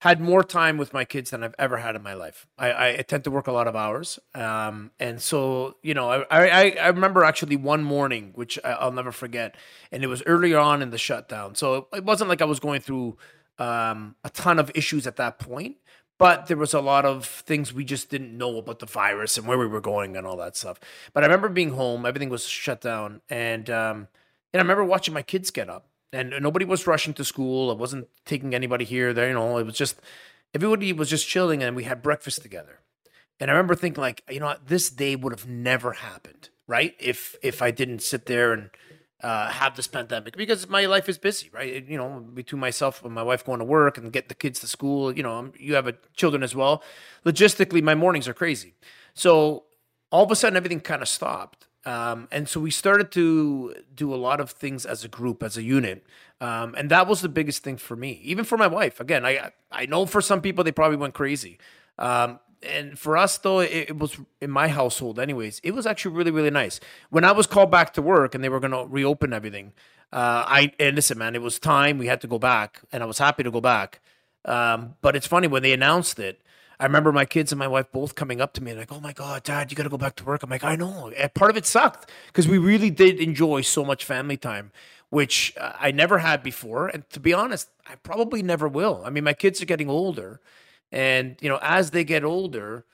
had 0.00 0.20
more 0.20 0.42
time 0.42 0.78
with 0.78 0.92
my 0.92 1.04
kids 1.04 1.30
than 1.30 1.42
I've 1.42 1.54
ever 1.58 1.78
had 1.78 1.96
in 1.96 2.02
my 2.02 2.14
life. 2.14 2.46
I, 2.58 2.98
I 2.98 3.04
tend 3.06 3.24
to 3.24 3.30
work 3.30 3.46
a 3.46 3.52
lot 3.52 3.66
of 3.66 3.76
hours. 3.76 4.18
Um, 4.34 4.90
and 4.98 5.20
so, 5.20 5.76
you 5.82 5.94
know, 5.94 6.10
I, 6.10 6.24
I, 6.30 6.76
I 6.80 6.88
remember 6.88 7.24
actually 7.24 7.56
one 7.56 7.82
morning, 7.82 8.32
which 8.34 8.58
I'll 8.64 8.92
never 8.92 9.12
forget, 9.12 9.54
and 9.92 10.02
it 10.02 10.06
was 10.06 10.22
earlier 10.26 10.58
on 10.58 10.80
in 10.80 10.90
the 10.90 10.98
shutdown. 10.98 11.54
So 11.54 11.88
it 11.92 12.04
wasn't 12.04 12.28
like 12.28 12.42
I 12.42 12.46
was 12.46 12.60
going 12.60 12.80
through 12.80 13.16
um, 13.58 14.16
a 14.22 14.30
ton 14.30 14.58
of 14.58 14.70
issues 14.74 15.06
at 15.06 15.16
that 15.16 15.38
point 15.38 15.76
but 16.18 16.46
there 16.46 16.56
was 16.56 16.74
a 16.74 16.80
lot 16.80 17.04
of 17.04 17.26
things 17.26 17.72
we 17.72 17.84
just 17.84 18.10
didn't 18.10 18.36
know 18.36 18.56
about 18.56 18.78
the 18.78 18.86
virus 18.86 19.36
and 19.36 19.46
where 19.46 19.58
we 19.58 19.66
were 19.66 19.80
going 19.80 20.16
and 20.16 20.26
all 20.26 20.36
that 20.38 20.56
stuff. 20.56 20.80
But 21.12 21.22
I 21.22 21.26
remember 21.26 21.48
being 21.48 21.70
home, 21.70 22.06
everything 22.06 22.30
was 22.30 22.46
shut 22.46 22.80
down, 22.80 23.20
and 23.28 23.68
um, 23.70 24.08
and 24.52 24.60
I 24.60 24.62
remember 24.62 24.84
watching 24.84 25.14
my 25.14 25.22
kids 25.22 25.50
get 25.50 25.68
up, 25.68 25.86
and 26.12 26.34
nobody 26.40 26.64
was 26.64 26.86
rushing 26.86 27.14
to 27.14 27.24
school. 27.24 27.70
I 27.70 27.74
wasn't 27.74 28.08
taking 28.24 28.54
anybody 28.54 28.84
here 28.84 29.12
there, 29.12 29.28
you 29.28 29.34
know. 29.34 29.58
It 29.58 29.66
was 29.66 29.76
just 29.76 30.00
everybody 30.54 30.92
was 30.92 31.10
just 31.10 31.28
chilling, 31.28 31.62
and 31.62 31.76
we 31.76 31.84
had 31.84 32.02
breakfast 32.02 32.42
together. 32.42 32.80
And 33.38 33.50
I 33.50 33.54
remember 33.54 33.74
thinking, 33.74 34.00
like, 34.00 34.22
you 34.30 34.40
know, 34.40 34.46
what? 34.46 34.66
this 34.66 34.88
day 34.88 35.14
would 35.14 35.32
have 35.32 35.46
never 35.46 35.92
happened, 35.92 36.48
right? 36.66 36.94
If 36.98 37.36
if 37.42 37.60
I 37.60 37.70
didn't 37.70 38.02
sit 38.02 38.26
there 38.26 38.52
and 38.52 38.70
uh, 39.26 39.48
have 39.50 39.74
this 39.74 39.88
pandemic 39.88 40.36
because 40.36 40.68
my 40.68 40.86
life 40.86 41.08
is 41.08 41.18
busy, 41.18 41.50
right? 41.52 41.84
You 41.88 41.98
know, 41.98 42.24
between 42.32 42.60
myself 42.60 43.04
and 43.04 43.12
my 43.12 43.24
wife 43.24 43.44
going 43.44 43.58
to 43.58 43.64
work 43.64 43.98
and 43.98 44.12
get 44.12 44.28
the 44.28 44.36
kids 44.36 44.60
to 44.60 44.68
school, 44.68 45.16
you 45.16 45.24
know, 45.24 45.50
you 45.58 45.74
have 45.74 45.88
a, 45.88 45.94
children 46.14 46.44
as 46.44 46.54
well. 46.54 46.80
Logistically, 47.24 47.82
my 47.82 47.96
mornings 47.96 48.28
are 48.28 48.34
crazy. 48.34 48.74
So 49.14 49.64
all 50.12 50.22
of 50.22 50.30
a 50.30 50.36
sudden, 50.36 50.56
everything 50.56 50.78
kind 50.78 51.02
of 51.02 51.08
stopped. 51.08 51.66
Um, 51.84 52.28
and 52.30 52.48
so 52.48 52.60
we 52.60 52.70
started 52.70 53.10
to 53.12 53.74
do 53.92 54.14
a 54.14 54.20
lot 54.28 54.38
of 54.38 54.52
things 54.52 54.86
as 54.86 55.04
a 55.04 55.08
group, 55.08 55.42
as 55.42 55.56
a 55.56 55.62
unit. 55.62 56.06
Um, 56.40 56.76
and 56.78 56.88
that 56.90 57.08
was 57.08 57.20
the 57.20 57.28
biggest 57.28 57.64
thing 57.64 57.78
for 57.78 57.96
me, 57.96 58.20
even 58.22 58.44
for 58.44 58.56
my 58.56 58.68
wife. 58.68 59.00
Again, 59.00 59.26
I 59.26 59.50
I 59.72 59.86
know 59.86 60.06
for 60.06 60.20
some 60.20 60.40
people 60.40 60.62
they 60.62 60.72
probably 60.72 60.98
went 60.98 61.14
crazy. 61.14 61.58
Um, 61.98 62.38
and 62.62 62.98
for 62.98 63.16
us 63.16 63.38
though 63.38 63.60
it, 63.60 63.70
it, 63.90 63.98
was 63.98 64.18
in 64.40 64.50
my 64.50 64.68
household 64.68 65.18
anyways 65.18 65.60
it 65.62 65.72
was 65.72 65.86
actually 65.86 66.14
really 66.14 66.30
really 66.30 66.50
nice. 66.50 66.80
When 67.10 67.24
i 67.24 67.32
was 67.32 67.46
called 67.46 67.70
back 67.70 67.92
to 67.94 68.02
work 68.02 68.34
and 68.34 68.42
they 68.42 68.48
were 68.48 68.60
going 68.60 68.72
to 68.72 68.86
reopen 68.88 69.32
everything 69.32 69.72
uh, 70.12 70.44
i 70.46 70.72
and 70.78 70.96
listen 70.96 71.18
man 71.18 71.34
it 71.34 71.42
was 71.42 71.58
time 71.58 71.98
we 71.98 72.06
had 72.06 72.20
to 72.20 72.26
go 72.26 72.38
back 72.38 72.82
and 72.92 73.02
i 73.02 73.06
was 73.06 73.18
happy 73.18 73.42
to 73.42 73.50
go 73.50 73.60
back. 73.60 74.00
Um, 74.44 74.94
but 75.00 75.16
it's 75.16 75.26
funny 75.26 75.48
when 75.48 75.62
they 75.62 75.72
announced 75.72 76.18
it 76.18 76.40
i 76.78 76.84
remember 76.84 77.12
my 77.12 77.24
kids 77.24 77.52
and 77.52 77.58
my 77.58 77.66
wife 77.68 77.90
both 77.90 78.14
coming 78.14 78.40
up 78.40 78.52
to 78.54 78.62
me 78.62 78.74
like 78.74 78.92
oh 78.92 79.00
my 79.00 79.12
god 79.12 79.42
dad 79.42 79.70
you 79.70 79.76
got 79.76 79.84
to 79.84 79.88
go 79.88 79.98
back 79.98 80.16
to 80.16 80.24
work. 80.24 80.42
I'm 80.42 80.50
like 80.50 80.64
i 80.64 80.76
know. 80.76 81.10
And 81.16 81.34
part 81.34 81.50
of 81.50 81.56
it 81.56 81.66
sucked 81.66 82.10
because 82.28 82.46
we 82.46 82.58
really 82.58 82.90
did 82.90 83.18
enjoy 83.20 83.62
so 83.62 83.84
much 83.84 84.04
family 84.04 84.36
time 84.36 84.72
which 85.10 85.54
uh, 85.60 85.72
i 85.80 85.90
never 85.90 86.18
had 86.18 86.42
before 86.42 86.88
and 86.88 87.08
to 87.10 87.20
be 87.20 87.32
honest 87.32 87.70
i 87.88 87.94
probably 87.96 88.42
never 88.42 88.68
will. 88.68 89.02
I 89.04 89.10
mean 89.10 89.24
my 89.24 89.34
kids 89.34 89.60
are 89.60 89.66
getting 89.66 89.90
older 89.90 90.40
and 90.92 91.36
you 91.40 91.48
know, 91.48 91.58
as 91.62 91.90
they 91.90 92.04
get 92.04 92.24
older, 92.24 92.84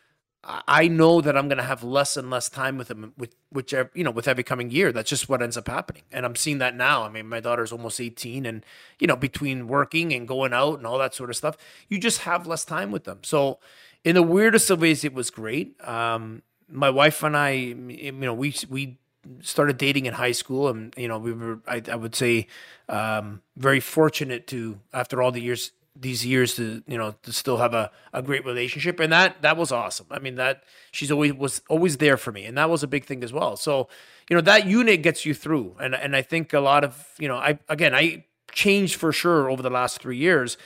I 0.44 0.88
know 0.88 1.20
that 1.20 1.36
I'm 1.36 1.46
going 1.46 1.58
to 1.58 1.64
have 1.64 1.84
less 1.84 2.16
and 2.16 2.28
less 2.28 2.48
time 2.48 2.76
with 2.76 2.88
them, 2.88 3.12
with 3.16 3.36
whichever 3.52 3.90
you 3.94 4.02
know, 4.02 4.10
with 4.10 4.26
every 4.26 4.42
coming 4.42 4.70
year. 4.70 4.90
That's 4.90 5.08
just 5.08 5.28
what 5.28 5.40
ends 5.40 5.56
up 5.56 5.68
happening, 5.68 6.02
and 6.10 6.26
I'm 6.26 6.34
seeing 6.34 6.58
that 6.58 6.74
now. 6.74 7.04
I 7.04 7.08
mean, 7.08 7.28
my 7.28 7.38
daughter's 7.38 7.70
almost 7.70 8.00
18, 8.00 8.44
and 8.44 8.66
you 8.98 9.06
know, 9.06 9.14
between 9.14 9.68
working 9.68 10.12
and 10.12 10.26
going 10.26 10.52
out 10.52 10.78
and 10.78 10.86
all 10.86 10.98
that 10.98 11.14
sort 11.14 11.30
of 11.30 11.36
stuff, 11.36 11.56
you 11.88 11.98
just 11.98 12.20
have 12.22 12.46
less 12.46 12.64
time 12.64 12.90
with 12.90 13.04
them. 13.04 13.20
So, 13.22 13.60
in 14.02 14.16
the 14.16 14.22
weirdest 14.22 14.68
of 14.68 14.80
ways, 14.80 15.04
it 15.04 15.14
was 15.14 15.30
great. 15.30 15.80
Um, 15.86 16.42
my 16.68 16.90
wife 16.90 17.22
and 17.22 17.36
I, 17.36 17.50
you 17.50 18.12
know, 18.12 18.34
we 18.34 18.52
we 18.68 18.98
started 19.42 19.78
dating 19.78 20.06
in 20.06 20.14
high 20.14 20.32
school, 20.32 20.66
and 20.68 20.92
you 20.96 21.06
know, 21.06 21.18
we 21.18 21.32
were 21.32 21.60
I, 21.68 21.82
I 21.88 21.94
would 21.94 22.16
say 22.16 22.48
um, 22.88 23.42
very 23.56 23.78
fortunate 23.78 24.48
to 24.48 24.80
after 24.92 25.22
all 25.22 25.30
the 25.30 25.40
years 25.40 25.70
these 25.94 26.24
years 26.24 26.54
to 26.54 26.82
you 26.86 26.96
know 26.96 27.14
to 27.22 27.32
still 27.32 27.58
have 27.58 27.74
a, 27.74 27.90
a 28.12 28.22
great 28.22 28.44
relationship. 28.46 28.98
And 28.98 29.12
that 29.12 29.42
that 29.42 29.56
was 29.56 29.70
awesome. 29.72 30.06
I 30.10 30.18
mean 30.18 30.36
that 30.36 30.64
she's 30.90 31.10
always 31.10 31.34
was 31.34 31.62
always 31.68 31.98
there 31.98 32.16
for 32.16 32.32
me. 32.32 32.44
And 32.44 32.56
that 32.56 32.70
was 32.70 32.82
a 32.82 32.86
big 32.86 33.04
thing 33.04 33.22
as 33.22 33.32
well. 33.32 33.56
So 33.56 33.88
you 34.30 34.36
know 34.36 34.42
that 34.42 34.66
unit 34.66 35.02
gets 35.02 35.26
you 35.26 35.34
through. 35.34 35.76
And 35.80 35.94
and 35.94 36.16
i 36.16 36.22
think 36.22 36.52
a 36.52 36.60
lot 36.60 36.84
of 36.84 37.08
you 37.18 37.28
know 37.28 37.36
i 37.36 37.58
again 37.68 37.94
i 37.94 38.24
changed 38.52 38.96
for 38.96 39.12
sure 39.12 39.50
over 39.50 39.62
the 39.62 39.70
last 39.70 40.00
three 40.00 40.16
years. 40.16 40.56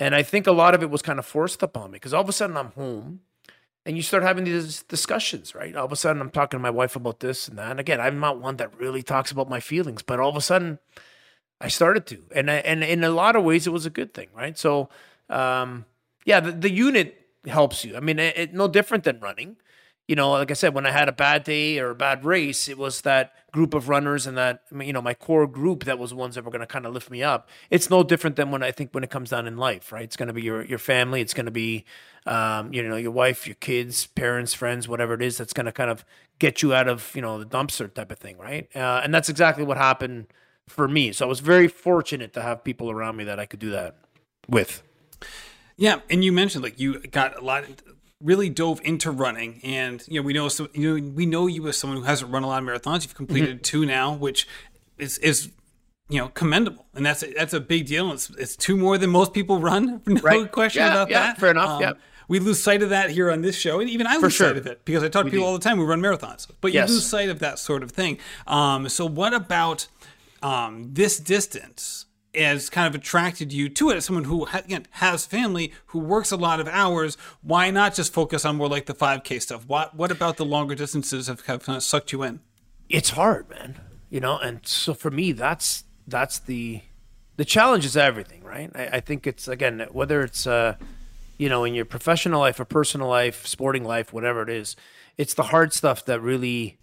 And 0.00 0.14
i 0.14 0.22
think 0.22 0.46
a 0.46 0.52
lot 0.52 0.74
of 0.74 0.82
it 0.82 0.90
was 0.90 1.02
kind 1.02 1.18
of 1.18 1.26
forced 1.26 1.62
upon 1.62 1.90
me. 1.90 1.96
Because 1.96 2.14
all 2.14 2.22
of 2.22 2.28
a 2.28 2.32
sudden 2.32 2.56
i'm 2.56 2.72
home 2.72 3.20
and 3.84 3.96
you 3.96 4.02
start 4.02 4.22
having 4.22 4.44
these 4.44 4.84
discussions 4.84 5.54
right? 5.54 5.76
All 5.76 5.84
of 5.84 5.92
a 5.92 5.96
sudden 5.96 6.22
i'm 6.22 6.30
talking 6.30 6.58
to 6.58 6.62
my 6.62 6.70
wife 6.70 6.96
about 6.96 7.20
this 7.20 7.46
and 7.46 7.58
that. 7.58 7.72
And 7.72 7.80
again 7.80 8.00
i'm 8.00 8.20
not 8.20 8.40
one 8.40 8.56
that 8.56 8.78
really 8.80 9.02
talks 9.02 9.30
about 9.30 9.50
my 9.50 9.60
feelings 9.60 10.02
but 10.02 10.18
all 10.18 10.30
of 10.30 10.36
a 10.36 10.40
sudden 10.40 10.78
I 11.62 11.68
started 11.68 12.06
to, 12.06 12.18
and 12.34 12.50
and 12.50 12.82
in 12.82 13.04
a 13.04 13.10
lot 13.10 13.36
of 13.36 13.44
ways, 13.44 13.66
it 13.66 13.70
was 13.70 13.86
a 13.86 13.90
good 13.90 14.12
thing, 14.12 14.28
right? 14.34 14.58
So, 14.58 14.88
um, 15.30 15.86
yeah, 16.24 16.40
the, 16.40 16.50
the 16.52 16.70
unit 16.70 17.26
helps 17.46 17.84
you. 17.84 17.96
I 17.96 18.00
mean, 18.00 18.18
it, 18.18 18.36
it, 18.36 18.54
no 18.54 18.66
different 18.66 19.04
than 19.04 19.20
running. 19.20 19.56
You 20.08 20.16
know, 20.16 20.32
like 20.32 20.50
I 20.50 20.54
said, 20.54 20.74
when 20.74 20.84
I 20.86 20.90
had 20.90 21.08
a 21.08 21.12
bad 21.12 21.44
day 21.44 21.78
or 21.78 21.90
a 21.90 21.94
bad 21.94 22.24
race, 22.24 22.68
it 22.68 22.76
was 22.76 23.02
that 23.02 23.32
group 23.52 23.74
of 23.74 23.88
runners 23.88 24.26
and 24.26 24.36
that 24.36 24.62
you 24.80 24.92
know 24.92 25.00
my 25.00 25.14
core 25.14 25.46
group 25.46 25.84
that 25.84 25.98
was 25.98 26.10
the 26.10 26.16
ones 26.16 26.34
that 26.34 26.44
were 26.44 26.50
going 26.50 26.60
to 26.60 26.66
kind 26.66 26.84
of 26.84 26.92
lift 26.92 27.10
me 27.10 27.22
up. 27.22 27.48
It's 27.70 27.88
no 27.88 28.02
different 28.02 28.34
than 28.34 28.50
when 28.50 28.64
I 28.64 28.72
think 28.72 28.90
when 28.92 29.04
it 29.04 29.10
comes 29.10 29.30
down 29.30 29.46
in 29.46 29.56
life, 29.56 29.92
right? 29.92 30.02
It's 30.02 30.16
going 30.16 30.26
to 30.26 30.32
be 30.32 30.42
your 30.42 30.64
your 30.64 30.80
family. 30.80 31.20
It's 31.20 31.34
going 31.34 31.46
to 31.46 31.52
be 31.52 31.84
um, 32.26 32.74
you 32.74 32.82
know 32.86 32.96
your 32.96 33.12
wife, 33.12 33.46
your 33.46 33.56
kids, 33.56 34.06
parents, 34.06 34.52
friends, 34.52 34.88
whatever 34.88 35.14
it 35.14 35.22
is. 35.22 35.38
That's 35.38 35.52
going 35.52 35.66
to 35.66 35.72
kind 35.72 35.90
of 35.90 36.04
get 36.40 36.60
you 36.60 36.74
out 36.74 36.88
of 36.88 37.12
you 37.14 37.22
know 37.22 37.38
the 37.38 37.46
dumpster 37.46 37.92
type 37.92 38.10
of 38.10 38.18
thing, 38.18 38.36
right? 38.38 38.68
Uh, 38.74 39.00
and 39.04 39.14
that's 39.14 39.28
exactly 39.28 39.62
what 39.62 39.76
happened 39.76 40.26
for 40.68 40.88
me. 40.88 41.12
So 41.12 41.26
I 41.26 41.28
was 41.28 41.40
very 41.40 41.68
fortunate 41.68 42.32
to 42.34 42.42
have 42.42 42.64
people 42.64 42.90
around 42.90 43.16
me 43.16 43.24
that 43.24 43.38
I 43.38 43.46
could 43.46 43.60
do 43.60 43.70
that 43.70 43.96
with. 44.48 44.82
Yeah, 45.76 46.00
and 46.10 46.24
you 46.24 46.32
mentioned 46.32 46.62
like 46.62 46.78
you 46.78 47.00
got 47.00 47.38
a 47.38 47.44
lot 47.44 47.64
really 48.20 48.48
dove 48.48 48.80
into 48.84 49.10
running 49.10 49.60
and 49.64 50.04
you 50.06 50.20
know 50.20 50.24
we 50.24 50.32
know 50.32 50.48
so 50.48 50.68
you 50.74 51.00
know 51.00 51.10
we 51.12 51.26
know 51.26 51.48
you 51.48 51.66
as 51.66 51.76
someone 51.76 51.98
who 51.98 52.04
hasn't 52.04 52.30
run 52.30 52.44
a 52.44 52.46
lot 52.46 52.62
of 52.62 52.68
marathons 52.68 53.02
you've 53.02 53.16
completed 53.16 53.56
mm-hmm. 53.56 53.62
two 53.62 53.84
now 53.84 54.12
which 54.12 54.46
is 54.96 55.18
is 55.18 55.50
you 56.08 56.18
know 56.18 56.28
commendable 56.28 56.86
and 56.94 57.04
that's 57.04 57.24
a, 57.24 57.32
that's 57.32 57.52
a 57.52 57.58
big 57.58 57.84
deal 57.84 58.12
it's, 58.12 58.30
it's 58.38 58.54
two 58.54 58.76
more 58.76 58.96
than 58.96 59.10
most 59.10 59.32
people 59.32 59.58
run 59.58 60.00
no 60.06 60.20
right. 60.20 60.52
question 60.52 60.84
yeah, 60.84 60.92
about 60.92 61.10
yeah, 61.10 61.18
that 61.18 61.38
fair 61.38 61.50
enough 61.50 61.70
um, 61.70 61.82
yeah 61.82 61.92
we 62.28 62.38
lose 62.38 62.62
sight 62.62 62.82
of 62.82 62.90
that 62.90 63.10
here 63.10 63.30
on 63.30 63.42
this 63.42 63.56
show, 63.56 63.80
and 63.80 63.90
even 63.90 64.06
I 64.06 64.14
lose 64.14 64.20
For 64.20 64.30
sure. 64.30 64.48
sight 64.48 64.56
of 64.56 64.66
it 64.66 64.86
because 64.86 65.02
I 65.02 65.08
talk 65.08 65.24
to 65.24 65.30
people 65.30 65.44
do. 65.44 65.48
all 65.48 65.52
the 65.52 65.58
time 65.58 65.76
We 65.76 65.84
run 65.84 66.00
marathons. 66.00 66.46
But 66.62 66.72
yes. 66.72 66.88
you 66.88 66.94
lose 66.94 67.06
sight 67.06 67.28
of 67.28 67.40
that 67.40 67.58
sort 67.58 67.82
of 67.82 67.90
thing. 67.90 68.16
Um, 68.46 68.88
so, 68.88 69.04
what 69.04 69.34
about 69.34 69.86
um, 70.42 70.92
this 70.92 71.18
distance 71.18 72.06
has 72.34 72.70
kind 72.70 72.86
of 72.86 72.94
attracted 72.94 73.52
you 73.52 73.68
to 73.68 73.90
it 73.90 73.96
as 73.96 74.06
someone 74.06 74.24
who 74.24 74.46
again 74.46 74.86
has 74.92 75.26
family 75.26 75.72
who 75.86 75.98
works 75.98 76.30
a 76.30 76.36
lot 76.36 76.60
of 76.60 76.68
hours 76.68 77.16
why 77.42 77.70
not 77.70 77.94
just 77.94 78.12
focus 78.12 78.44
on 78.44 78.56
more 78.56 78.68
like 78.68 78.86
the 78.86 78.94
5k 78.94 79.40
stuff? 79.40 79.66
What 79.66 79.94
what 79.94 80.10
about 80.10 80.36
the 80.36 80.44
longer 80.44 80.74
distances 80.74 81.26
have, 81.26 81.44
kind 81.44 81.60
of 81.68 81.82
sucked 81.82 82.12
you 82.12 82.22
in? 82.22 82.40
It's 82.88 83.10
hard 83.10 83.50
man 83.50 83.80
you 84.08 84.20
know 84.20 84.38
and 84.38 84.66
so 84.66 84.94
for 84.94 85.10
me 85.10 85.32
that's 85.32 85.84
that's 86.06 86.38
the 86.38 86.80
the 87.36 87.44
challenge 87.44 87.84
is 87.84 87.96
everything 87.96 88.42
right? 88.42 88.70
I, 88.74 88.86
I 88.96 89.00
think 89.00 89.26
it's 89.26 89.46
again 89.46 89.86
whether 89.90 90.22
it's 90.22 90.46
uh 90.46 90.76
you 91.36 91.50
know 91.50 91.64
in 91.64 91.74
your 91.74 91.84
professional 91.84 92.40
life 92.40 92.58
or 92.58 92.64
personal 92.64 93.08
life 93.08 93.46
sporting 93.46 93.84
life 93.84 94.12
whatever 94.12 94.42
it 94.42 94.48
is 94.48 94.74
it's 95.18 95.34
the 95.34 95.44
hard 95.44 95.74
stuff 95.74 96.04
that 96.06 96.20
really 96.20 96.78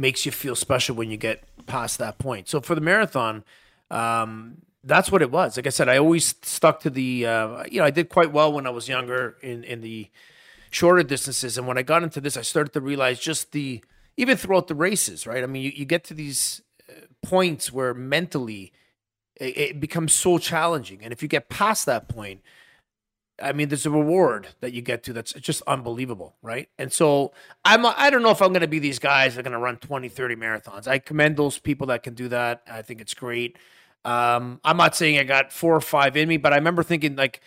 makes 0.00 0.24
you 0.26 0.32
feel 0.32 0.56
special 0.56 0.96
when 0.96 1.10
you 1.10 1.16
get 1.16 1.44
past 1.66 1.98
that 1.98 2.18
point. 2.18 2.48
So 2.48 2.60
for 2.60 2.74
the 2.74 2.80
marathon, 2.80 3.44
um, 3.90 4.62
that's 4.82 5.12
what 5.12 5.22
it 5.22 5.30
was. 5.30 5.56
Like 5.56 5.66
I 5.66 5.70
said, 5.70 5.88
I 5.88 5.98
always 5.98 6.34
stuck 6.42 6.80
to 6.80 6.90
the. 6.90 7.26
Uh, 7.26 7.64
you 7.70 7.78
know, 7.80 7.84
I 7.84 7.90
did 7.90 8.08
quite 8.08 8.32
well 8.32 8.52
when 8.52 8.66
I 8.66 8.70
was 8.70 8.88
younger 8.88 9.36
in 9.42 9.62
in 9.64 9.82
the 9.82 10.08
shorter 10.70 11.02
distances, 11.02 11.58
and 11.58 11.66
when 11.66 11.76
I 11.76 11.82
got 11.82 12.02
into 12.02 12.20
this, 12.20 12.36
I 12.36 12.42
started 12.42 12.72
to 12.72 12.80
realize 12.80 13.20
just 13.20 13.52
the 13.52 13.84
even 14.16 14.36
throughout 14.36 14.68
the 14.68 14.74
races, 14.74 15.26
right? 15.26 15.42
I 15.42 15.46
mean, 15.46 15.62
you, 15.62 15.72
you 15.74 15.84
get 15.84 16.04
to 16.04 16.14
these 16.14 16.62
uh, 16.88 16.92
points 17.22 17.72
where 17.72 17.94
mentally 17.94 18.72
it, 19.36 19.58
it 19.58 19.80
becomes 19.80 20.12
so 20.12 20.38
challenging, 20.38 21.00
and 21.02 21.12
if 21.12 21.22
you 21.22 21.28
get 21.28 21.48
past 21.50 21.84
that 21.86 22.08
point, 22.08 22.40
I 23.42 23.52
mean, 23.52 23.68
there's 23.68 23.86
a 23.86 23.90
reward 23.90 24.48
that 24.60 24.72
you 24.72 24.82
get 24.82 25.02
to 25.04 25.12
that's 25.12 25.32
just 25.34 25.62
unbelievable, 25.66 26.36
right? 26.42 26.68
And 26.78 26.92
so 26.92 27.32
I'm 27.64 27.84
I 27.86 28.10
don't 28.10 28.22
know 28.22 28.30
if 28.30 28.42
I'm 28.42 28.48
going 28.50 28.60
to 28.62 28.68
be 28.68 28.78
these 28.78 28.98
guys 28.98 29.34
that 29.34 29.40
are 29.40 29.42
going 29.42 29.52
to 29.52 29.58
run 29.58 29.76
20, 29.76 30.08
30 30.08 30.36
marathons. 30.36 30.86
I 30.86 30.98
commend 30.98 31.36
those 31.36 31.58
people 31.58 31.88
that 31.88 32.02
can 32.02 32.14
do 32.14 32.28
that. 32.28 32.62
I 32.70 32.82
think 32.82 33.00
it's 33.00 33.14
great. 33.14 33.56
Um, 34.04 34.60
I'm 34.64 34.76
not 34.76 34.96
saying 34.96 35.18
I 35.18 35.24
got 35.24 35.52
four 35.52 35.74
or 35.74 35.80
five 35.80 36.16
in 36.16 36.28
me, 36.28 36.36
but 36.36 36.52
I 36.52 36.56
remember 36.56 36.82
thinking 36.82 37.16
like 37.16 37.40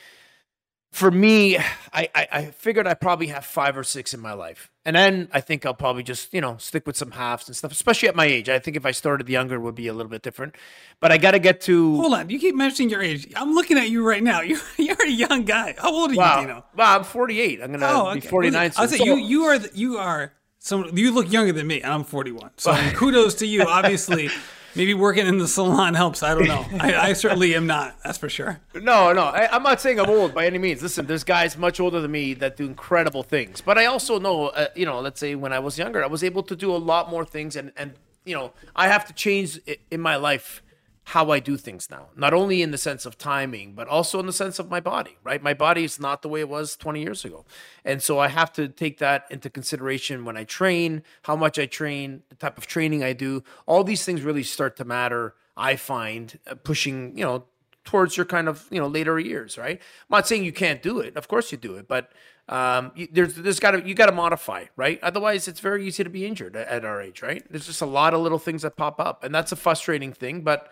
for 0.94 1.10
me, 1.10 1.58
I, 1.58 1.64
I, 1.92 2.28
I 2.32 2.46
figured 2.52 2.86
I 2.86 2.94
probably 2.94 3.28
have 3.28 3.44
five 3.44 3.76
or 3.76 3.84
six 3.84 4.14
in 4.14 4.20
my 4.20 4.34
life. 4.34 4.70
And 4.86 4.96
then 4.96 5.28
I 5.34 5.42
think 5.42 5.66
I'll 5.66 5.74
probably 5.74 6.04
just, 6.04 6.32
you 6.34 6.40
know, 6.40 6.58
stick 6.58 6.86
with 6.86 6.96
some 6.96 7.12
halves 7.12 7.48
and 7.48 7.58
stuff, 7.58 7.72
especially 7.72 8.10
at 8.10 8.16
my 8.16 8.26
age. 8.26 8.48
I 8.48 8.60
think 8.60 8.78
if 8.78 8.86
I 8.86 8.92
started 8.92 9.28
younger, 9.28 9.56
it 9.56 9.62
would 9.62 9.74
be 9.74 9.88
a 9.88 9.94
little 9.94 10.12
bit 10.12 10.22
different. 10.22 10.56
But 11.00 11.12
I 11.12 11.18
got 11.18 11.32
to 11.32 11.40
get 11.40 11.62
to. 11.62 11.96
Hold 11.96 12.14
on. 12.14 12.30
You 12.30 12.38
keep 12.38 12.54
mentioning 12.54 12.92
your 12.92 13.02
age. 13.02 13.28
I'm 13.36 13.56
looking 13.56 13.80
at 13.80 13.90
you 13.90 14.08
right 14.08 14.22
now. 14.22 14.42
You're, 14.54 14.60
you're 14.78 15.04
a 15.04 15.10
young 15.10 15.46
guy. 15.46 15.74
How 15.80 15.92
old 15.92 16.12
are 16.12 16.16
wow. 16.16 16.42
you, 16.42 16.48
Dino? 16.48 16.66
Wow, 16.76 16.98
I'm 16.98 17.04
48. 17.04 17.62
I'm 17.62 17.68
going 17.70 17.80
to 17.80 17.90
oh, 17.90 18.08
okay. 18.10 18.20
be 18.20 18.28
49 18.28 18.72
soon. 18.72 18.82
I'll 18.82 18.88
say, 18.88 18.98
so, 18.98 19.04
you, 19.04 19.16
you 19.16 19.44
are, 19.46 19.58
you 19.74 19.98
are, 19.98 20.34
some 20.60 20.96
you 20.96 21.12
look 21.12 21.32
younger 21.32 21.54
than 21.54 21.68
me, 21.68 21.82
and 21.82 21.92
I'm 21.92 22.04
41. 22.04 22.52
So 22.58 22.74
kudos 22.94 23.36
to 23.36 23.48
you. 23.48 23.64
Obviously, 23.64 24.30
Maybe 24.76 24.94
working 24.94 25.28
in 25.28 25.38
the 25.38 25.48
salon 25.48 25.94
helps. 25.94 26.24
I 26.24 26.34
don't 26.34 26.48
know. 26.48 26.66
I, 26.80 26.96
I 27.10 27.14
certainly 27.14 27.54
am 27.56 27.68
not. 27.68 27.96
That's 28.04 28.18
for 28.18 28.30
sure. 28.30 28.60
No, 28.74 29.14
no. 29.14 29.24
I, 29.26 29.56
am 29.56 29.64
not 29.64 29.80
saying 29.80 30.00
I'm 30.00 30.10
old 30.10 30.34
by 30.34 30.48
any 30.48 30.58
means. 30.58 30.82
Listen, 30.82 31.06
there's 31.06 31.24
guys 31.24 31.58
much 31.58 31.80
older 31.80 32.02
than 32.02 32.12
me 32.12 32.34
that 32.36 32.58
do 32.58 32.66
incredible 32.66 33.22
things. 33.22 33.62
But 33.62 33.78
I 33.78 33.86
also 33.86 34.18
know, 34.20 34.48
uh, 34.48 34.68
you 34.76 34.86
know, 34.86 35.00
let's 35.00 35.20
say 35.20 35.36
when 35.36 35.54
I 35.54 35.60
was 35.60 35.78
younger, 35.78 36.04
I 36.04 36.08
was 36.08 36.24
able 36.24 36.42
to 36.44 36.56
do 36.56 36.76
a 36.76 36.78
lot 36.78 37.12
more 37.12 37.24
things, 37.26 37.56
and 37.56 37.72
and 37.78 37.94
you 38.26 38.34
know, 38.34 38.54
I 38.76 38.88
have 38.88 39.06
to 39.06 39.14
change 39.14 39.60
in 39.92 40.02
my 40.02 40.16
life 40.16 40.63
how 41.06 41.32
I 41.32 41.40
do 41.40 41.58
things 41.58 41.90
now. 41.90 42.08
Not 42.16 42.34
only 42.34 42.62
in 42.62 42.72
the 42.72 42.78
sense 42.78 43.06
of 43.06 43.18
timing, 43.18 43.74
but 43.74 43.88
also 43.88 44.20
in 44.20 44.26
the 44.26 44.34
sense 44.34 44.58
of 44.58 44.70
my 44.70 44.80
body, 44.80 45.18
right? 45.24 45.44
My 45.44 45.54
body 45.54 45.84
is 45.84 46.00
not 46.00 46.22
the 46.22 46.30
way 46.30 46.40
it 46.40 46.50
was 46.50 46.76
20 46.78 47.02
years 47.02 47.26
ago. 47.26 47.46
And 47.84 48.02
so 48.02 48.20
I 48.20 48.30
have 48.30 48.54
to 48.54 48.70
take 48.70 49.00
that 49.00 49.26
into 49.30 49.50
consideration 49.50 50.24
when 50.24 50.38
I 50.38 50.46
train, 50.46 51.04
how 51.24 51.36
much 51.36 51.60
I 51.60 51.66
train, 51.66 52.24
the 52.30 52.36
type 52.36 52.58
of 52.58 52.68
training 52.68 53.04
I 53.04 53.14
do. 53.14 53.44
All 53.66 53.84
these 53.84 54.06
things 54.06 54.22
really 54.22 54.44
start 54.44 54.78
to 54.78 54.86
matter, 54.86 55.36
I 55.58 55.76
find, 55.76 56.40
uh, 56.48 56.56
pushing, 56.56 57.18
you 57.18 57.26
know, 57.26 57.46
towards 57.84 58.16
your 58.16 58.26
kind 58.26 58.48
of, 58.48 58.66
you 58.72 58.80
know, 58.80 58.88
later 58.88 59.20
years, 59.20 59.58
right? 59.58 59.78
I'm 59.78 60.18
not 60.18 60.28
saying 60.28 60.46
you 60.46 60.54
can't 60.54 60.82
do 60.82 61.00
it. 61.00 61.18
Of 61.18 61.28
course 61.28 61.52
you 61.52 61.58
do 61.58 61.76
it, 61.76 61.88
but 61.88 62.12
um, 62.48 62.92
you, 62.96 63.08
there's 63.12 63.36
there's 63.36 63.60
got 63.60 63.72
to 63.72 63.88
you 63.88 63.94
got 63.94 64.08
to 64.08 64.12
modify, 64.14 64.66
right? 64.76 65.00
Otherwise, 65.02 65.48
it's 65.48 65.60
very 65.60 65.86
easy 65.86 66.04
to 66.04 66.10
be 66.10 66.26
injured 66.26 66.56
at, 66.56 66.68
at 66.68 66.86
our 66.86 67.02
age, 67.02 67.22
right? 67.22 67.46
There's 67.50 67.66
just 67.66 67.82
a 67.82 67.86
lot 67.86 68.14
of 68.14 68.22
little 68.22 68.40
things 68.40 68.64
that 68.64 68.76
pop 68.76 69.00
up, 69.00 69.24
and 69.24 69.34
that's 69.34 69.52
a 69.52 69.56
frustrating 69.56 70.12
thing, 70.14 70.42
but 70.42 70.72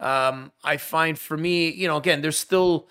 um, 0.00 0.52
I 0.64 0.76
find 0.76 1.18
for 1.18 1.36
me, 1.36 1.70
you 1.70 1.86
know, 1.86 1.96
again, 1.96 2.22
there's 2.22 2.38
still 2.38 2.88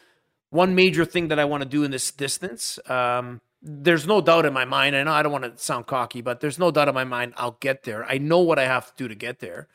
one 0.49 0.75
major 0.75 1.05
thing 1.05 1.27
that 1.29 1.39
I 1.39 1.45
want 1.45 1.63
to 1.63 1.69
do 1.69 1.83
in 1.83 1.91
this 1.91 2.11
distance. 2.11 2.79
Um, 2.87 3.41
there's 3.61 4.07
no 4.07 4.21
doubt 4.21 4.45
in 4.45 4.53
my 4.53 4.65
mind. 4.65 4.95
I 4.95 5.03
know 5.03 5.11
I 5.11 5.21
don't 5.23 5.31
want 5.31 5.43
to 5.43 5.61
sound 5.61 5.87
cocky, 5.87 6.21
but 6.21 6.39
there's 6.39 6.57
no 6.57 6.71
doubt 6.71 6.87
in 6.87 6.95
my 6.95 7.03
mind 7.03 7.33
I'll 7.35 7.57
get 7.59 7.83
there. 7.83 8.05
I 8.05 8.17
know 8.17 8.39
what 8.39 8.57
I 8.57 8.65
have 8.65 8.87
to 8.87 8.93
do 8.95 9.07
to 9.07 9.15
get 9.15 9.39
there. 9.39 9.67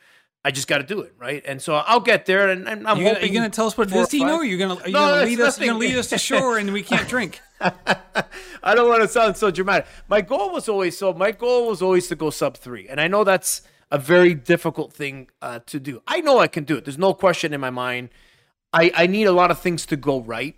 I 0.43 0.51
just 0.51 0.67
got 0.67 0.77
to 0.77 0.83
do 0.83 1.01
it, 1.01 1.13
right? 1.17 1.43
And 1.45 1.59
so 1.59 1.75
I'll 1.75 1.99
get 1.99 2.27
there, 2.27 2.49
and, 2.49 2.67
and 2.67 2.87
I'm 2.87 2.97
you're 2.97 3.07
hoping. 3.07 3.21
Gonna, 3.21 3.33
you're 3.33 3.41
going 3.41 3.51
to 3.51 3.55
tell 3.55 3.65
us 3.65 3.75
what 3.75 3.91
it 3.91 3.95
is, 3.95 4.09
Dino? 4.09 4.35
Or 4.35 4.45
you're 4.45 4.59
going 4.59 4.77
to 4.77 4.91
no, 4.91 5.23
lead 5.23 5.39
us? 5.39 5.59
You're 5.59 5.69
going 5.69 5.81
to 5.81 5.87
lead 5.87 5.97
us 5.97 6.09
to 6.09 6.19
shore, 6.19 6.59
and 6.59 6.71
we 6.71 6.83
can't 6.83 7.07
drink. 7.09 7.41
I 7.59 8.75
don't 8.75 8.87
want 8.87 9.01
to 9.01 9.07
sound 9.07 9.37
so 9.37 9.49
dramatic. 9.49 9.87
My 10.07 10.21
goal 10.21 10.51
was 10.51 10.69
always 10.69 10.97
so. 10.97 11.13
My 11.13 11.31
goal 11.31 11.67
was 11.67 11.81
always 11.81 12.07
to 12.09 12.15
go 12.15 12.29
sub 12.29 12.57
three, 12.57 12.87
and 12.87 13.01
I 13.01 13.07
know 13.07 13.23
that's 13.23 13.63
a 13.91 13.97
very 13.97 14.33
difficult 14.33 14.93
thing 14.93 15.29
uh, 15.41 15.59
to 15.67 15.79
do. 15.79 16.01
I 16.07 16.21
know 16.21 16.39
I 16.39 16.47
can 16.47 16.63
do 16.63 16.75
it. 16.77 16.85
There's 16.85 16.97
no 16.97 17.13
question 17.13 17.53
in 17.53 17.61
my 17.61 17.69
mind. 17.69 18.09
I, 18.73 18.91
I 18.95 19.07
need 19.07 19.25
a 19.25 19.31
lot 19.31 19.51
of 19.51 19.59
things 19.59 19.85
to 19.87 19.95
go 19.95 20.21
right. 20.21 20.55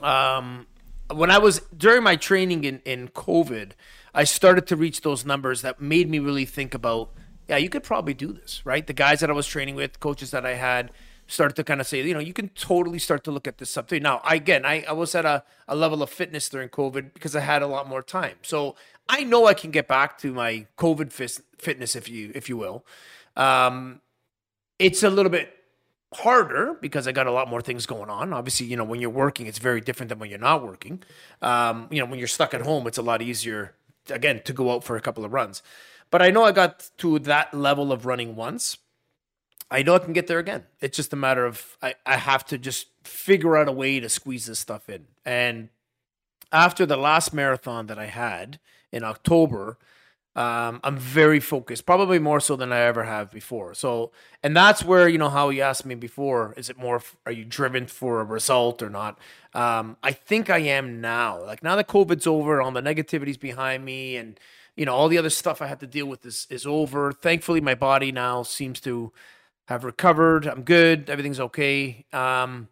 Um, 0.00 0.66
when 1.12 1.30
I 1.30 1.38
was 1.38 1.60
during 1.76 2.02
my 2.02 2.16
training 2.16 2.64
in, 2.64 2.80
in 2.84 3.08
COVID, 3.08 3.72
I 4.14 4.24
started 4.24 4.66
to 4.68 4.76
reach 4.76 5.00
those 5.00 5.24
numbers 5.24 5.62
that 5.62 5.80
made 5.80 6.08
me 6.08 6.18
really 6.18 6.44
think 6.44 6.74
about, 6.74 7.10
yeah, 7.48 7.56
you 7.56 7.68
could 7.68 7.82
probably 7.82 8.14
do 8.14 8.32
this, 8.32 8.64
right? 8.64 8.86
The 8.86 8.92
guys 8.92 9.20
that 9.20 9.30
I 9.30 9.32
was 9.32 9.46
training 9.46 9.74
with, 9.74 10.00
coaches 10.00 10.30
that 10.30 10.46
I 10.46 10.54
had, 10.54 10.90
started 11.26 11.54
to 11.56 11.64
kind 11.64 11.80
of 11.80 11.86
say, 11.86 12.02
you 12.02 12.14
know, 12.14 12.20
you 12.20 12.32
can 12.32 12.50
totally 12.50 12.98
start 12.98 13.24
to 13.24 13.30
look 13.30 13.48
at 13.48 13.58
this 13.58 13.70
something. 13.70 14.02
Now, 14.02 14.20
again, 14.28 14.64
I, 14.64 14.84
I 14.86 14.92
was 14.92 15.14
at 15.14 15.24
a, 15.24 15.42
a 15.66 15.74
level 15.74 16.02
of 16.02 16.10
fitness 16.10 16.48
during 16.48 16.68
COVID 16.68 17.14
because 17.14 17.34
I 17.34 17.40
had 17.40 17.62
a 17.62 17.66
lot 17.66 17.88
more 17.88 18.02
time. 18.02 18.36
So 18.42 18.76
I 19.08 19.24
know 19.24 19.46
I 19.46 19.54
can 19.54 19.70
get 19.70 19.86
back 19.86 20.18
to 20.18 20.32
my 20.32 20.66
COVID 20.78 21.12
fitness, 21.58 21.96
if 21.96 22.08
you 22.08 22.32
if 22.34 22.48
you 22.48 22.56
will. 22.56 22.84
Um, 23.36 24.00
it's 24.78 25.02
a 25.02 25.10
little 25.10 25.30
bit 25.30 25.54
harder 26.14 26.74
because 26.80 27.06
I 27.06 27.12
got 27.12 27.26
a 27.26 27.32
lot 27.32 27.48
more 27.48 27.60
things 27.60 27.86
going 27.86 28.08
on. 28.08 28.32
Obviously, 28.32 28.66
you 28.66 28.76
know, 28.76 28.84
when 28.84 29.00
you're 29.00 29.10
working, 29.10 29.46
it's 29.46 29.58
very 29.58 29.80
different 29.80 30.08
than 30.08 30.18
when 30.18 30.30
you're 30.30 30.38
not 30.38 30.64
working. 30.64 31.02
Um, 31.42 31.88
you 31.90 32.00
know, 32.00 32.06
when 32.06 32.18
you're 32.18 32.28
stuck 32.28 32.54
at 32.54 32.62
home, 32.62 32.86
it's 32.86 32.98
a 32.98 33.02
lot 33.02 33.20
easier 33.20 33.74
again 34.10 34.42
to 34.44 34.52
go 34.52 34.72
out 34.72 34.84
for 34.84 34.96
a 34.96 35.00
couple 35.00 35.24
of 35.24 35.32
runs. 35.32 35.62
But 36.10 36.22
I 36.22 36.30
know 36.30 36.44
I 36.44 36.52
got 36.52 36.90
to 36.98 37.18
that 37.20 37.52
level 37.54 37.92
of 37.92 38.06
running 38.06 38.36
once. 38.36 38.78
I 39.70 39.82
know 39.82 39.94
I 39.94 39.98
can 39.98 40.12
get 40.12 40.26
there 40.26 40.38
again. 40.38 40.64
It's 40.80 40.96
just 40.96 41.12
a 41.12 41.16
matter 41.16 41.44
of 41.44 41.76
I, 41.82 41.94
I 42.06 42.16
have 42.16 42.44
to 42.46 42.58
just 42.58 42.86
figure 43.02 43.56
out 43.56 43.68
a 43.68 43.72
way 43.72 43.98
to 44.00 44.08
squeeze 44.08 44.46
this 44.46 44.58
stuff 44.58 44.88
in. 44.88 45.06
And 45.24 45.70
after 46.52 46.86
the 46.86 46.96
last 46.96 47.32
marathon 47.34 47.86
that 47.86 47.98
I 47.98 48.06
had, 48.06 48.60
in 48.94 49.04
October, 49.04 49.76
um, 50.36 50.80
I'm 50.82 50.96
very 50.96 51.38
focused, 51.38 51.86
probably 51.86 52.18
more 52.18 52.40
so 52.40 52.56
than 52.56 52.72
I 52.72 52.80
ever 52.80 53.04
have 53.04 53.30
before. 53.30 53.72
So, 53.74 54.10
and 54.42 54.56
that's 54.56 54.84
where 54.84 55.08
you 55.08 55.16
know 55.18 55.28
how 55.28 55.50
you 55.50 55.62
asked 55.62 55.86
me 55.86 55.94
before: 55.94 56.54
is 56.56 56.68
it 56.68 56.76
more? 56.76 57.02
Are 57.24 57.32
you 57.32 57.44
driven 57.44 57.86
for 57.86 58.20
a 58.20 58.24
result 58.24 58.82
or 58.82 58.90
not? 58.90 59.18
Um, 59.52 59.96
I 60.02 60.10
think 60.12 60.50
I 60.50 60.58
am 60.58 61.00
now. 61.00 61.40
Like 61.44 61.62
now 61.62 61.76
that 61.76 61.86
COVID's 61.86 62.26
over, 62.26 62.60
all 62.60 62.72
the 62.72 62.82
negativities 62.82 63.38
behind 63.38 63.84
me, 63.84 64.16
and 64.16 64.40
you 64.76 64.84
know 64.84 64.94
all 64.94 65.08
the 65.08 65.18
other 65.18 65.30
stuff 65.30 65.62
I 65.62 65.68
had 65.68 65.80
to 65.80 65.86
deal 65.86 66.06
with 66.06 66.26
is 66.26 66.48
is 66.50 66.66
over. 66.66 67.12
Thankfully, 67.12 67.60
my 67.60 67.76
body 67.76 68.10
now 68.10 68.42
seems 68.42 68.80
to 68.80 69.12
have 69.68 69.84
recovered. 69.84 70.46
I'm 70.46 70.62
good. 70.62 71.08
Everything's 71.08 71.40
okay. 71.40 72.06
Um, 72.12 72.68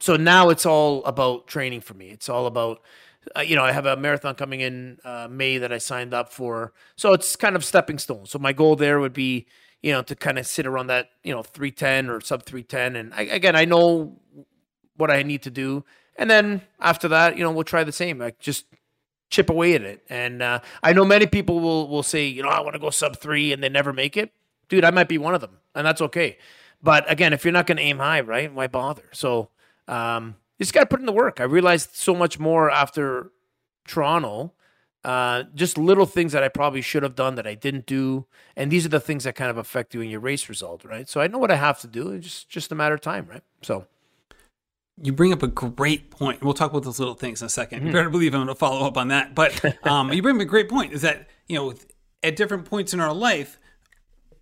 so 0.00 0.16
now 0.16 0.50
it's 0.50 0.66
all 0.66 1.04
about 1.04 1.46
training 1.46 1.80
for 1.80 1.94
me. 1.94 2.10
It's 2.10 2.28
all 2.28 2.46
about 2.46 2.82
uh, 3.36 3.40
you 3.40 3.56
know, 3.56 3.64
I 3.64 3.72
have 3.72 3.86
a 3.86 3.96
marathon 3.96 4.34
coming 4.34 4.60
in 4.60 4.98
uh, 5.04 5.28
May 5.30 5.58
that 5.58 5.72
I 5.72 5.78
signed 5.78 6.14
up 6.14 6.32
for. 6.32 6.72
So 6.96 7.12
it's 7.12 7.36
kind 7.36 7.56
of 7.56 7.64
stepping 7.64 7.98
stone. 7.98 8.26
So 8.26 8.38
my 8.38 8.52
goal 8.52 8.76
there 8.76 9.00
would 9.00 9.12
be, 9.12 9.46
you 9.82 9.92
know, 9.92 10.02
to 10.02 10.14
kind 10.14 10.38
of 10.38 10.46
sit 10.46 10.66
around 10.66 10.88
that, 10.88 11.10
you 11.22 11.32
know, 11.32 11.42
310 11.42 12.10
or 12.10 12.20
sub 12.20 12.44
310. 12.44 12.96
And 12.96 13.14
I, 13.14 13.22
again, 13.22 13.56
I 13.56 13.64
know 13.64 14.20
what 14.96 15.10
I 15.10 15.22
need 15.22 15.42
to 15.42 15.50
do. 15.50 15.84
And 16.16 16.30
then 16.30 16.62
after 16.80 17.08
that, 17.08 17.36
you 17.36 17.44
know, 17.44 17.52
we'll 17.52 17.64
try 17.64 17.84
the 17.84 17.92
same. 17.92 18.18
Like 18.18 18.38
just 18.38 18.66
chip 19.30 19.50
away 19.50 19.74
at 19.74 19.82
it. 19.82 20.04
And 20.08 20.42
uh, 20.42 20.60
I 20.82 20.92
know 20.92 21.04
many 21.04 21.26
people 21.26 21.60
will 21.60 21.88
will 21.88 22.02
say, 22.02 22.26
you 22.26 22.42
know, 22.42 22.48
I 22.48 22.60
want 22.60 22.74
to 22.74 22.78
go 22.78 22.90
sub 22.90 23.16
three, 23.16 23.52
and 23.52 23.62
they 23.62 23.68
never 23.68 23.92
make 23.92 24.16
it. 24.16 24.32
Dude, 24.68 24.84
I 24.84 24.90
might 24.90 25.08
be 25.08 25.18
one 25.18 25.34
of 25.34 25.40
them, 25.40 25.58
and 25.74 25.86
that's 25.86 26.00
okay. 26.02 26.38
But 26.82 27.10
again, 27.10 27.32
if 27.32 27.44
you're 27.44 27.52
not 27.52 27.66
going 27.66 27.78
to 27.78 27.82
aim 27.82 27.98
high, 27.98 28.20
right? 28.20 28.52
Why 28.52 28.66
bother? 28.66 29.04
So 29.12 29.50
um, 29.86 30.36
you 30.58 30.64
just 30.64 30.74
got 30.74 30.80
to 30.80 30.86
put 30.86 31.00
in 31.00 31.06
the 31.06 31.12
work. 31.12 31.40
I 31.40 31.44
realized 31.44 31.94
so 31.94 32.14
much 32.14 32.38
more 32.38 32.70
after 32.70 33.30
Toronto. 33.86 34.52
Uh, 35.04 35.44
just 35.54 35.78
little 35.78 36.06
things 36.06 36.32
that 36.32 36.42
I 36.42 36.48
probably 36.48 36.82
should 36.82 37.04
have 37.04 37.14
done 37.14 37.36
that 37.36 37.46
I 37.46 37.54
didn't 37.54 37.86
do, 37.86 38.26
and 38.56 38.70
these 38.70 38.84
are 38.84 38.90
the 38.90 39.00
things 39.00 39.24
that 39.24 39.36
kind 39.36 39.48
of 39.48 39.56
affect 39.56 39.94
you 39.94 40.00
in 40.00 40.10
your 40.10 40.20
race 40.20 40.48
result, 40.48 40.84
right? 40.84 41.08
So 41.08 41.20
I 41.20 41.28
know 41.28 41.38
what 41.38 41.52
I 41.52 41.56
have 41.56 41.78
to 41.80 41.86
do. 41.86 42.10
It's 42.10 42.26
just 42.26 42.48
just 42.48 42.72
a 42.72 42.74
matter 42.74 42.96
of 42.96 43.00
time, 43.00 43.26
right? 43.30 43.42
So 43.62 43.86
you 45.02 45.12
bring 45.12 45.32
up 45.32 45.42
a 45.42 45.48
great 45.48 46.10
point. 46.10 46.42
We'll 46.42 46.54
talk 46.54 46.70
about 46.70 46.82
those 46.82 46.98
little 46.98 47.14
things 47.14 47.40
in 47.40 47.46
a 47.46 47.48
2nd 47.48 47.68
mm-hmm. 47.68 47.86
You 47.86 47.92
better 47.92 48.10
believe 48.10 48.34
I'm 48.34 48.40
going 48.40 48.48
to 48.48 48.54
follow 48.54 48.86
up 48.86 48.96
on 48.96 49.08
that. 49.08 49.34
But 49.34 49.86
um, 49.86 50.12
you 50.12 50.22
bring 50.22 50.36
up 50.36 50.42
a 50.42 50.46
great 50.46 50.68
point. 50.68 50.92
Is 50.92 51.02
that 51.02 51.28
you 51.46 51.56
know 51.56 51.74
at 52.22 52.36
different 52.36 52.64
points 52.64 52.92
in 52.92 53.00
our 53.00 53.14
life, 53.14 53.58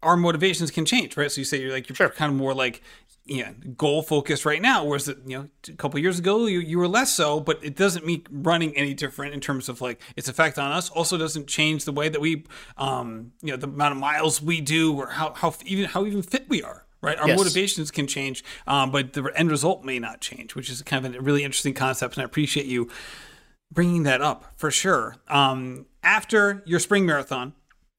our 0.02 0.16
motivations 0.16 0.70
can 0.70 0.84
change, 0.84 1.16
right? 1.16 1.30
So 1.30 1.40
you 1.40 1.44
say 1.44 1.60
you're 1.60 1.72
like 1.72 1.88
you're 1.88 1.96
sure. 1.96 2.08
kind 2.08 2.32
of 2.32 2.38
more 2.38 2.54
like 2.54 2.82
yeah, 3.26 3.52
goal 3.76 4.02
focused 4.02 4.44
right 4.44 4.62
now. 4.62 4.84
Whereas 4.84 5.08
you 5.08 5.38
know 5.38 5.48
a 5.68 5.72
couple 5.72 5.98
years 6.00 6.18
ago 6.18 6.46
you, 6.46 6.60
you 6.60 6.78
were 6.78 6.88
less 6.88 7.12
so, 7.12 7.40
but 7.40 7.62
it 7.62 7.76
doesn't 7.76 8.06
make 8.06 8.26
running 8.30 8.76
any 8.76 8.94
different 8.94 9.34
in 9.34 9.40
terms 9.40 9.68
of 9.68 9.80
like 9.80 10.00
its 10.14 10.28
effect 10.28 10.58
on 10.58 10.72
us. 10.72 10.88
Also 10.90 11.18
doesn't 11.18 11.46
change 11.48 11.84
the 11.84 11.92
way 11.92 12.08
that 12.08 12.20
we, 12.20 12.44
um, 12.78 13.32
you 13.42 13.50
know, 13.50 13.56
the 13.56 13.66
amount 13.66 13.92
of 13.92 13.98
miles 13.98 14.40
we 14.40 14.60
do 14.60 14.96
or 14.96 15.08
how 15.08 15.34
how 15.34 15.54
even 15.64 15.86
how 15.86 16.06
even 16.06 16.22
fit 16.22 16.48
we 16.48 16.62
are. 16.62 16.84
Right, 17.02 17.18
our 17.18 17.28
yes. 17.28 17.38
motivations 17.38 17.90
can 17.90 18.06
change, 18.06 18.42
um, 18.66 18.90
but 18.90 19.12
the 19.12 19.30
end 19.36 19.50
result 19.50 19.84
may 19.84 19.98
not 19.98 20.20
change, 20.20 20.56
which 20.56 20.70
is 20.70 20.82
kind 20.82 21.04
of 21.04 21.14
a 21.14 21.20
really 21.20 21.44
interesting 21.44 21.74
concept, 21.74 22.14
and 22.16 22.22
I 22.22 22.24
appreciate 22.24 22.66
you 22.66 22.88
bringing 23.70 24.04
that 24.04 24.22
up 24.22 24.52
for 24.56 24.70
sure. 24.70 25.16
Um, 25.28 25.86
after 26.02 26.64
your 26.66 26.80
spring 26.80 27.06
marathon, 27.06 27.52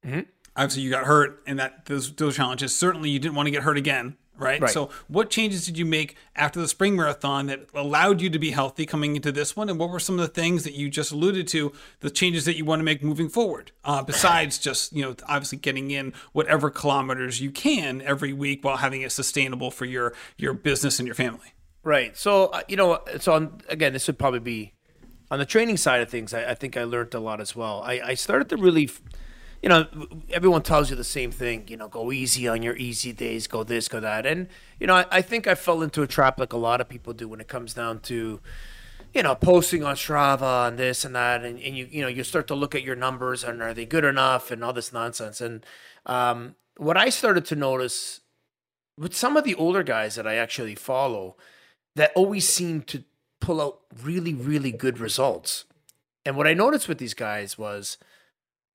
mm-hmm. 0.05 0.21
obviously 0.57 0.82
you 0.82 0.89
got 0.89 1.05
hurt, 1.05 1.41
and 1.45 1.59
that 1.59 1.86
those 1.86 2.11
those 2.15 2.36
challenges. 2.36 2.75
Certainly, 2.75 3.11
you 3.11 3.19
didn't 3.19 3.36
want 3.36 3.47
to 3.47 3.51
get 3.51 3.63
hurt 3.63 3.78
again 3.78 4.17
right? 4.38 4.62
right? 4.62 4.72
So, 4.72 4.90
what 5.08 5.30
changes 5.30 5.66
did 5.66 5.78
you 5.78 5.86
make 5.86 6.16
after 6.36 6.60
the 6.60 6.68
spring 6.68 6.96
marathon 6.96 7.48
that 7.48 7.68
allowed 7.74 8.22
you 8.22 8.30
to 8.30 8.40
be 8.40 8.52
healthy 8.52 8.86
coming 8.86 9.16
into 9.16 9.32
this 9.32 9.56
one? 9.56 9.70
And 9.70 9.80
what 9.80 9.90
were 9.90 10.00
some 10.00 10.20
of 10.20 10.22
the 10.22 10.34
things 10.34 10.64
that 10.64 10.74
you 10.74 10.90
just 10.90 11.12
alluded 11.12 11.48
to, 11.50 11.74
the 12.00 12.10
changes 12.10 12.46
that 12.46 12.58
you 12.58 12.66
want 12.66 12.80
to 12.80 12.84
make 12.84 13.04
moving 13.04 13.30
forward, 13.30 13.72
uh, 13.84 14.04
besides 14.04 14.58
just, 14.60 14.94
you 14.94 15.04
know, 15.04 15.16
obviously 15.28 15.58
getting 15.58 15.92
in 15.92 16.14
whatever 16.34 16.70
kilometers 16.70 17.42
you 17.42 17.52
can 17.52 18.02
every 18.02 18.34
week 18.34 18.64
while 18.64 18.78
having 18.78 19.02
it 19.02 19.12
sustainable 19.12 19.72
for 19.72 19.86
your, 19.86 20.14
your 20.38 20.54
business 20.54 21.00
and 21.00 21.08
your 21.08 21.16
family? 21.16 21.54
Right. 21.84 22.18
So, 22.18 22.48
uh, 22.48 22.62
you 22.68 22.76
know, 22.76 23.00
so 23.20 23.34
on, 23.34 23.62
again, 23.70 23.94
this 23.94 24.08
would 24.08 24.20
probably 24.20 24.40
be 24.40 24.74
on 25.32 25.40
the 25.40 25.46
training 25.46 25.78
side 25.78 26.02
of 26.02 26.10
things. 26.10 26.34
I, 26.34 26.52
I 26.52 26.54
think 26.54 26.78
I 26.78 26.84
learned 26.84 27.14
a 27.14 27.20
lot 27.20 27.42
as 27.42 27.56
well. 27.56 27.82
I, 27.84 28.02
I 28.04 28.14
started 28.14 28.50
to 28.50 28.58
really. 28.58 28.86
F- 28.86 29.02
you 29.62 29.70
know, 29.70 29.88
everyone 30.30 30.62
tells 30.62 30.89
you 30.89 30.95
the 30.95 31.03
same 31.03 31.32
thing. 31.32 31.66
You 31.68 31.78
know, 31.78 31.88
go 31.88 32.12
easy 32.12 32.47
on 32.47 32.62
your 32.62 32.76
easy 32.76 33.12
days, 33.12 33.47
go 33.47 33.64
this, 33.64 33.88
go 33.88 33.99
that, 33.99 34.26
and 34.26 34.47
you 34.80 34.88
know, 34.88 34.95
I, 34.95 35.05
I, 35.12 35.22
think 35.22 35.47
I 35.47 35.55
fell 35.55 35.82
into 35.82 36.03
a 36.03 36.08
trap 36.08 36.39
like 36.39 36.53
a 36.53 36.58
lot 36.58 36.82
of 36.82 36.88
people 36.88 37.14
do 37.14 37.28
when 37.28 37.41
it 37.41 37.47
comes 37.47 37.74
down 37.74 37.99
to, 38.01 38.39
you 39.14 39.24
know, 39.24 39.34
posting 39.34 39.84
on 39.84 39.95
Strava 39.95 40.68
and 40.68 40.78
this 40.78 41.03
and 41.03 41.16
that, 41.16 41.43
and, 41.43 41.60
and 41.60 41.76
you 41.76 41.88
you 41.89 42.01
know 42.01 42.08
you 42.08 42.24
start 42.24 42.47
to 42.47 42.55
look 42.55 42.76
at 42.76 42.84
your 42.84 42.95
numbers 42.95 43.43
and 43.43 43.62
are 43.62 43.74
they 43.74 43.86
good 43.86 44.05
enough 44.05 44.51
and 44.51 44.64
all 44.64 44.74
this 44.74 44.93
nonsense. 44.93 45.41
And 45.41 45.66
um, 46.05 46.55
what 46.78 46.97
I 46.97 47.10
started 47.10 47.45
to 47.45 47.55
notice 47.55 48.22
with 48.97 49.16
some 49.16 49.38
of 49.38 49.43
the 49.43 49.55
older 49.55 49.84
guys 49.84 50.16
that 50.16 50.28
I 50.28 50.36
actually 50.36 50.76
follow, 50.76 51.36
that 51.95 52.12
always 52.16 52.47
seem 52.47 52.82
to 52.84 53.03
pull 53.39 53.60
out 53.60 53.80
really 54.03 54.36
really 54.36 54.72
good 54.72 54.99
results. 54.99 55.66
And 56.26 56.36
what 56.36 56.45
I 56.45 56.53
noticed 56.53 56.88
with 56.88 56.97
these 56.97 57.14
guys 57.14 57.58
was, 57.58 57.97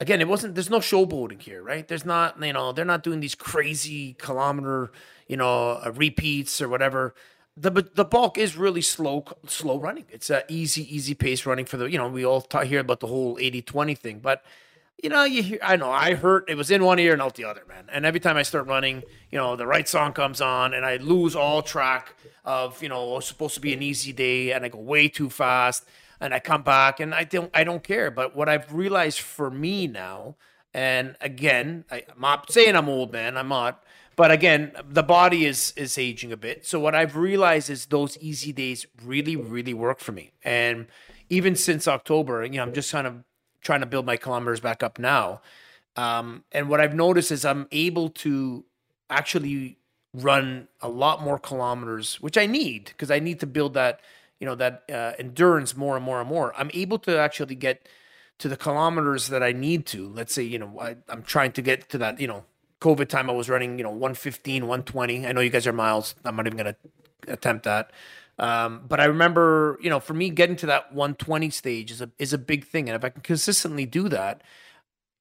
again, 0.03 0.21
it 0.21 0.29
wasn't. 0.29 0.55
There's 0.55 0.71
no 0.71 0.81
showboating 0.81 1.41
here, 1.41 1.63
right? 1.63 1.87
There's 1.87 2.05
not, 2.05 2.43
you 2.43 2.53
know, 2.53 2.73
they're 2.73 2.85
not 2.85 3.03
doing 3.03 3.21
these 3.21 3.35
crazy 3.35 4.15
kilometer, 4.19 4.93
you 5.29 5.37
know, 5.37 5.81
uh, 5.85 5.93
repeats 5.95 6.61
or 6.61 6.69
whatever 6.69 7.15
the 7.57 7.71
the 7.95 8.05
bulk 8.05 8.39
is 8.39 8.57
really 8.57 8.81
slow 8.81 9.25
slow 9.47 9.79
running. 9.79 10.07
It's 10.11 10.31
a 10.31 10.45
easy 10.49 10.95
easy 10.95 11.15
pace 11.15 11.45
running 11.45 11.67
for 11.67 11.77
the 11.77 11.91
you 11.91 11.99
know 11.99 12.09
we 12.09 12.25
all 12.25 12.41
talk 12.41 12.65
here 12.65 12.81
about 12.81 13.01
the 13.01 13.07
whole 13.07 13.37
80-20 13.37 13.99
thing, 13.99 14.19
but 14.21 14.43
you 15.03 15.11
know 15.11 15.25
you 15.25 15.43
hear 15.43 15.59
I 15.63 15.77
know 15.77 15.91
I 15.91 16.15
hurt. 16.15 16.49
it 16.49 16.57
was 16.57 16.71
in 16.71 16.83
one 16.83 16.99
ear 16.99 17.13
and 17.13 17.21
out 17.21 17.35
the 17.35 17.45
other, 17.45 17.63
man. 17.69 17.89
And 17.93 18.07
every 18.07 18.21
time 18.21 18.37
I 18.37 18.43
start 18.43 18.67
running, 18.67 19.03
you 19.31 19.39
know 19.39 19.57
the 19.57 19.67
right 19.67 19.87
song 19.87 20.15
comes 20.15 20.41
on 20.41 20.73
and 20.73 20.87
I 20.87 20.97
lose 20.97 21.37
all 21.37 21.61
track 21.61 22.15
of 22.45 22.83
you 22.83 22.89
know 22.89 23.21
supposed 23.21 23.55
to 23.55 23.61
be 23.61 23.75
an 23.75 23.83
easy 23.83 24.13
day 24.13 24.53
and 24.53 24.65
I 24.65 24.69
go 24.69 24.79
way 24.79 25.09
too 25.09 25.29
fast 25.29 25.85
and 26.23 26.33
I 26.33 26.39
come 26.39 26.63
back 26.63 27.01
and 27.01 27.15
I 27.15 27.25
don't 27.25 27.51
I 27.55 27.65
don't 27.65 27.83
care. 27.83 28.11
But 28.11 28.35
what 28.35 28.49
I've 28.49 28.73
realized 28.73 29.21
for 29.21 29.51
me 29.51 29.87
now, 29.87 30.37
and 30.73 31.17
again 31.21 31.85
I, 31.91 32.05
I'm 32.09 32.21
not 32.21 32.51
saying 32.51 32.77
I'm 32.77 32.89
old 32.89 33.13
man, 33.13 33.37
I'm 33.37 33.49
not 33.49 33.83
but 34.15 34.31
again, 34.31 34.73
the 34.89 35.03
body 35.03 35.47
is 35.47 35.73
is 35.77 35.97
aging 35.97 36.33
a 36.33 36.37
bit. 36.37 36.67
So 36.67 36.79
what 36.79 36.95
I've 36.95 37.17
realized 37.17 37.71
is 37.71 37.87
those 37.87 38.19
easy 38.19 38.53
days 38.53 38.87
really, 39.03 39.37
really 39.37 39.75
work 39.75 40.01
for 40.01 40.13
me. 40.13 40.33
And 40.45 40.87
even 41.31 41.57
since 41.57 41.89
October, 41.89 42.45
you 42.45 42.53
know, 42.53 42.63
I'm 42.63 42.75
just 42.75 42.93
kind 42.93 43.07
of 43.07 43.25
trying 43.63 43.81
to 43.81 43.87
build 43.87 44.05
my 44.05 44.17
kilometers 44.17 44.61
back 44.61 44.83
up 44.83 44.99
now. 44.99 45.41
Um, 45.97 46.45
and 46.53 46.69
what 46.69 46.81
I've 46.81 46.95
noticed 46.95 47.31
is 47.31 47.45
I'm 47.45 47.69
able 47.71 48.11
to 48.11 48.65
actually 49.09 49.79
run 50.15 50.69
a 50.81 50.89
lot 50.89 51.23
more 51.23 51.39
kilometers, 51.39 52.21
which 52.21 52.37
I 52.37 52.47
need 52.47 52.87
because 52.87 53.11
I 53.11 53.19
need 53.19 53.41
to 53.41 53.47
build 53.47 53.75
that, 53.75 54.01
you 54.43 54.47
know, 54.47 54.57
that 54.57 54.83
uh, 54.93 55.13
endurance 55.21 55.77
more 55.77 55.95
and 55.95 56.05
more 56.05 56.19
and 56.19 56.29
more. 56.29 56.53
I'm 56.57 56.69
able 56.75 56.99
to 56.99 57.17
actually 57.17 57.55
get 57.55 57.89
to 58.39 58.49
the 58.49 58.57
kilometers 58.57 59.29
that 59.29 59.41
I 59.41 59.53
need 59.53 59.87
to. 59.87 60.09
Let's 60.09 60.35
say, 60.35 60.43
you 60.43 60.59
know, 60.59 60.81
I, 60.81 60.97
I'm 61.09 61.23
trying 61.23 61.53
to 61.53 61.63
get 61.63 61.89
to 61.91 61.99
that, 61.99 62.19
you 62.19 62.27
know, 62.27 62.45
COVID 62.81 63.09
time, 63.09 63.31
I 63.31 63.35
was 63.35 63.49
running, 63.49 63.79
you 63.79 63.85
know, 63.85 63.91
115, 63.91 64.63
120. 64.63 65.29
I 65.29 65.31
know 65.31 65.41
you 65.41 65.49
guys 65.49 65.69
are 65.69 65.73
miles. 65.73 66.17
I'm 66.25 66.35
not 66.35 66.49
even 66.49 66.59
going 66.59 66.75
to 66.75 67.33
attempt 67.33 67.67
that. 67.67 67.93
Um, 68.41 68.81
but 68.89 68.99
I 68.99 69.05
remember, 69.05 69.79
you 69.81 69.89
know, 69.89 70.01
for 70.01 70.15
me, 70.15 70.29
getting 70.29 70.57
to 70.57 70.67
that 70.67 70.93
120 70.93 71.49
stage 71.51 71.93
is 71.93 72.03
a 72.03 72.11
is 72.19 72.33
a 72.33 72.39
big 72.39 72.65
thing, 72.65 72.89
and 72.89 72.97
if 72.97 73.05
I 73.05 73.11
can 73.11 73.23
consistently 73.23 73.87
do 73.87 74.09
that, 74.09 74.43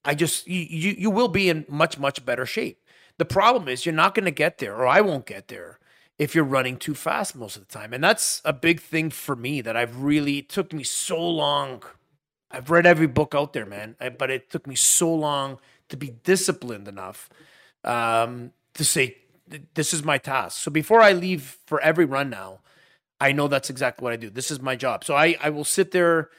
I 0.04 0.16
just 0.16 0.48
you 0.48 0.62
you, 0.62 0.96
you 0.98 1.10
will 1.12 1.28
be 1.28 1.48
in 1.48 1.66
much 1.70 2.00
much 2.00 2.26
better 2.26 2.48
shape. 2.48 2.84
The 3.20 3.26
problem 3.26 3.68
is 3.68 3.86
you're 3.86 3.94
not 3.94 4.16
going 4.16 4.26
to 4.26 4.32
get 4.32 4.58
there, 4.58 4.76
or 4.76 4.88
I 4.88 5.02
won't 5.02 5.28
get 5.28 5.50
there 5.50 5.78
if 6.22 6.36
you're 6.36 6.44
running 6.44 6.78
too 6.78 6.94
fast 6.94 7.36
most 7.36 7.56
of 7.58 7.68
the 7.68 7.74
time, 7.74 7.94
and 7.94 8.04
that's 8.04 8.44
a 8.46 8.54
big 8.54 8.80
thing 8.80 9.10
for 9.10 9.36
me 9.36 9.60
that 9.60 9.76
I've 9.76 10.04
really 10.04 10.38
it 10.38 10.50
took 10.50 10.72
me 10.72 10.84
so 10.84 11.20
long. 11.20 11.82
I've 12.52 12.70
read 12.70 12.86
every 12.86 13.08
book 13.08 13.34
out 13.34 13.54
there, 13.54 13.66
man, 13.66 13.96
but 14.20 14.30
it 14.30 14.52
took 14.52 14.68
me 14.68 14.76
so 14.76 15.12
long 15.12 15.58
to 15.90 15.98
be 15.98 16.12
disciplined 16.24 16.88
enough 16.88 17.28
um, 17.84 18.52
to 18.76 18.86
say 18.86 19.18
this 19.74 19.96
is 19.96 20.04
my 20.04 20.20
task. 20.20 20.62
So 20.62 20.70
before 20.70 21.02
I 21.02 21.12
leave 21.12 21.58
for 21.66 21.82
every 21.82 22.06
run 22.06 22.30
now, 22.30 22.60
I 23.20 23.32
know 23.32 23.48
that's 23.48 23.72
exactly 23.72 24.04
what 24.04 24.14
I 24.14 24.18
do. 24.18 24.30
This 24.30 24.52
is 24.52 24.62
my 24.62 24.76
job. 24.76 25.04
So 25.04 25.16
I 25.16 25.38
I 25.42 25.50
will 25.50 25.66
sit 25.66 25.90
there 25.90 26.30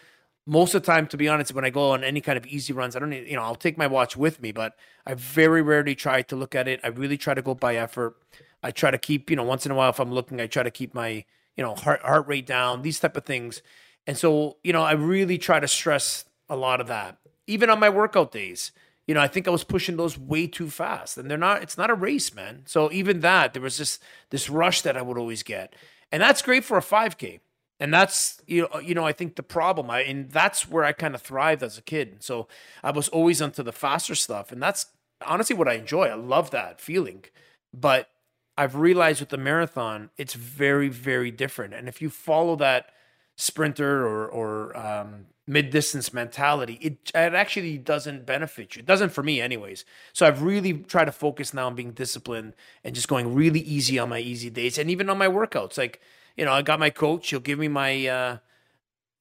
most 0.46 0.76
of 0.76 0.82
the 0.82 0.86
time. 0.86 1.08
To 1.08 1.16
be 1.16 1.28
honest, 1.28 1.54
when 1.54 1.64
I 1.64 1.70
go 1.70 1.90
on 1.90 2.04
any 2.04 2.20
kind 2.20 2.38
of 2.38 2.46
easy 2.46 2.72
runs, 2.72 2.94
I 2.94 3.00
don't 3.00 3.10
need, 3.10 3.26
you 3.26 3.34
know 3.34 3.42
I'll 3.42 3.56
take 3.56 3.76
my 3.76 3.88
watch 3.88 4.16
with 4.16 4.40
me, 4.40 4.52
but 4.52 4.76
I 5.04 5.14
very 5.14 5.60
rarely 5.60 5.96
try 5.96 6.22
to 6.22 6.36
look 6.36 6.54
at 6.54 6.68
it. 6.68 6.78
I 6.84 6.88
really 6.88 7.18
try 7.18 7.34
to 7.34 7.42
go 7.42 7.56
by 7.56 7.74
effort. 7.74 8.14
I 8.62 8.70
try 8.70 8.90
to 8.90 8.98
keep 8.98 9.30
you 9.30 9.36
know 9.36 9.44
once 9.44 9.66
in 9.66 9.72
a 9.72 9.74
while 9.74 9.90
if 9.90 9.98
I'm 10.00 10.12
looking, 10.12 10.40
I 10.40 10.46
try 10.46 10.62
to 10.62 10.70
keep 10.70 10.94
my 10.94 11.24
you 11.56 11.64
know 11.64 11.74
heart 11.74 12.02
heart 12.02 12.26
rate 12.26 12.46
down. 12.46 12.82
These 12.82 13.00
type 13.00 13.16
of 13.16 13.24
things. 13.24 13.62
And 14.06 14.18
so, 14.18 14.56
you 14.62 14.72
know, 14.72 14.82
I 14.82 14.92
really 14.92 15.38
try 15.38 15.60
to 15.60 15.68
stress 15.68 16.24
a 16.48 16.56
lot 16.56 16.80
of 16.80 16.86
that. 16.88 17.18
Even 17.46 17.70
on 17.70 17.78
my 17.80 17.88
workout 17.88 18.32
days, 18.32 18.72
you 19.06 19.14
know, 19.14 19.20
I 19.20 19.28
think 19.28 19.46
I 19.46 19.50
was 19.50 19.64
pushing 19.64 19.96
those 19.96 20.18
way 20.18 20.46
too 20.46 20.70
fast. 20.70 21.18
And 21.18 21.30
they're 21.30 21.38
not, 21.38 21.62
it's 21.62 21.78
not 21.78 21.90
a 21.90 21.94
race, 21.94 22.34
man. 22.34 22.62
So 22.66 22.90
even 22.92 23.20
that, 23.20 23.52
there 23.52 23.62
was 23.62 23.78
this 23.78 23.98
this 24.30 24.48
rush 24.48 24.82
that 24.82 24.96
I 24.96 25.02
would 25.02 25.18
always 25.18 25.42
get. 25.42 25.74
And 26.10 26.22
that's 26.22 26.42
great 26.42 26.64
for 26.64 26.76
a 26.76 26.82
5K. 26.82 27.40
And 27.80 27.92
that's 27.92 28.40
you 28.46 28.68
know, 28.72 28.80
you 28.80 28.94
know, 28.94 29.04
I 29.04 29.12
think 29.12 29.34
the 29.34 29.42
problem. 29.42 29.90
I 29.90 30.00
and 30.02 30.30
that's 30.30 30.68
where 30.68 30.84
I 30.84 30.92
kind 30.92 31.14
of 31.14 31.22
thrived 31.22 31.62
as 31.62 31.78
a 31.78 31.82
kid. 31.82 32.22
So 32.22 32.46
I 32.82 32.90
was 32.92 33.08
always 33.08 33.42
onto 33.42 33.62
the 33.62 33.72
faster 33.72 34.14
stuff. 34.14 34.52
And 34.52 34.62
that's 34.62 34.86
honestly 35.26 35.56
what 35.56 35.68
I 35.68 35.74
enjoy. 35.74 36.06
I 36.06 36.14
love 36.14 36.50
that 36.50 36.80
feeling. 36.80 37.24
But 37.74 38.08
I've 38.56 38.76
realized 38.76 39.20
with 39.20 39.30
the 39.30 39.38
marathon, 39.38 40.10
it's 40.16 40.34
very, 40.34 40.88
very 40.88 41.30
different. 41.30 41.74
And 41.74 41.88
if 41.88 42.02
you 42.02 42.10
follow 42.10 42.56
that 42.56 42.90
sprinter 43.36 44.06
or 44.06 44.28
or 44.28 44.76
um, 44.76 45.26
mid 45.46 45.70
distance 45.70 46.12
mentality, 46.12 46.74
it 46.82 47.10
it 47.14 47.34
actually 47.34 47.78
doesn't 47.78 48.26
benefit 48.26 48.76
you. 48.76 48.80
It 48.80 48.86
doesn't 48.86 49.10
for 49.10 49.22
me, 49.22 49.40
anyways. 49.40 49.84
So 50.12 50.26
I've 50.26 50.42
really 50.42 50.74
tried 50.74 51.06
to 51.06 51.12
focus 51.12 51.54
now 51.54 51.66
on 51.66 51.74
being 51.74 51.92
disciplined 51.92 52.54
and 52.84 52.94
just 52.94 53.08
going 53.08 53.34
really 53.34 53.60
easy 53.60 53.98
on 53.98 54.10
my 54.10 54.18
easy 54.18 54.50
days 54.50 54.78
and 54.78 54.90
even 54.90 55.08
on 55.08 55.18
my 55.18 55.28
workouts. 55.28 55.78
Like 55.78 56.00
you 56.36 56.44
know, 56.44 56.52
I 56.52 56.62
got 56.62 56.78
my 56.78 56.90
coach. 56.90 57.30
He'll 57.30 57.40
give 57.40 57.58
me 57.58 57.68
my. 57.68 58.06
Uh, 58.06 58.38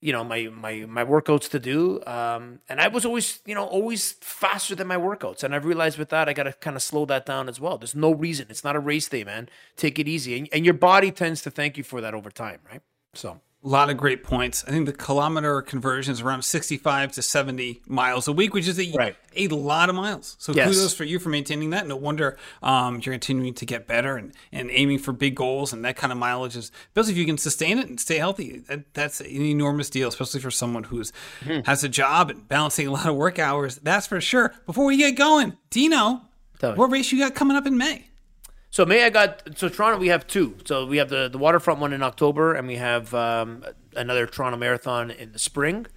you 0.02 0.12
know 0.12 0.24
my 0.24 0.50
my 0.52 0.86
my 0.88 1.06
workouts 1.06 1.50
to 1.50 1.60
do 1.60 2.04
um, 2.06 2.60
and 2.68 2.82
i 2.82 2.88
was 2.88 3.06
always 3.06 3.40
you 3.46 3.56
know 3.56 3.66
always 3.66 4.14
faster 4.14 4.76
than 4.76 4.88
my 4.88 4.98
workouts. 4.98 5.44
And 5.44 5.56
i've 5.56 5.66
realized 5.66 5.98
with 5.98 6.10
that 6.10 6.28
i 6.28 6.34
got 6.34 6.44
to 6.44 6.54
kind 6.54 6.76
of 6.76 6.82
slow 6.84 7.06
that 7.06 7.26
down 7.26 7.48
as 7.48 7.60
well. 7.60 7.78
There's 7.78 7.96
no 7.96 8.12
reason. 8.12 8.48
It's 8.50 8.64
not 8.64 8.76
a 8.76 8.80
race 8.80 9.08
day 9.08 9.24
man. 9.24 9.48
Take 9.78 10.00
it 10.00 10.08
easy. 10.08 10.38
And, 10.38 10.50
and 10.52 10.66
your 10.66 10.74
body 10.74 11.12
tends 11.12 11.42
to 11.44 11.52
thank 11.52 11.78
you 11.78 11.84
for 11.84 12.02
that 12.02 12.14
over 12.14 12.32
time 12.32 12.60
right? 12.70 12.82
So 13.14 13.40
a 13.64 13.68
lot 13.68 13.92
of 13.92 13.98
great 13.98 14.24
points. 14.24 14.64
I 14.68 14.72
think 14.72 14.88
the 14.88 14.94
kilometer 14.94 15.62
conversion 15.62 16.14
is 16.14 16.22
around 16.22 16.42
65 16.42 17.12
to 17.14 17.22
70 17.22 17.82
miles 17.86 18.28
a 18.28 18.32
week, 18.32 18.56
which 18.56 18.68
is 18.68 18.80
a, 18.80 18.92
right. 18.94 19.16
a 19.36 19.48
lot 19.50 19.88
of 19.90 19.96
miles. 19.96 20.36
So 20.40 20.52
yes. 20.52 20.68
kudos 20.68 20.96
for 20.96 21.04
you 21.04 21.20
for 21.20 21.30
maintaining 21.30 21.70
that. 21.70 21.88
No 21.88 21.96
wonder 21.96 22.38
um, 22.64 23.02
you're 23.04 23.14
continuing 23.14 23.54
to 23.56 23.66
get 23.66 23.86
better 23.86 24.18
and, 24.18 24.34
and 24.52 24.72
aiming 24.72 24.98
for 24.98 25.12
big 25.12 25.36
goals 25.36 25.74
and 25.74 25.86
that 25.86 25.96
kind 25.96 26.12
of 26.12 26.18
mileage 26.18 26.56
is, 26.56 26.72
especially 26.88 27.12
if 27.12 27.18
you 27.18 27.26
can 27.26 27.38
sustain 27.38 27.78
it 27.78 27.88
and 27.88 28.00
stay 28.00 28.18
healthy, 28.18 28.60
that, 28.68 28.94
that's 28.96 29.22
an 29.22 29.28
enormous 29.28 29.92
deal, 29.92 30.10
especially 30.10 30.40
for 30.40 30.52
someone 30.52 30.84
who's 30.86 31.14
mm-hmm. 31.42 31.62
has 31.66 31.84
a 31.84 31.90
job 31.90 32.32
and 32.32 32.48
balancing 32.48 32.88
a 32.88 32.92
lot 32.92 33.06
of 33.06 33.16
work 33.16 33.38
hours. 33.38 33.76
That's 33.78 34.08
for 34.08 34.20
sure. 34.20 34.56
Before 34.66 34.86
we 34.86 34.98
get 34.98 35.16
going, 35.16 35.56
Dino, 35.70 36.22
what 36.60 36.92
race 36.92 37.12
you 37.12 37.20
got 37.20 37.36
coming 37.36 37.56
up 37.56 37.68
in 37.68 37.78
May? 37.78 38.11
So 38.72 38.86
May 38.86 39.04
I 39.04 39.10
got 39.10 39.44
so 39.58 39.68
Toronto 39.68 40.00
we 40.00 40.08
have 40.08 40.26
two. 40.26 40.56
So 40.64 40.86
we 40.86 40.96
have 40.98 41.10
the 41.10 41.28
the 41.28 41.38
waterfront 41.38 41.82
one 41.82 41.92
in 41.92 42.02
October, 42.02 42.54
and 42.54 42.68
we 42.68 42.78
have 42.78 43.14
um, 43.14 43.66
another 43.98 44.26
Toronto 44.26 44.58
Marathon 44.58 45.12
in 45.12 45.34
the 45.34 45.40
spring, 45.40 45.88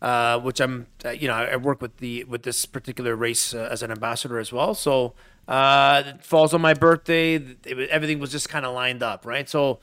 uh, 0.00 0.38
which 0.38 0.60
I'm 0.60 0.86
uh, 1.04 1.10
you 1.10 1.26
know 1.26 1.34
I 1.34 1.56
work 1.56 1.82
with 1.82 1.96
the 1.96 2.22
with 2.24 2.44
this 2.44 2.66
particular 2.66 3.16
race 3.16 3.52
uh, 3.52 3.68
as 3.70 3.82
an 3.82 3.90
ambassador 3.90 4.38
as 4.38 4.52
well. 4.52 4.76
So 4.76 5.14
uh, 5.48 6.04
it 6.06 6.24
falls 6.24 6.54
on 6.54 6.60
my 6.60 6.72
birthday. 6.72 7.34
It, 7.34 7.90
everything 7.90 8.20
was 8.20 8.30
just 8.30 8.48
kind 8.48 8.64
of 8.64 8.74
lined 8.74 9.02
up, 9.02 9.26
right? 9.26 9.48
So 9.48 9.80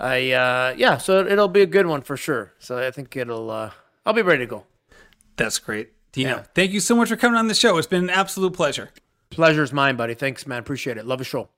I 0.00 0.32
uh, 0.32 0.74
yeah, 0.76 0.98
so 0.98 1.24
it'll 1.24 1.46
be 1.46 1.62
a 1.62 1.66
good 1.66 1.86
one 1.86 2.02
for 2.02 2.16
sure. 2.16 2.52
So 2.58 2.78
I 2.78 2.90
think 2.90 3.14
it'll 3.16 3.48
uh, 3.48 3.70
I'll 4.04 4.12
be 4.12 4.22
ready 4.22 4.40
to 4.40 4.50
go. 4.50 4.64
That's 5.36 5.60
great, 5.60 5.92
Dino. 6.10 6.30
Yeah. 6.30 6.42
Thank 6.52 6.72
you 6.72 6.80
so 6.80 6.96
much 6.96 7.10
for 7.10 7.16
coming 7.16 7.38
on 7.38 7.46
the 7.46 7.54
show. 7.54 7.78
It's 7.78 7.86
been 7.86 8.02
an 8.02 8.10
absolute 8.10 8.54
pleasure. 8.54 8.90
Pleasure's 9.30 9.72
mine, 9.72 9.94
buddy. 9.94 10.14
Thanks, 10.14 10.48
man. 10.48 10.58
Appreciate 10.58 10.96
it. 10.98 11.06
Love 11.06 11.18
the 11.18 11.24
show. 11.24 11.48